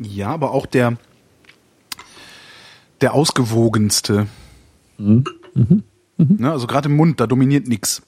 [0.00, 0.96] ja, aber auch der
[3.00, 4.26] der ausgewogenste.
[4.98, 5.24] Mhm.
[5.54, 5.82] Mhm.
[6.16, 6.36] Mhm.
[6.38, 8.02] Ne, also gerade im Mund, da dominiert nichts.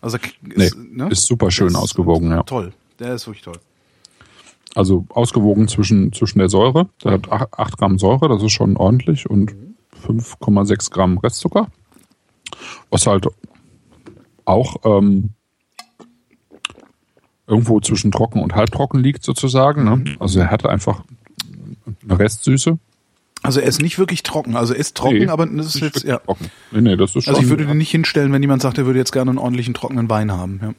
[0.00, 1.10] Also ist, nee, ne?
[1.10, 2.42] ist super schön ausgewogen, ja.
[2.42, 3.58] Toll, der ist wirklich toll.
[4.74, 6.88] Also ausgewogen zwischen, zwischen der Säure.
[7.02, 9.54] Der hat 8 Gramm Säure, das ist schon ordentlich, und
[10.06, 11.68] 5,6 Gramm Restzucker.
[12.90, 13.26] Was halt
[14.44, 15.30] auch ähm,
[17.46, 19.84] irgendwo zwischen trocken und halbtrocken liegt, sozusagen.
[19.84, 19.96] Ne?
[19.96, 20.16] Mhm.
[20.20, 21.02] Also er hat einfach
[22.02, 22.78] eine Restsüße.
[23.42, 24.56] Also er ist nicht wirklich trocken.
[24.56, 26.18] Also er ist trocken, nee, aber das ist jetzt ja.
[26.18, 26.50] Trocken.
[26.70, 28.86] Nee, nee, das ist schon, also ich würde den nicht hinstellen, wenn jemand sagt, er
[28.86, 30.60] würde jetzt gerne einen ordentlichen trockenen Wein haben.
[30.62, 30.74] Ja.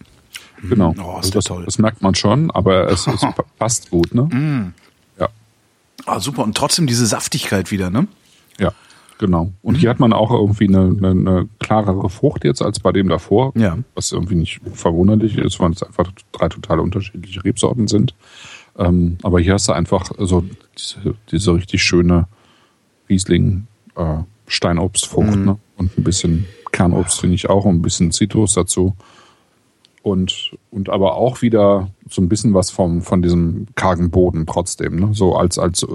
[0.67, 0.93] Genau.
[0.99, 1.65] Oh, ist also das, toll.
[1.65, 3.21] das merkt man schon, aber es, es
[3.59, 4.23] passt gut, ne?
[4.23, 4.73] Mm.
[5.19, 5.29] Ja.
[6.05, 6.43] Ah, super.
[6.43, 8.07] Und trotzdem diese Saftigkeit wieder, ne?
[8.59, 8.71] Ja.
[9.17, 9.51] Genau.
[9.61, 13.07] Und hier hat man auch irgendwie eine, eine, eine klarere Frucht jetzt als bei dem
[13.07, 13.53] davor.
[13.55, 13.77] Ja.
[13.93, 18.15] Was irgendwie nicht verwunderlich ist, weil es einfach drei total unterschiedliche Rebsorten sind.
[18.77, 20.43] Ähm, aber hier hast du einfach so
[20.77, 22.27] diese, diese richtig schöne
[23.09, 25.45] Riesling äh, Steinobstfrucht Mhm.
[25.45, 25.57] ne?
[25.77, 28.95] und ein bisschen Kernobst finde ich auch und ein bisschen Zitrus dazu.
[30.03, 34.95] Und, und aber auch wieder so ein bisschen was vom, von diesem kargen Boden trotzdem,
[34.95, 35.09] ne?
[35.13, 35.87] so als, als, äh,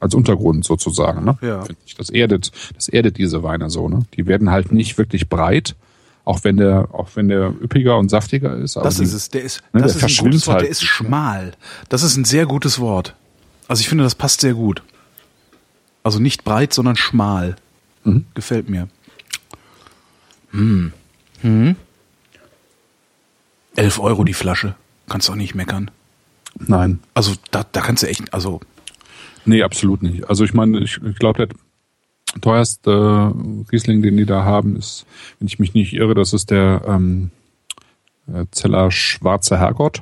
[0.00, 1.24] als Untergrund sozusagen.
[1.24, 1.38] Ne?
[1.42, 1.64] Ja.
[1.96, 3.88] Das erdet, das erdet diese Weine so.
[3.88, 4.00] Ne?
[4.16, 5.76] Die werden halt nicht wirklich breit,
[6.24, 8.74] auch wenn der, auch wenn der üppiger und saftiger ist.
[8.74, 9.30] Das die- ist es.
[9.30, 10.56] Der ist, Ne, das der ist ein gutes Wort.
[10.56, 10.86] Der halt ist ne?
[10.88, 11.52] schmal.
[11.88, 13.14] Das ist ein sehr gutes Wort.
[13.68, 14.82] Also ich finde, das passt sehr gut.
[16.02, 17.54] Also nicht breit, sondern schmal.
[18.02, 18.24] Mhm.
[18.34, 18.88] Gefällt mir.
[20.50, 20.92] Hm.
[21.42, 21.76] Hm.
[23.76, 24.74] 11 Euro die Flasche.
[25.08, 25.90] Kannst auch nicht meckern.
[26.58, 27.00] Nein.
[27.14, 28.60] Also da, da kannst du echt, also
[29.46, 30.28] Nee, absolut nicht.
[30.28, 33.32] Also ich meine, ich, ich glaube, der teuerste
[33.70, 35.06] Riesling, den die da haben, ist,
[35.38, 37.30] wenn ich mich nicht irre, das ist der ähm,
[38.26, 40.00] äh, Zeller Schwarze Herrgott.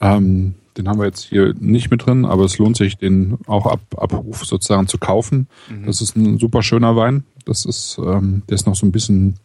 [0.00, 3.66] Ähm, den haben wir jetzt hier nicht mit drin, aber es lohnt sich, den auch
[3.66, 5.48] ab Abruf sozusagen zu kaufen.
[5.86, 7.24] Das ist ein super schöner Wein.
[7.46, 9.38] Das ist, ähm, der ist noch so ein bisschen,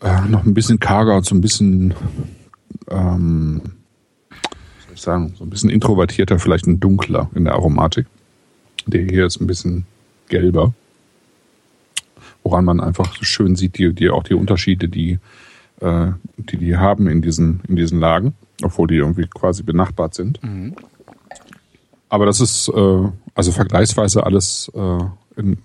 [0.00, 1.94] äh, noch ein bisschen karger und so ein bisschen,
[2.90, 3.60] ähm,
[4.30, 8.06] soll ich sagen, so ein bisschen introvertierter, vielleicht ein dunkler in der Aromatik.
[8.86, 9.86] Der hier ist ein bisschen
[10.28, 10.72] gelber.
[12.42, 15.18] Woran man einfach schön sieht, die, die auch die Unterschiede, die,
[15.80, 20.40] äh, die die haben in diesen, in diesen Lagen, obwohl die irgendwie quasi benachbart sind.
[22.08, 24.98] Aber das ist äh, also vergleichsweise alles äh,
[25.36, 25.58] in,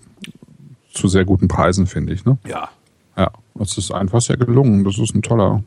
[0.92, 2.24] zu sehr guten Preisen, finde ich.
[2.24, 2.38] Ne?
[2.46, 2.68] ja.
[3.16, 4.84] Ja, das ist einfach sehr gelungen.
[4.84, 5.62] Das ist ein toller,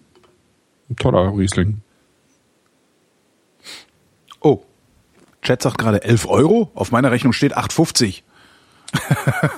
[0.90, 1.82] ein toller Riesling.
[4.42, 4.62] Oh.
[5.42, 6.72] Chat sagt gerade 11 Euro.
[6.76, 8.24] Auf meiner Rechnung steht 8,50.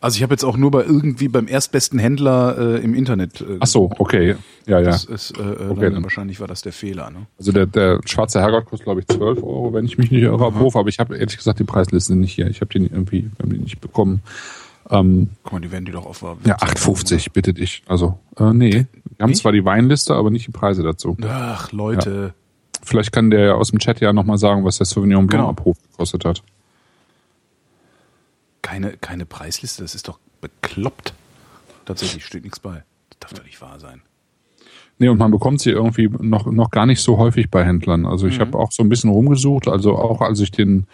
[0.00, 3.40] also ich habe jetzt auch nur bei irgendwie beim erstbesten Händler äh, im Internet.
[3.40, 4.36] Äh, Ach so, okay.
[4.66, 4.86] Ja, ja.
[4.86, 6.02] Das ist, äh, äh, Okay, dann, dann.
[6.02, 7.10] wahrscheinlich war das der Fehler.
[7.10, 7.26] Ne?
[7.38, 10.44] Also der, der schwarze Herrgott kostet, glaube ich, 12 Euro, wenn ich mich nicht irre,
[10.44, 10.74] auf Hof.
[10.76, 12.48] Aber ich habe ehrlich gesagt die Preisliste nicht hier.
[12.48, 14.22] Ich habe den irgendwie haben den nicht bekommen.
[14.90, 17.82] Ähm, Guck mal, die werden die doch auf ja, Website 8,50, bitte dich.
[17.86, 18.86] Also, äh, nee.
[19.16, 19.40] Wir haben Nicht?
[19.42, 21.16] zwar die Weinliste, aber nicht die Preise dazu.
[21.26, 22.34] Ach, Leute.
[22.82, 25.50] Vielleicht kann der ja aus dem Chat ja nochmal sagen, was der Sauvignon Blanc Genau.
[25.50, 26.42] ab Hof gekostet hat.
[28.62, 31.14] Keine, keine Preisliste, das ist doch bekloppt.
[31.84, 32.82] Tatsächlich steht nichts bei.
[33.10, 34.02] Das darf doch nicht wahr sein.
[34.98, 38.06] Nee, und man bekommt sie irgendwie noch, noch gar nicht so häufig bei Händlern.
[38.06, 40.86] Also ich habe auch so ein bisschen rumgesucht, also auch als ich den,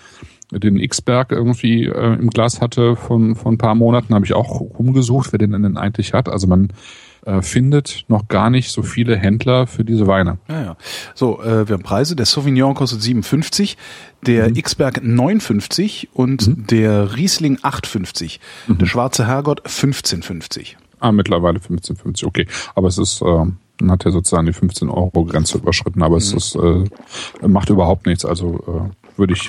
[0.51, 4.61] den X-Berg irgendwie äh, im Glas hatte von, von ein paar Monaten, habe ich auch
[4.61, 6.28] rumgesucht, wer den denn eigentlich hat.
[6.28, 6.68] Also man
[7.26, 10.38] äh, findet noch gar nicht so viele Händler für diese Weine.
[10.49, 10.76] Ja, ja.
[11.14, 12.16] So, äh, wir haben Preise.
[12.16, 13.76] Der Sauvignon kostet 57,
[14.26, 18.38] der X-Berg 59 und der Riesling 8,50.
[18.68, 20.76] Der schwarze Herrgott 15,50.
[21.01, 22.46] Ah, mittlerweile 15,50, okay.
[22.74, 26.32] Aber es ist, äh, man hat ja sozusagen die 15 Euro Grenze überschritten, aber es
[26.32, 28.24] ist, äh, macht überhaupt nichts.
[28.24, 29.49] Also äh, würde ich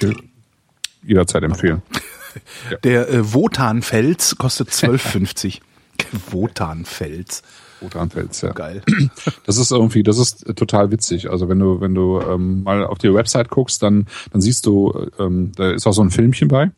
[1.03, 1.81] jederzeit empfehlen.
[2.83, 5.59] Der äh, Wotanfels kostet 12,50.
[6.31, 7.43] Wotanfels.
[7.81, 8.51] Rotanfels, ja.
[8.51, 8.81] Geil.
[9.45, 11.31] Das ist irgendwie, das ist äh, total witzig.
[11.31, 15.07] Also wenn du, wenn du ähm, mal auf die Website guckst, dann, dann siehst du,
[15.17, 16.71] ähm, da ist auch so ein Filmchen bei.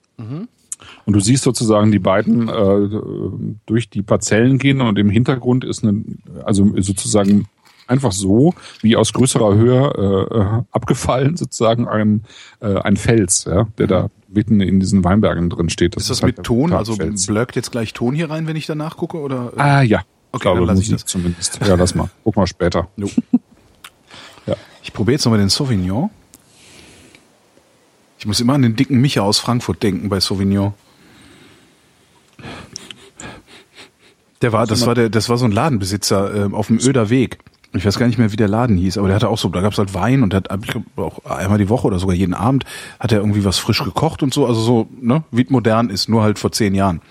[1.05, 5.83] Und du siehst sozusagen die beiden äh, durch die Parzellen gehen und im Hintergrund ist
[5.83, 6.03] eine,
[6.43, 7.47] also sozusagen
[7.87, 12.23] einfach so, wie aus größerer Höhe äh, äh, abgefallen, sozusagen ein,
[12.61, 15.95] äh, ein Fels, ja, der da mitten in diesen Weinbergen drin steht.
[15.95, 16.73] Ist das halt mit Ton?
[16.73, 19.17] Also blöckt jetzt gleich Ton hier rein, wenn ich danach gucke?
[19.17, 19.51] Oder?
[19.57, 19.99] Ah ja.
[19.99, 21.05] Okay, ich glaube, dann lass ich das.
[21.05, 21.59] zumindest.
[21.65, 22.09] Ja, lass mal.
[22.23, 22.87] Guck mal später.
[22.95, 23.09] No.
[24.47, 24.55] Ja.
[24.81, 26.09] Ich probiere jetzt nochmal den Sauvignon.
[28.17, 30.73] Ich muss immer an den dicken Micha aus Frankfurt denken bei Sauvignon.
[34.41, 37.37] Der war, das war der, das war so ein Ladenbesitzer ähm, auf dem Öder Weg.
[37.73, 39.61] Ich weiß gar nicht mehr, wie der Laden hieß, aber der hatte auch so, da
[39.61, 40.49] gab's halt Wein und der hat
[40.97, 42.65] auch einmal die Woche oder sogar jeden Abend
[42.99, 46.09] hat er irgendwie was frisch gekocht und so, also so, ne, wie es modern ist,
[46.09, 47.01] nur halt vor zehn Jahren.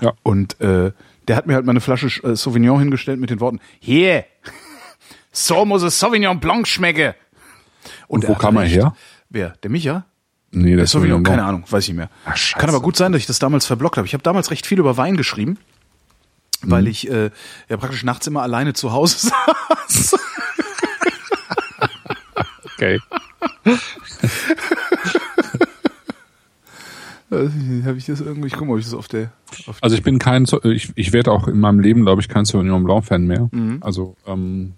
[0.00, 0.12] Ja.
[0.22, 0.92] Und äh,
[1.28, 4.24] der hat mir halt mal eine Flasche äh, Sauvignon hingestellt mit den Worten, hier,
[5.32, 7.12] so muss es Sauvignon Blanc schmecken.
[8.08, 8.74] Und der wo kam er recht.
[8.74, 8.94] her?
[9.28, 9.50] Wer?
[9.62, 10.06] Der Micha?
[10.52, 12.10] Nee, Der das Sauvignon, keine Ahnung, weiß ich nicht mehr.
[12.24, 12.36] Ach.
[12.54, 14.06] Kann aber gut sein, dass ich das damals verblockt habe.
[14.06, 15.58] Ich habe damals recht viel über Wein geschrieben,
[16.66, 16.70] Mhm.
[16.70, 17.30] weil ich äh,
[17.68, 19.16] ja praktisch nachts immer alleine zu Hause
[19.88, 20.16] saß.
[22.76, 23.00] Okay.
[27.30, 29.32] habe ich das irgendwie, ich guck mal, ob ich das auf der
[29.66, 32.28] auf Also ich bin kein, Sau- ich, ich werde auch in meinem Leben, glaube ich,
[32.28, 33.48] kein Sauvignon Blanc Fan mehr.
[33.50, 33.78] Mhm.
[33.80, 34.74] Also ähm,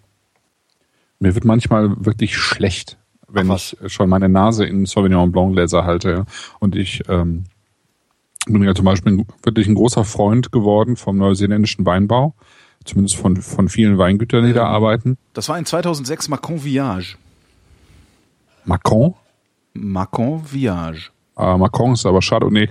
[1.18, 2.96] mir wird manchmal wirklich schlecht,
[3.28, 6.24] wenn Ach, ich schon meine Nase in Sauvignon Blanc Gläser halte
[6.58, 7.44] und ich ähm,
[8.52, 12.34] bin ja zum Beispiel wirklich ein großer Freund geworden vom neuseeländischen Weinbau,
[12.84, 15.16] zumindest von, von vielen Weingütern, die da arbeiten.
[15.34, 17.16] Das war in 2006 Macron Viage.
[18.64, 19.14] Macron?
[19.74, 21.10] Macron Viage.
[21.36, 22.68] Äh, Macron ist aber Chardonnay.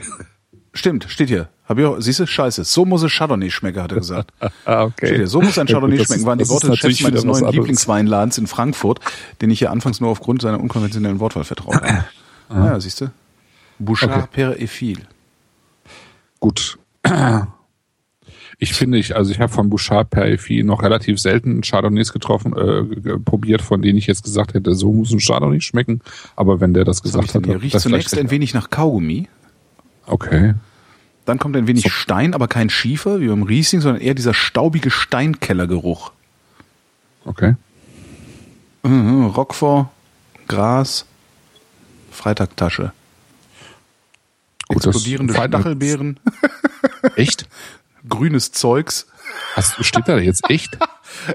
[0.73, 1.49] Stimmt, steht hier.
[1.67, 2.63] Hab ich auch, siehst du, scheiße.
[2.63, 4.31] So muss es Chardonnay schmecken, hat er gesagt.
[4.65, 5.07] ah, okay.
[5.07, 7.03] Steht hier, so muss ein Chardonnay Ja, gut, schmecken, waren die Worte des Chefs natürlich
[7.03, 7.51] meines neuen.
[7.53, 8.99] Lieblingsweinladens in Frankfurt,
[9.41, 12.05] den ich hier anfangs nur aufgrund seiner unkonventionellen Wortwahl vertraut habe.
[12.49, 13.09] Naja, siehst du.
[13.79, 14.27] Bouchard Okay.
[14.31, 14.99] per Effil.
[16.39, 16.77] Gut.
[18.59, 22.53] Ich finde, ich, also ich habe von Bouchard per Efi noch relativ selten Chardonnays getroffen,
[22.57, 26.01] äh, probiert, von denen ich jetzt gesagt hätte, so muss ein Chardonnay schmecken.
[26.35, 27.47] Aber wenn der das gesagt hat?
[27.47, 29.27] Riecht das zunächst ein wenig nach Kaugummi.
[30.07, 30.55] Okay.
[31.25, 34.89] Dann kommt ein wenig Stein, aber kein Schiefer, wie beim Riesling, sondern eher dieser staubige
[34.89, 36.11] Steinkellergeruch.
[37.25, 37.55] Okay.
[38.83, 39.89] Mhm, Roquefort,
[40.47, 41.05] Gras,
[42.09, 42.93] Freitagtasche.
[44.67, 46.19] Gut, Explodierende Stachelbeeren,
[47.15, 47.47] Echt?
[48.09, 49.07] grünes Zeugs.
[49.55, 50.77] Hast, steht da jetzt echt?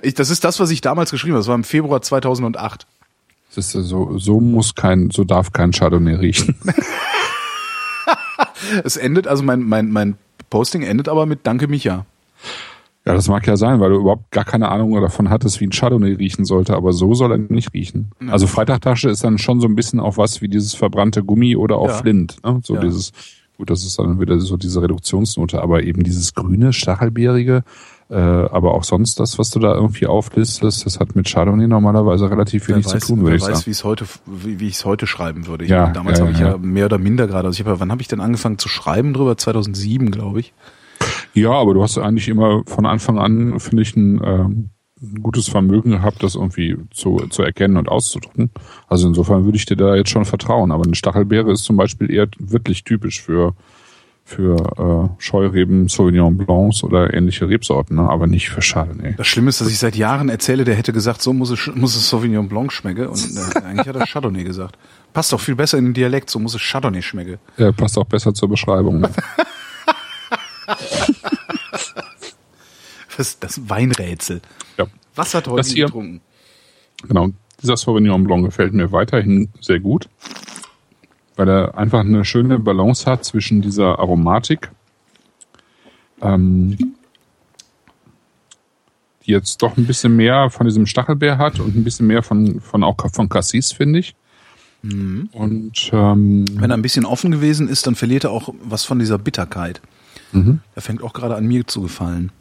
[0.03, 1.41] Ich, das ist das, was ich damals geschrieben habe.
[1.41, 2.87] Das war im Februar 2008.
[3.49, 6.57] Das ist ja so, so muss kein, so darf kein Chardonnay riechen.
[8.85, 10.17] Es endet, also mein, mein, mein
[10.51, 12.07] Posting endet aber mit Danke Micha.
[13.05, 15.71] Ja, das mag ja sein, weil du überhaupt gar keine Ahnung davon hattest, wie ein
[15.73, 18.13] Chardonnay riechen sollte, aber so soll er nicht riechen.
[18.29, 21.79] Also Freitagtasche ist dann schon so ein bisschen auf was wie dieses verbrannte Gummi oder
[21.79, 21.95] auch Ja.
[21.95, 22.37] Flint.
[22.45, 22.61] Ne?
[22.63, 22.81] So Ja.
[22.81, 23.11] dieses,
[23.59, 27.65] gut, das ist dann wieder so diese Reduktionsnote, aber eben dieses grüne, stachelbeerige,
[28.09, 32.31] äh, aber auch sonst das, was du da irgendwie auflistest, das hat mit Chardonnay normalerweise
[32.31, 33.67] relativ wenig zu tun, würde ich weiß sagen.
[33.67, 35.65] wie es heute, wie, wie ich es heute schreiben würde.
[35.65, 36.59] Ich, Ja, damals ja, habe ich ja, ja ja.
[36.59, 37.49] mehr oder minder gerade.
[37.49, 39.37] Also ich habe, ja- wann habe ich denn angefangen zu schreiben drüber?
[39.37, 40.53] 2007, glaube ich.
[41.35, 44.71] Ja, aber du hast eigentlich immer von Anfang an, finde ich, ein, ähm,
[45.21, 48.51] gutes Vermögen gehabt, das irgendwie zu, zu erkennen und auszudrücken.
[48.89, 50.71] Also insofern würde ich dir da jetzt schon vertrauen.
[50.71, 53.55] Aber eine Stachelbeere ist zum Beispiel eher wirklich typisch für,
[54.25, 58.09] für äh, Scheureben, Sauvignon Blancs oder ähnliche Rebsorten, ne?
[58.09, 59.15] aber nicht für Chardonnay.
[59.17, 61.97] Das Schlimme ist, dass ich seit Jahren erzähle, der hätte gesagt, so muss es, muss
[61.97, 63.09] es Sauvignon Blanc schmecken.
[63.09, 64.79] Und äh, eigentlich hat er Chardonnay gesagt.
[65.13, 67.39] Passt doch viel besser in den Dialekt, so muss es Chardonnay schmecken.
[67.57, 69.01] Ja, passt auch besser zur Beschreibung.
[69.01, 69.11] Ne?
[73.17, 74.41] Das, das Weinrätsel.
[74.79, 74.87] ja.
[75.15, 76.21] Was hat heute hier- getrunken?
[77.07, 77.29] Genau,
[77.61, 80.09] dieser Sauvignon Blanc gefällt mir weiterhin sehr gut,
[81.37, 84.71] weil er einfach eine schöne Balance hat zwischen dieser Aromatik,
[86.23, 86.95] ähm,
[89.27, 92.61] die jetzt doch ein bisschen mehr von diesem Stachelbeer hat und ein bisschen mehr von,
[92.61, 94.15] von auch von Cassis, finde ich.
[94.85, 98.99] Und ähm, Wenn er ein bisschen offen gewesen ist, dann verliert er auch was von
[98.99, 99.81] dieser Bitterkeit.
[100.75, 102.33] Er fängt auch gerade an mir zu gefallen.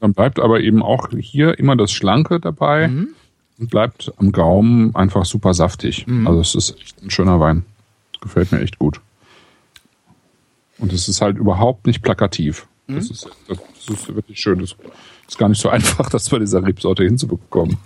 [0.00, 2.86] dann bleibt aber eben auch hier immer das Schlanke dabei
[3.58, 6.06] und bleibt am Gaumen einfach super saftig.
[6.26, 7.64] Also es ist echt ein schöner Wein.
[8.20, 9.00] Gefällt mir echt gut.
[10.78, 12.66] Und es ist halt überhaupt nicht plakativ.
[12.88, 13.58] Das, ist, das
[13.88, 14.58] ist wirklich schön.
[14.58, 14.74] Das
[15.28, 17.76] ist gar nicht so einfach, das bei dieser Rebsorte hinzubekommen.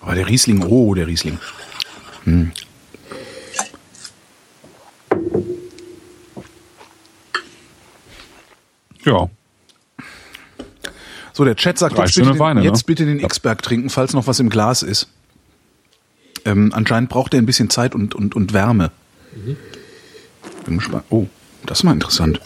[0.00, 1.38] Aber der Riesling, oh, der Riesling.
[9.08, 9.30] Ja,
[11.32, 12.66] So, der Chat sagt, jetzt, schöne bitte den, Weine, ne?
[12.66, 15.08] jetzt bitte den X-Berg trinken, falls noch was im Glas ist.
[16.44, 18.90] Ähm, anscheinend braucht er ein bisschen Zeit und, und, und Wärme.
[20.66, 21.04] Bin gespannt.
[21.08, 21.26] Oh,
[21.64, 22.40] das ist mal interessant.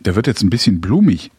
[0.00, 1.30] Der wird jetzt ein bisschen blumig.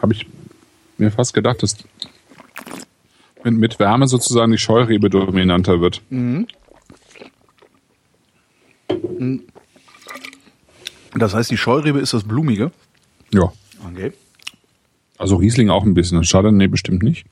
[0.00, 0.26] habe ich
[0.98, 1.76] mir fast gedacht, dass
[3.44, 6.02] mit, mit Wärme sozusagen die Scheurebe dominanter wird.
[11.14, 12.70] Das heißt, die Scheurebe ist das Blumige.
[13.32, 13.52] Ja.
[13.92, 14.12] Okay.
[15.18, 16.22] Also Riesling auch ein bisschen.
[16.22, 17.26] Chardonnay bestimmt nicht.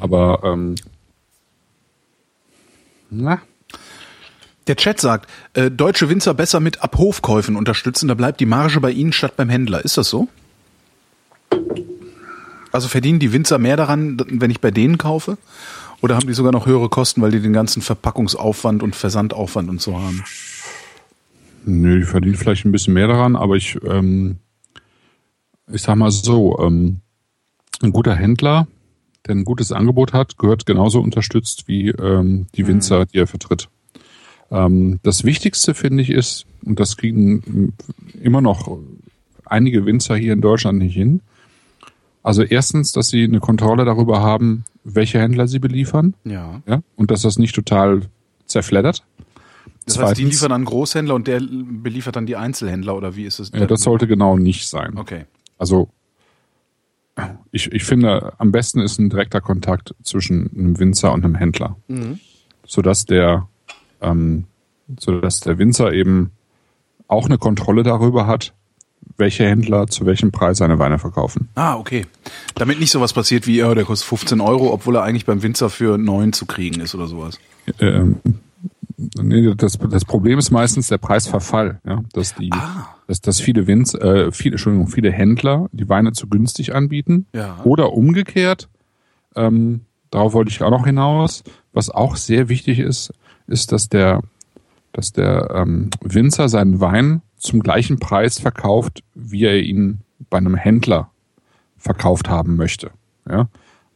[0.00, 0.74] Aber ähm,
[3.10, 3.40] na,
[4.66, 8.90] Der Chat sagt, äh, deutsche Winzer besser mit Abhofkäufen unterstützen, da bleibt die Marge bei
[8.90, 9.84] ihnen statt beim Händler.
[9.84, 10.28] Ist das so?
[12.72, 15.38] Also verdienen die Winzer mehr daran, wenn ich bei denen kaufe?
[16.02, 19.80] Oder haben die sogar noch höhere Kosten, weil die den ganzen Verpackungsaufwand und Versandaufwand und
[19.80, 20.24] so haben?
[21.66, 24.36] Nö, die verdienen vielleicht ein bisschen mehr daran, aber ich, ähm,
[25.70, 27.00] ich sag mal so, ähm,
[27.82, 28.66] ein guter Händler,
[29.26, 33.68] der ein gutes Angebot hat, gehört genauso unterstützt wie ähm, die Winzer, die er vertritt.
[34.50, 37.74] Ähm, das Wichtigste finde ich ist, und das kriegen
[38.22, 38.78] immer noch
[39.44, 41.20] einige Winzer hier in Deutschland nicht hin.
[42.22, 46.62] Also erstens, dass sie eine Kontrolle darüber haben, welche Händler sie beliefern, Ja.
[46.66, 48.02] ja, und dass das nicht total
[48.46, 49.04] zerfleddert.
[49.86, 53.38] Das heißt, die liefern an Großhändler und der beliefert dann die Einzelhändler oder wie ist
[53.38, 53.52] es?
[53.54, 54.98] Ja, das sollte genau nicht sein.
[54.98, 55.26] Okay.
[55.58, 55.88] Also
[57.50, 61.76] ich, ich finde, am besten ist ein direkter Kontakt zwischen einem Winzer und einem Händler.
[61.88, 62.20] Mhm.
[62.66, 63.48] Sodass der,
[64.02, 64.44] ähm,
[64.98, 66.32] sodass der Winzer eben
[67.08, 68.52] auch eine Kontrolle darüber hat,
[69.16, 71.48] welche Händler zu welchem Preis seine Weine verkaufen.
[71.54, 72.04] Ah, okay.
[72.54, 75.70] Damit nicht sowas passiert wie, ja, der kostet 15 Euro, obwohl er eigentlich beim Winzer
[75.70, 77.38] für 9 zu kriegen ist oder sowas.
[77.80, 78.16] Ähm,
[78.96, 82.94] nee, das, das Problem ist meistens der Preisverfall, ja, dass die, ah.
[83.06, 87.26] dass, dass viele Winz, äh, viele, Entschuldigung, viele Händler die Weine zu günstig anbieten.
[87.34, 87.60] Ja.
[87.64, 88.68] Oder umgekehrt,
[89.34, 93.12] ähm, darauf wollte ich auch noch hinaus, was auch sehr wichtig ist,
[93.46, 94.22] ist, dass der,
[94.92, 100.00] dass der ähm, Winzer seinen Wein zum gleichen Preis verkauft, wie er ihn
[100.30, 101.10] bei einem Händler
[101.76, 102.90] verkauft haben möchte.
[103.28, 103.48] Ja?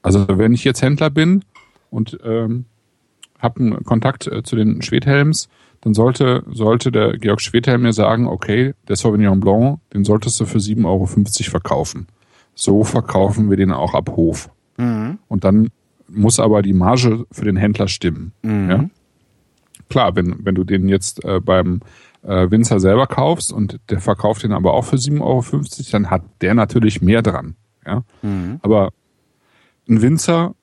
[0.03, 1.45] Also wenn ich jetzt Händler bin
[1.91, 2.67] und ähm,
[3.43, 5.49] habe einen Kontakt äh, zu den Schwedhelms,
[5.81, 10.45] dann sollte, sollte der Georg Schwedhelm mir sagen, okay, der Sauvignon Blanc, den solltest du
[10.45, 11.07] für 7,50 Euro
[11.51, 12.07] verkaufen.
[12.55, 14.51] So verkaufen wir den auch ab Hof.
[14.77, 15.19] Mhm.
[15.29, 15.71] Und dann
[16.09, 18.33] muss aber die Marge für den Händler stimmen.
[18.43, 18.71] Mhm.
[18.71, 18.85] Ja?
[19.89, 21.81] Klar, wenn, wenn du den jetzt äh, beim
[22.23, 25.43] äh, Winzer selber kaufst und der verkauft den aber auch für 7,50 Euro,
[25.93, 27.55] dann hat der natürlich mehr dran.
[27.87, 28.05] Ja?
[28.23, 28.61] Mhm.
[28.63, 28.91] Aber
[29.89, 30.55] ein Winzer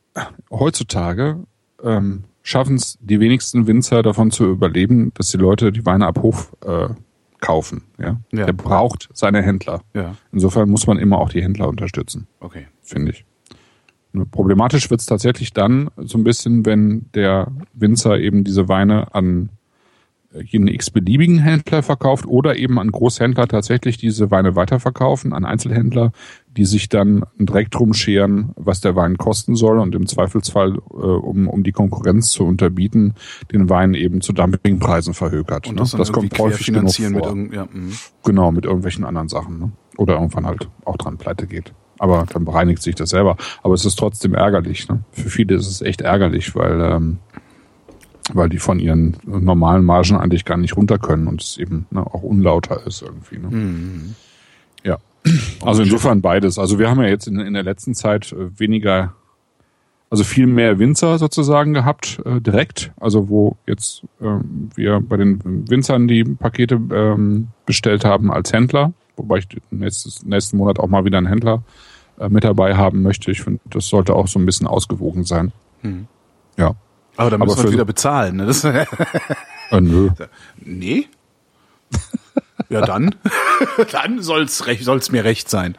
[0.51, 1.39] heutzutage
[1.83, 6.19] ähm, schaffen es die wenigsten Winzer davon zu überleben, dass die Leute die Weine ab
[6.21, 6.87] Hof äh,
[7.41, 7.83] kaufen.
[7.99, 8.21] Ja?
[8.31, 8.45] ja?
[8.45, 9.81] Der braucht seine Händler.
[9.93, 10.15] Ja.
[10.31, 12.27] Insofern muss man immer auch die Händler unterstützen.
[12.39, 12.67] Okay.
[12.81, 13.25] Finde ich.
[14.31, 19.49] Problematisch wird es tatsächlich dann so ein bisschen, wenn der Winzer eben diese Weine an
[20.33, 26.11] jeden x-beliebigen Händler verkauft oder eben an Großhändler tatsächlich diese Weine weiterverkaufen, an Einzelhändler,
[26.49, 30.95] die sich dann direkt drum scheren, was der Wein kosten soll und im Zweifelsfall, äh,
[30.95, 33.13] um, um die Konkurrenz zu unterbieten,
[33.51, 35.67] den Wein eben zu Dumpingpreisen verhökert.
[35.67, 35.99] Und das, ne?
[35.99, 37.35] das kommt häufig genug vor.
[37.35, 37.93] Mit ja, mhm.
[38.23, 39.59] genau, mit irgendwelchen anderen Sachen.
[39.59, 39.71] Ne?
[39.97, 41.73] Oder irgendwann halt auch dran pleite geht.
[41.99, 43.37] Aber dann bereinigt sich das selber.
[43.63, 44.87] Aber es ist trotzdem ärgerlich.
[44.87, 45.03] Ne?
[45.11, 47.17] Für viele ist es echt ärgerlich, weil ähm,
[48.33, 52.05] weil die von ihren normalen Margen eigentlich gar nicht runter können und es eben ne,
[52.05, 53.37] auch unlauter ist irgendwie.
[53.37, 53.47] Ne?
[53.49, 54.15] Mhm.
[54.83, 54.97] Ja,
[55.61, 56.59] also insofern beides.
[56.59, 59.13] Also wir haben ja jetzt in, in der letzten Zeit äh, weniger,
[60.09, 62.91] also viel mehr Winzer sozusagen gehabt äh, direkt.
[62.99, 64.39] Also wo jetzt äh,
[64.75, 70.57] wir bei den Winzern die Pakete ähm, bestellt haben als Händler, wobei ich nächstes, nächsten
[70.57, 71.63] Monat auch mal wieder einen Händler
[72.19, 73.31] äh, mit dabei haben möchte.
[73.31, 75.51] Ich finde, das sollte auch so ein bisschen ausgewogen sein.
[75.81, 76.07] Mhm.
[76.57, 76.75] Ja.
[77.17, 78.37] Aber dann müssen wir wieder bezahlen.
[78.37, 78.45] Ne?
[78.45, 78.85] Das, äh,
[79.71, 80.09] nö.
[80.63, 81.07] Nee?
[82.69, 83.15] ja, dann.
[83.91, 85.77] dann soll's, recht, soll's mir recht sein.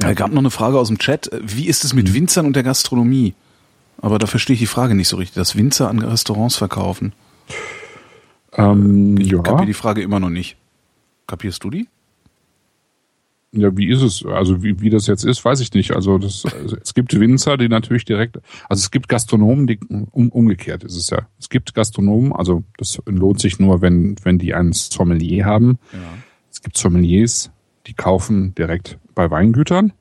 [0.00, 1.30] Ja, gab noch eine Frage aus dem Chat.
[1.42, 2.14] Wie ist es mit mhm.
[2.14, 3.34] Winzern und der Gastronomie?
[4.00, 7.12] Aber da verstehe ich die Frage nicht so richtig, dass Winzer an Restaurants verkaufen.
[8.52, 9.38] Ähm, ich ja.
[9.42, 10.56] kapiere die Frage immer noch nicht.
[11.26, 11.88] Kapierst du die?
[13.54, 14.24] Ja, wie ist es?
[14.24, 15.92] Also wie, wie das jetzt ist, weiß ich nicht.
[15.92, 18.38] Also, das, also es gibt Winzer, die natürlich direkt,
[18.68, 21.28] also es gibt Gastronomen, die um, umgekehrt ist es ja.
[21.38, 25.78] Es gibt Gastronomen, also das lohnt sich nur, wenn wenn die einen Sommelier haben.
[25.92, 25.98] Ja.
[26.50, 27.50] Es gibt Sommeliers,
[27.86, 29.92] die kaufen direkt bei Weingütern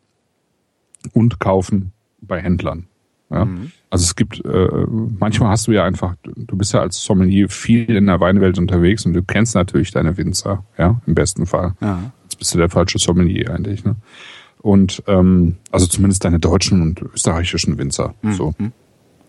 [1.12, 1.92] und kaufen
[2.22, 2.88] bei Händlern.
[3.30, 3.44] Ja?
[3.44, 3.74] Mhm.
[3.90, 4.86] Also es gibt, äh,
[5.20, 9.06] manchmal hast du ja einfach, du bist ja als Sommelier viel in der Weinwelt unterwegs
[9.06, 11.76] und du kennst natürlich deine Winzer, ja, im besten Fall.
[11.82, 13.86] Ja bist du der falsche Sommelier eigentlich.
[13.86, 13.98] Ne?
[14.64, 18.16] Und ähm, also zumindest deine deutschen und österreichischen Winzer.
[18.24, 18.34] Mhm.
[18.34, 18.56] So.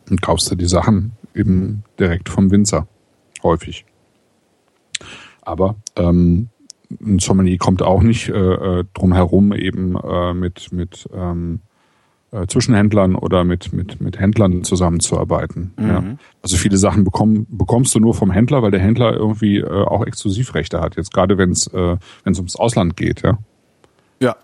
[0.08, 2.88] Und kaufst du die Sachen eben direkt vom Winzer.
[3.42, 3.84] Häufig.
[5.42, 6.48] Aber ähm,
[7.02, 11.60] ein Sommelier kommt auch nicht äh, äh drum herum, eben äh, mit, mit ähm,
[12.32, 15.72] äh, Zwischenhändlern oder mit, mit, mit Händlern zusammenzuarbeiten.
[15.76, 15.88] Mhm.
[15.88, 16.02] Ja.
[16.42, 20.04] Also viele Sachen bekomm, bekommst du nur vom Händler, weil der Händler irgendwie äh, auch
[20.04, 20.96] Exklusivrechte hat.
[20.96, 23.38] Jetzt gerade wenn es äh, wenn es ums Ausland geht, ja.
[24.20, 24.36] Ja.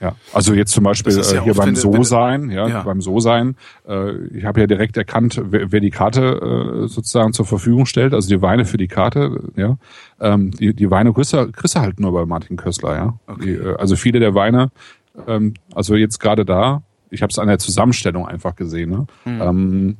[0.00, 3.56] Ja, also jetzt zum Beispiel ja äh, hier beim So-Sein, ja, ja, beim So-Sein,
[3.86, 8.14] äh, ich habe ja direkt erkannt, wer, wer die Karte äh, sozusagen zur Verfügung stellt,
[8.14, 9.76] also die Weine für die Karte, ja.
[10.18, 13.18] Ähm, die, die Weine kriegst du, kriegst du halt nur bei Martin Kössler, ja.
[13.26, 13.44] Okay.
[13.44, 14.70] Die, äh, also viele der Weine,
[15.26, 18.90] ähm, also jetzt gerade da, ich habe es an der Zusammenstellung einfach gesehen.
[18.90, 19.06] Ne?
[19.24, 19.40] Mhm.
[19.40, 19.96] Ähm,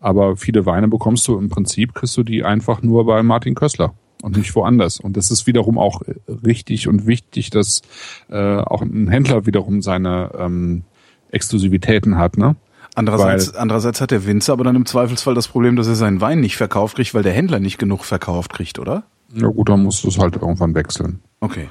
[0.00, 3.94] aber viele Weine bekommst du im Prinzip, kriegst du die einfach nur bei Martin Kössler
[4.22, 4.98] und nicht woanders.
[4.98, 6.02] Und das ist wiederum auch
[6.44, 7.82] richtig und wichtig, dass
[8.28, 10.82] äh, auch ein Händler wiederum seine ähm,
[11.30, 12.36] Exklusivitäten hat.
[12.36, 12.56] Ne?
[12.94, 16.20] Andererseits, weil, andererseits hat der Winzer aber dann im Zweifelsfall das Problem, dass er seinen
[16.20, 19.04] Wein nicht verkauft kriegt, weil der Händler nicht genug verkauft kriegt, oder?
[19.34, 21.20] Ja gut, dann musst du es halt irgendwann wechseln.
[21.40, 21.68] Okay.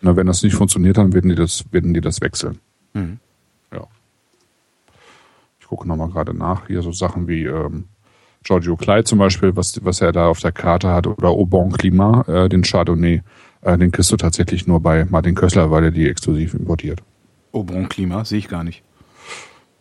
[0.00, 2.58] Na, wenn das nicht funktioniert, dann werden die das, werden die das wechseln.
[2.92, 3.18] Mhm
[5.68, 7.84] gucke nochmal gerade nach, hier so Sachen wie ähm,
[8.42, 12.28] Giorgio Clyde zum Beispiel, was, was er da auf der Karte hat, oder Aubon Climat,
[12.28, 13.22] äh, den Chardonnay.
[13.62, 17.02] Äh, den kriegst du tatsächlich nur bei Martin Kössler, weil er die exklusiv importiert.
[17.52, 18.82] Oberon Klima, sehe ich gar nicht.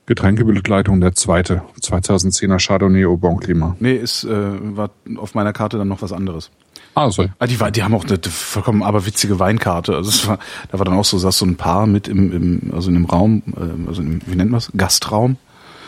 [0.05, 3.81] Getränkebegleitung der zweite, 2010er Chardonnay Au Bon Climat.
[3.81, 6.49] Nee, ist, äh, war auf meiner Karte dann noch was anderes.
[6.95, 7.29] Ah, sorry.
[7.39, 9.95] Ah, die, die haben auch eine, vollkommen aberwitzige Weinkarte.
[9.95, 10.39] Also es war,
[10.71, 13.05] da war dann auch so, saß so ein Paar mit im, im also in dem
[13.05, 15.37] Raum, äh, also im, wie nennt man Gastraum.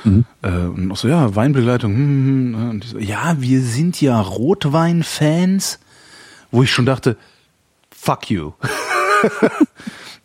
[0.04, 0.26] Mhm.
[0.42, 1.94] Äh, und auch so, ja, Weinbegleitung.
[1.94, 5.80] Hm, hm, hm, und die so, ja, wir sind ja Rotwein-Fans.
[6.52, 7.18] Wo ich schon dachte,
[7.92, 8.54] fuck you.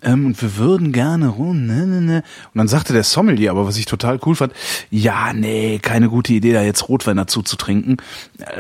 [0.03, 2.23] ähm, und wir würden gerne rum, ne, ne, ne.
[2.53, 4.53] Und dann sagte der Sommelier, aber was ich total cool fand,
[4.91, 7.97] ja, nee, keine gute Idee, da jetzt Rotwein dazu zu trinken.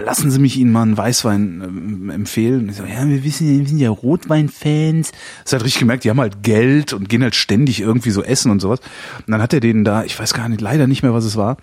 [0.04, 2.62] Lassen Sie mich Ihnen mal einen Weißwein ähm, empfehlen.
[2.62, 5.12] Und ich so, ja, wir wissen, wir sind ja Rotwein-Fans.
[5.44, 8.50] Das hat richtig gemerkt, die haben halt Geld und gehen halt ständig irgendwie so essen
[8.50, 8.80] und sowas.
[9.26, 11.36] Und dann hat er denen da, ich weiß gar nicht, leider nicht mehr, was es
[11.36, 11.56] war,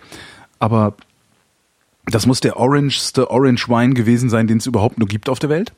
[0.59, 0.95] aber
[2.05, 5.49] das muss der orangeste Orange Wine gewesen sein, den es überhaupt nur gibt auf der
[5.49, 5.73] Welt.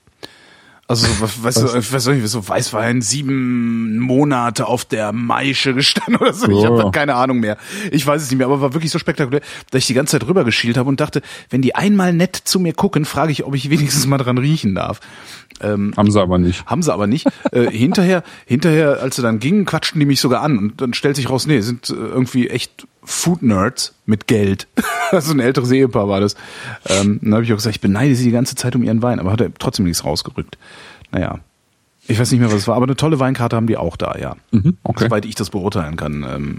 [0.86, 1.56] Also, weißt was?
[1.56, 6.52] du, was soll ich, so Weißwein, sieben Monate auf der Maische gestanden oder so.
[6.52, 7.58] Ich habe keine Ahnung mehr.
[7.92, 9.42] Ich weiß es nicht mehr, aber war wirklich so spektakulär,
[9.72, 12.60] dass ich die ganze Zeit rüber geschielt habe und dachte, wenn die einmal nett zu
[12.60, 15.00] mir gucken, frage ich, ob ich wenigstens mal dran riechen darf.
[15.62, 16.66] Ähm, haben sie aber nicht.
[16.66, 17.28] Haben sie aber nicht.
[17.52, 21.16] äh, hinterher, hinterher, als sie dann gingen, quatschten die mich sogar an und dann stellt
[21.16, 24.68] sich raus, nee, sind äh, irgendwie echt Food Nerds mit Geld.
[25.20, 26.36] so ein älteres Ehepaar war das.
[26.88, 29.20] Ähm, dann habe ich auch gesagt, ich beneide sie die ganze Zeit um ihren Wein,
[29.20, 30.58] aber hat er trotzdem nichts rausgerückt.
[31.12, 31.40] Naja.
[32.06, 34.18] Ich weiß nicht mehr, was es war, aber eine tolle Weinkarte haben die auch da,
[34.20, 34.36] ja.
[34.52, 35.06] Mhm, okay.
[35.06, 36.24] Soweit ich das beurteilen kann.
[36.24, 36.58] Ähm,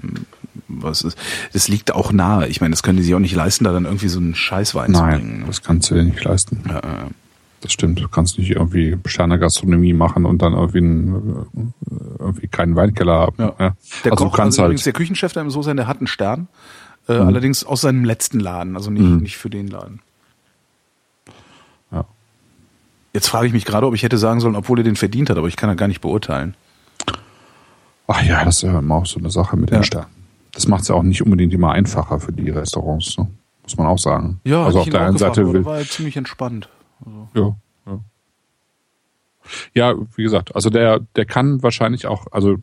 [0.68, 1.18] was ist,
[1.52, 2.48] das liegt auch nahe.
[2.48, 4.92] Ich meine, das können die sich auch nicht leisten, da dann irgendwie so einen Scheißwein
[4.92, 5.44] Nein, zu bringen.
[5.46, 6.62] Das kannst du dir nicht leisten.
[6.66, 7.10] Ja, äh,
[7.64, 7.98] das stimmt.
[7.98, 11.72] Du kannst nicht irgendwie Sterne Gastronomie machen und dann irgendwie, einen,
[12.18, 13.36] irgendwie keinen Weinkeller haben.
[13.38, 13.54] Ja.
[13.58, 13.76] Ja.
[14.04, 16.48] Der also Koch, also halt der Küchenchef da im So sein, der hat einen Stern.
[17.08, 17.26] Äh, mhm.
[17.26, 19.16] Allerdings aus seinem letzten Laden, also nicht, mhm.
[19.16, 20.00] nicht für den Laden.
[21.90, 22.04] Ja.
[23.14, 25.38] Jetzt frage ich mich gerade, ob ich hätte sagen sollen, obwohl er den verdient hat,
[25.38, 26.54] aber ich kann er gar nicht beurteilen.
[28.06, 29.78] Ach ja, das ist ja immer auch so eine Sache mit ja.
[29.78, 30.10] den Sternen.
[30.52, 33.26] Das macht es ja auch nicht unbedingt immer einfacher für die Restaurants, ne?
[33.62, 34.40] muss man auch sagen.
[34.44, 36.68] Ja, also auf der einen Seite will, war halt ziemlich entspannt.
[37.06, 37.28] Also.
[37.34, 38.00] Ja, ja.
[39.74, 42.56] Ja, wie gesagt, also der, der kann wahrscheinlich auch, also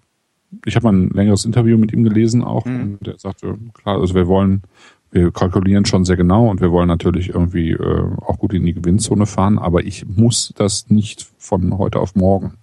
[0.65, 2.81] ich habe mal ein längeres Interview mit ihm gelesen auch mhm.
[2.81, 4.63] und der sagte, klar, also wir wollen,
[5.11, 8.73] wir kalkulieren schon sehr genau und wir wollen natürlich irgendwie äh, auch gut in die
[8.73, 12.55] Gewinnzone fahren, aber ich muss das nicht von heute auf morgen.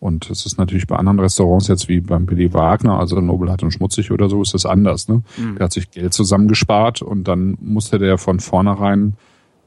[0.00, 3.62] Und es ist natürlich bei anderen Restaurants jetzt wie beim Billy Wagner, also Nobel hat
[3.62, 5.08] und schmutzig oder so, ist das anders.
[5.08, 5.22] Ne?
[5.36, 5.56] Mhm.
[5.56, 9.14] Der hat sich Geld zusammengespart und dann musste der von vornherein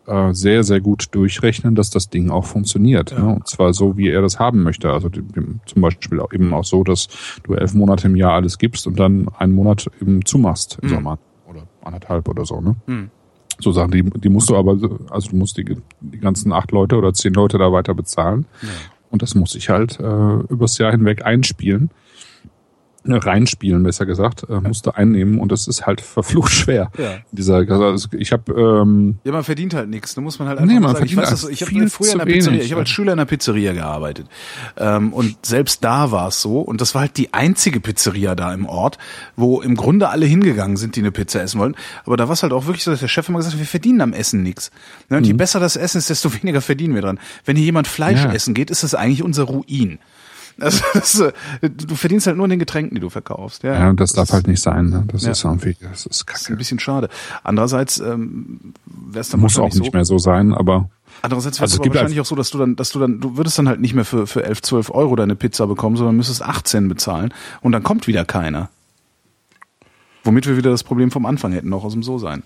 [0.08, 3.12] äh, sehr, sehr gut durchrechnen, dass das Ding auch funktioniert.
[3.12, 3.20] Ja.
[3.20, 3.36] Ne?
[3.36, 4.92] Und zwar so, wie er das haben möchte.
[4.92, 7.08] Also zum Beispiel auch eben auch so, dass
[7.44, 10.94] du elf Monate im Jahr alles gibst und dann einen Monat eben zumachst im mhm.
[10.94, 11.20] Sommer
[11.50, 12.62] oder anderthalb oder so.
[12.62, 12.76] Ne?
[12.88, 13.10] Mhm.
[13.60, 14.78] So Sachen, die, die musst du aber,
[15.10, 18.46] also du musst die, die ganzen acht Leute oder zehn Leute da weiter bezahlen.
[18.62, 18.70] Ja.
[19.10, 21.92] Und das muss ich halt äh, übers Jahr hinweg einspielen
[23.06, 26.92] reinspielen, besser gesagt, äh, musste einnehmen und das ist halt verflucht schwer.
[26.98, 27.18] Ja.
[27.32, 30.16] Dieser, also ich habe ähm, ja, man verdient halt nichts.
[30.16, 31.06] Da muss man halt einfach nee, man sagen.
[31.06, 33.26] Ich weiß das, ich habe früher in der Pizzeria, ich habe als Schüler in der
[33.26, 34.28] Pizzeria gearbeitet
[34.78, 38.54] ähm, und selbst da war es so und das war halt die einzige Pizzeria da
[38.54, 38.98] im Ort,
[39.36, 41.76] wo im Grunde alle hingegangen sind, die eine Pizza essen wollen.
[42.06, 43.68] Aber da war es halt auch wirklich so, dass der Chef immer gesagt hat, wir
[43.68, 44.72] verdienen am Essen nichts.
[45.10, 45.28] Ne, und mhm.
[45.28, 47.20] je besser das Essen ist, desto weniger verdienen wir dran.
[47.46, 48.32] Wenn hier jemand Fleisch ja.
[48.32, 50.00] essen geht, ist das eigentlich unser Ruin.
[50.60, 51.32] Also, das, äh,
[51.70, 53.64] du verdienst halt nur in den Getränken, die du verkaufst.
[53.64, 54.90] Ja, ja das, das darf ist, halt nicht sein.
[54.90, 55.04] Ne?
[55.08, 55.32] Das ja.
[55.32, 56.40] ist irgendwie, das ist kacke.
[56.40, 57.10] Das ist ein bisschen schade.
[57.44, 60.90] Andererseits ähm, wäre es dann muss auch nicht so, mehr so sein, aber
[61.22, 63.58] Andererseits wäre es also wahrscheinlich auch so, dass du dann, dass du dann, du würdest
[63.58, 66.90] dann halt nicht mehr für, für 11, 12 Euro deine Pizza bekommen, sondern müsstest 18
[66.90, 68.70] bezahlen und dann kommt wieder keiner.
[70.24, 72.44] Womit wir wieder das Problem vom Anfang hätten, auch aus dem So-Sein.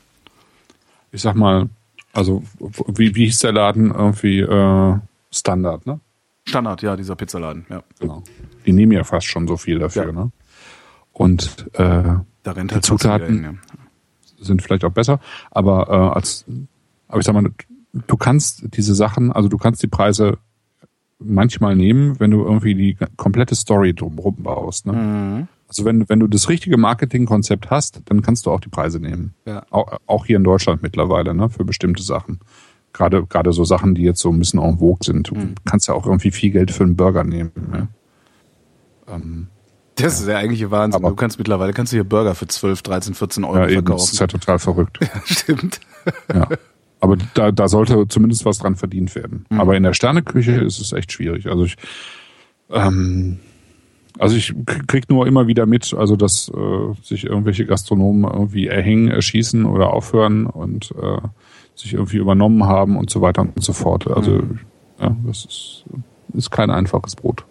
[1.11, 1.69] Ich sag mal,
[2.13, 2.43] also
[2.88, 4.95] wie, wie hieß der Laden irgendwie äh,
[5.31, 5.99] Standard, ne?
[6.48, 7.84] Standard, ja, dieser Pizzaladen, ja.
[7.99, 8.24] Genau.
[8.65, 10.11] Die nehmen ja fast schon so viel dafür, ja.
[10.11, 10.32] ne?
[11.11, 11.80] Und äh,
[12.44, 14.44] da rennt halt die Zutaten hin, ja.
[14.44, 15.19] sind vielleicht auch besser,
[15.52, 16.45] aber äh, als,
[17.07, 17.49] aber ich sag mal,
[17.91, 20.38] du kannst diese Sachen, also du kannst die Preise
[21.19, 24.86] manchmal nehmen, wenn du irgendwie die komplette Story drumherum baust.
[24.86, 24.94] Ne?
[24.94, 25.48] Mhm.
[25.68, 29.34] Also wenn, wenn du das richtige Marketingkonzept hast, dann kannst du auch die Preise nehmen.
[29.45, 29.65] Ja.
[29.69, 32.40] Auch, auch hier in Deutschland mittlerweile, ne, für bestimmte Sachen.
[32.98, 35.30] Gerade, gerade so Sachen, die jetzt so ein bisschen en vogue sind.
[35.30, 35.56] Du mhm.
[35.65, 37.52] kannst ja auch irgendwie viel Geld für einen Burger nehmen.
[37.72, 37.88] Ne?
[39.07, 39.48] Ähm,
[39.95, 40.19] das ja.
[40.19, 41.02] ist der eigentliche Wahnsinn.
[41.02, 43.74] Aber du kannst mittlerweile kannst du hier Burger für 12, 13, 14 Euro ja, eben,
[43.74, 43.99] verkaufen.
[43.99, 44.99] Das ist ja total verrückt.
[45.02, 45.80] Ja, stimmt.
[46.34, 46.48] Ja.
[46.99, 49.45] Aber da, da sollte zumindest was dran verdient werden.
[49.49, 49.60] Mhm.
[49.60, 51.48] Aber in der Sterneküche ist es echt schwierig.
[51.48, 51.76] Also ich,
[52.72, 53.40] ähm,
[54.19, 54.53] also ich
[54.88, 59.94] krieg nur immer wieder mit, also dass äh, sich irgendwelche Gastronomen irgendwie erhängen, erschießen oder
[59.94, 61.19] aufhören und äh,
[61.79, 64.07] sich irgendwie übernommen haben und so weiter und so fort.
[64.07, 64.59] Also mhm.
[64.99, 65.83] ja, das ist
[66.33, 67.45] ist kein einfaches Brot.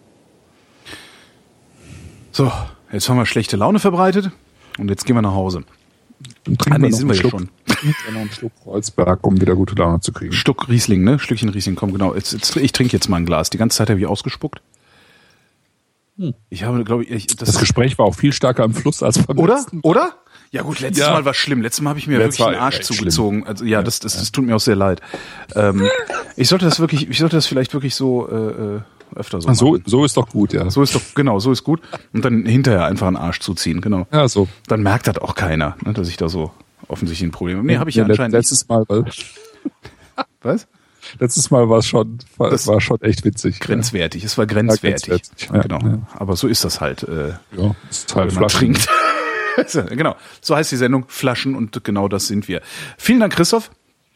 [2.31, 2.51] So,
[2.91, 4.31] jetzt haben wir schlechte Laune verbreitet
[4.77, 5.63] und jetzt gehen wir nach Hause.
[6.43, 7.49] Dann trinken Ah, nee, wir noch sind wir ja Schluck, schon.
[8.13, 10.31] noch einen Schluck Kreuzberg, um wieder gute Laune zu kriegen.
[10.33, 11.19] Stuck Riesling, ne?
[11.19, 12.13] Stückchen Riesling, komm, genau.
[12.15, 13.49] Jetzt, jetzt, ich trinke jetzt mal ein Glas.
[13.49, 14.61] Die ganze Zeit habe ich ausgespuckt.
[16.49, 17.53] Ich habe, glaube ich, ich- das, Hm.
[17.53, 19.63] Das Gespräch war auch viel stärker im Fluss als beim oder?
[19.83, 20.15] Oder?
[20.51, 21.13] Ja gut, letztes Ja.
[21.13, 21.61] Mal war schlimm.
[21.61, 23.45] Letztes Mal habe ich mir Letztes wirklich den Arsch zugezogen.
[23.45, 25.01] Also ja, das, das, das tut mir auch sehr leid.
[25.55, 25.87] Ähm,
[26.37, 28.35] ich sollte das wirklich, ich sollte das vielleicht wirklich so äh,
[28.77, 28.81] äh,
[29.15, 29.83] öfter so So, machen.
[29.85, 30.69] so ist doch gut, ja.
[30.69, 31.81] So ist doch, genau, so ist gut.
[32.13, 34.07] Und dann hinterher einfach einen Arsch zuziehen, genau.
[34.11, 34.47] Ja, so.
[34.67, 36.51] Dann merkt das auch keiner, ne, dass ich da so
[36.87, 37.67] offensichtlich ein Problem habe.
[37.67, 38.49] Nee, habe ich ja, let- anscheinend nicht.
[38.49, 38.85] letztes Mal,
[40.41, 40.67] Was?
[41.19, 43.59] letztes Mal war es schon, war, Das- war schon echt witzig.
[43.59, 44.23] Grenzwertig.
[44.23, 45.05] Es war grenzwertig.
[45.09, 45.79] grenzwertig, ja, genau.
[45.79, 45.99] ja.
[46.15, 47.03] Aber so ist das halt.
[47.03, 48.87] Äh, Ja, ist halt wenn man trinkt.
[49.89, 50.15] genau.
[50.41, 52.61] So heißt die Sendung Flaschen und genau das sind wir.
[52.97, 53.71] Vielen Dank, Christoph.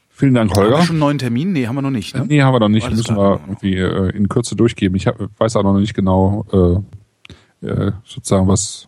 [0.09, 0.83] Vielen Dank, Haben wir Holger.
[0.83, 1.51] schon einen neuen Termin?
[1.51, 2.15] Nee, haben wir noch nicht.
[2.15, 2.25] Ne?
[2.27, 2.85] Nee, haben wir noch nicht.
[2.85, 3.39] Alles Müssen klar.
[3.39, 4.95] wir irgendwie äh, in Kürze durchgeben.
[4.95, 6.45] Ich hab, weiß auch noch nicht genau,
[7.63, 8.87] äh, äh, sozusagen, was,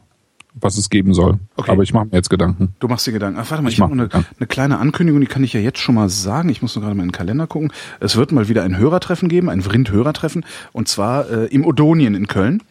[0.54, 1.40] was es geben soll.
[1.56, 1.72] Okay.
[1.72, 2.76] Aber ich mache mir jetzt Gedanken.
[2.80, 3.40] Du machst dir Gedanken.
[3.42, 5.60] Ach, warte mal, ich, Ich habe noch eine, eine kleine Ankündigung, die kann ich ja
[5.60, 6.50] jetzt schon mal sagen.
[6.50, 7.72] Ich muss nur gerade mal in den Kalender gucken.
[8.00, 10.46] Es wird mal wieder ein Hörertreffen geben, ein Vrind-Hörertreffen.
[10.72, 12.62] Und zwar äh, im Odonien in Köln.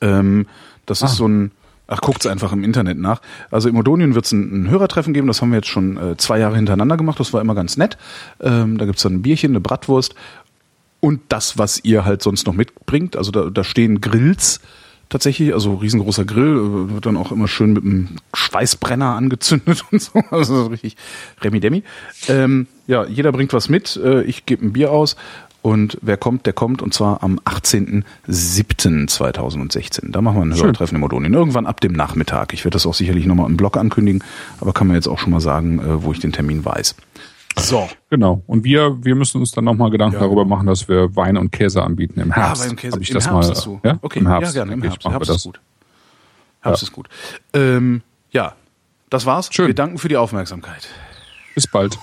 [0.00, 0.46] Ähm,
[0.86, 1.06] das Ah.
[1.06, 1.50] ist so ein,
[1.92, 3.20] ach, guckt's einfach im Internet nach.
[3.50, 5.26] Also im Odonien wird es ein, ein Hörertreffen geben.
[5.26, 7.20] Das haben wir jetzt schon äh, zwei Jahre hintereinander gemacht.
[7.20, 7.98] Das war immer ganz nett.
[8.40, 10.14] Ähm, da gibt's dann ein Bierchen, eine Bratwurst
[11.00, 13.16] und das, was ihr halt sonst noch mitbringt.
[13.16, 14.60] Also da, da stehen Grills
[15.08, 20.00] tatsächlich, also riesengroßer Grill, äh, wird dann auch immer schön mit einem Schweißbrenner angezündet und
[20.00, 20.22] so.
[20.30, 20.96] Also so richtig
[21.42, 21.82] Remi-Demi.
[22.28, 23.96] Ähm, ja, jeder bringt was mit.
[24.02, 25.16] Äh, ich gebe ein Bier aus.
[25.62, 26.82] Und wer kommt, der kommt.
[26.82, 30.10] Und zwar am 18.07.2016.
[30.10, 30.62] Da machen wir ein Schön.
[30.64, 31.32] Hörertreffen im Odonien.
[31.34, 32.52] Irgendwann ab dem Nachmittag.
[32.52, 34.22] Ich werde das auch sicherlich nochmal im Blog ankündigen.
[34.60, 36.96] Aber kann man jetzt auch schon mal sagen, äh, wo ich den Termin weiß.
[37.58, 37.88] So.
[38.10, 38.42] Genau.
[38.46, 40.22] Und wir, wir müssen uns dann nochmal Gedanken Ja.
[40.22, 42.62] darüber machen, dass wir Wein und Käse anbieten im Herbst.
[42.62, 42.94] Ah, beim Käse.
[42.96, 43.80] Hab ich Im das Herbst mal, ist so.
[43.84, 43.98] Ja?
[44.02, 44.72] Okay, Im Herbst, ja, gerne.
[44.72, 45.04] Im Herbst.
[45.04, 45.36] Herbst das.
[45.36, 45.60] ist gut.
[46.62, 46.86] Herbst Ja.
[46.88, 47.08] ist gut.
[47.52, 48.54] Ähm, ja,
[49.10, 49.50] das war's.
[49.52, 49.66] Schön.
[49.66, 50.88] Wir danken für die Aufmerksamkeit.
[51.54, 51.98] Bis bald.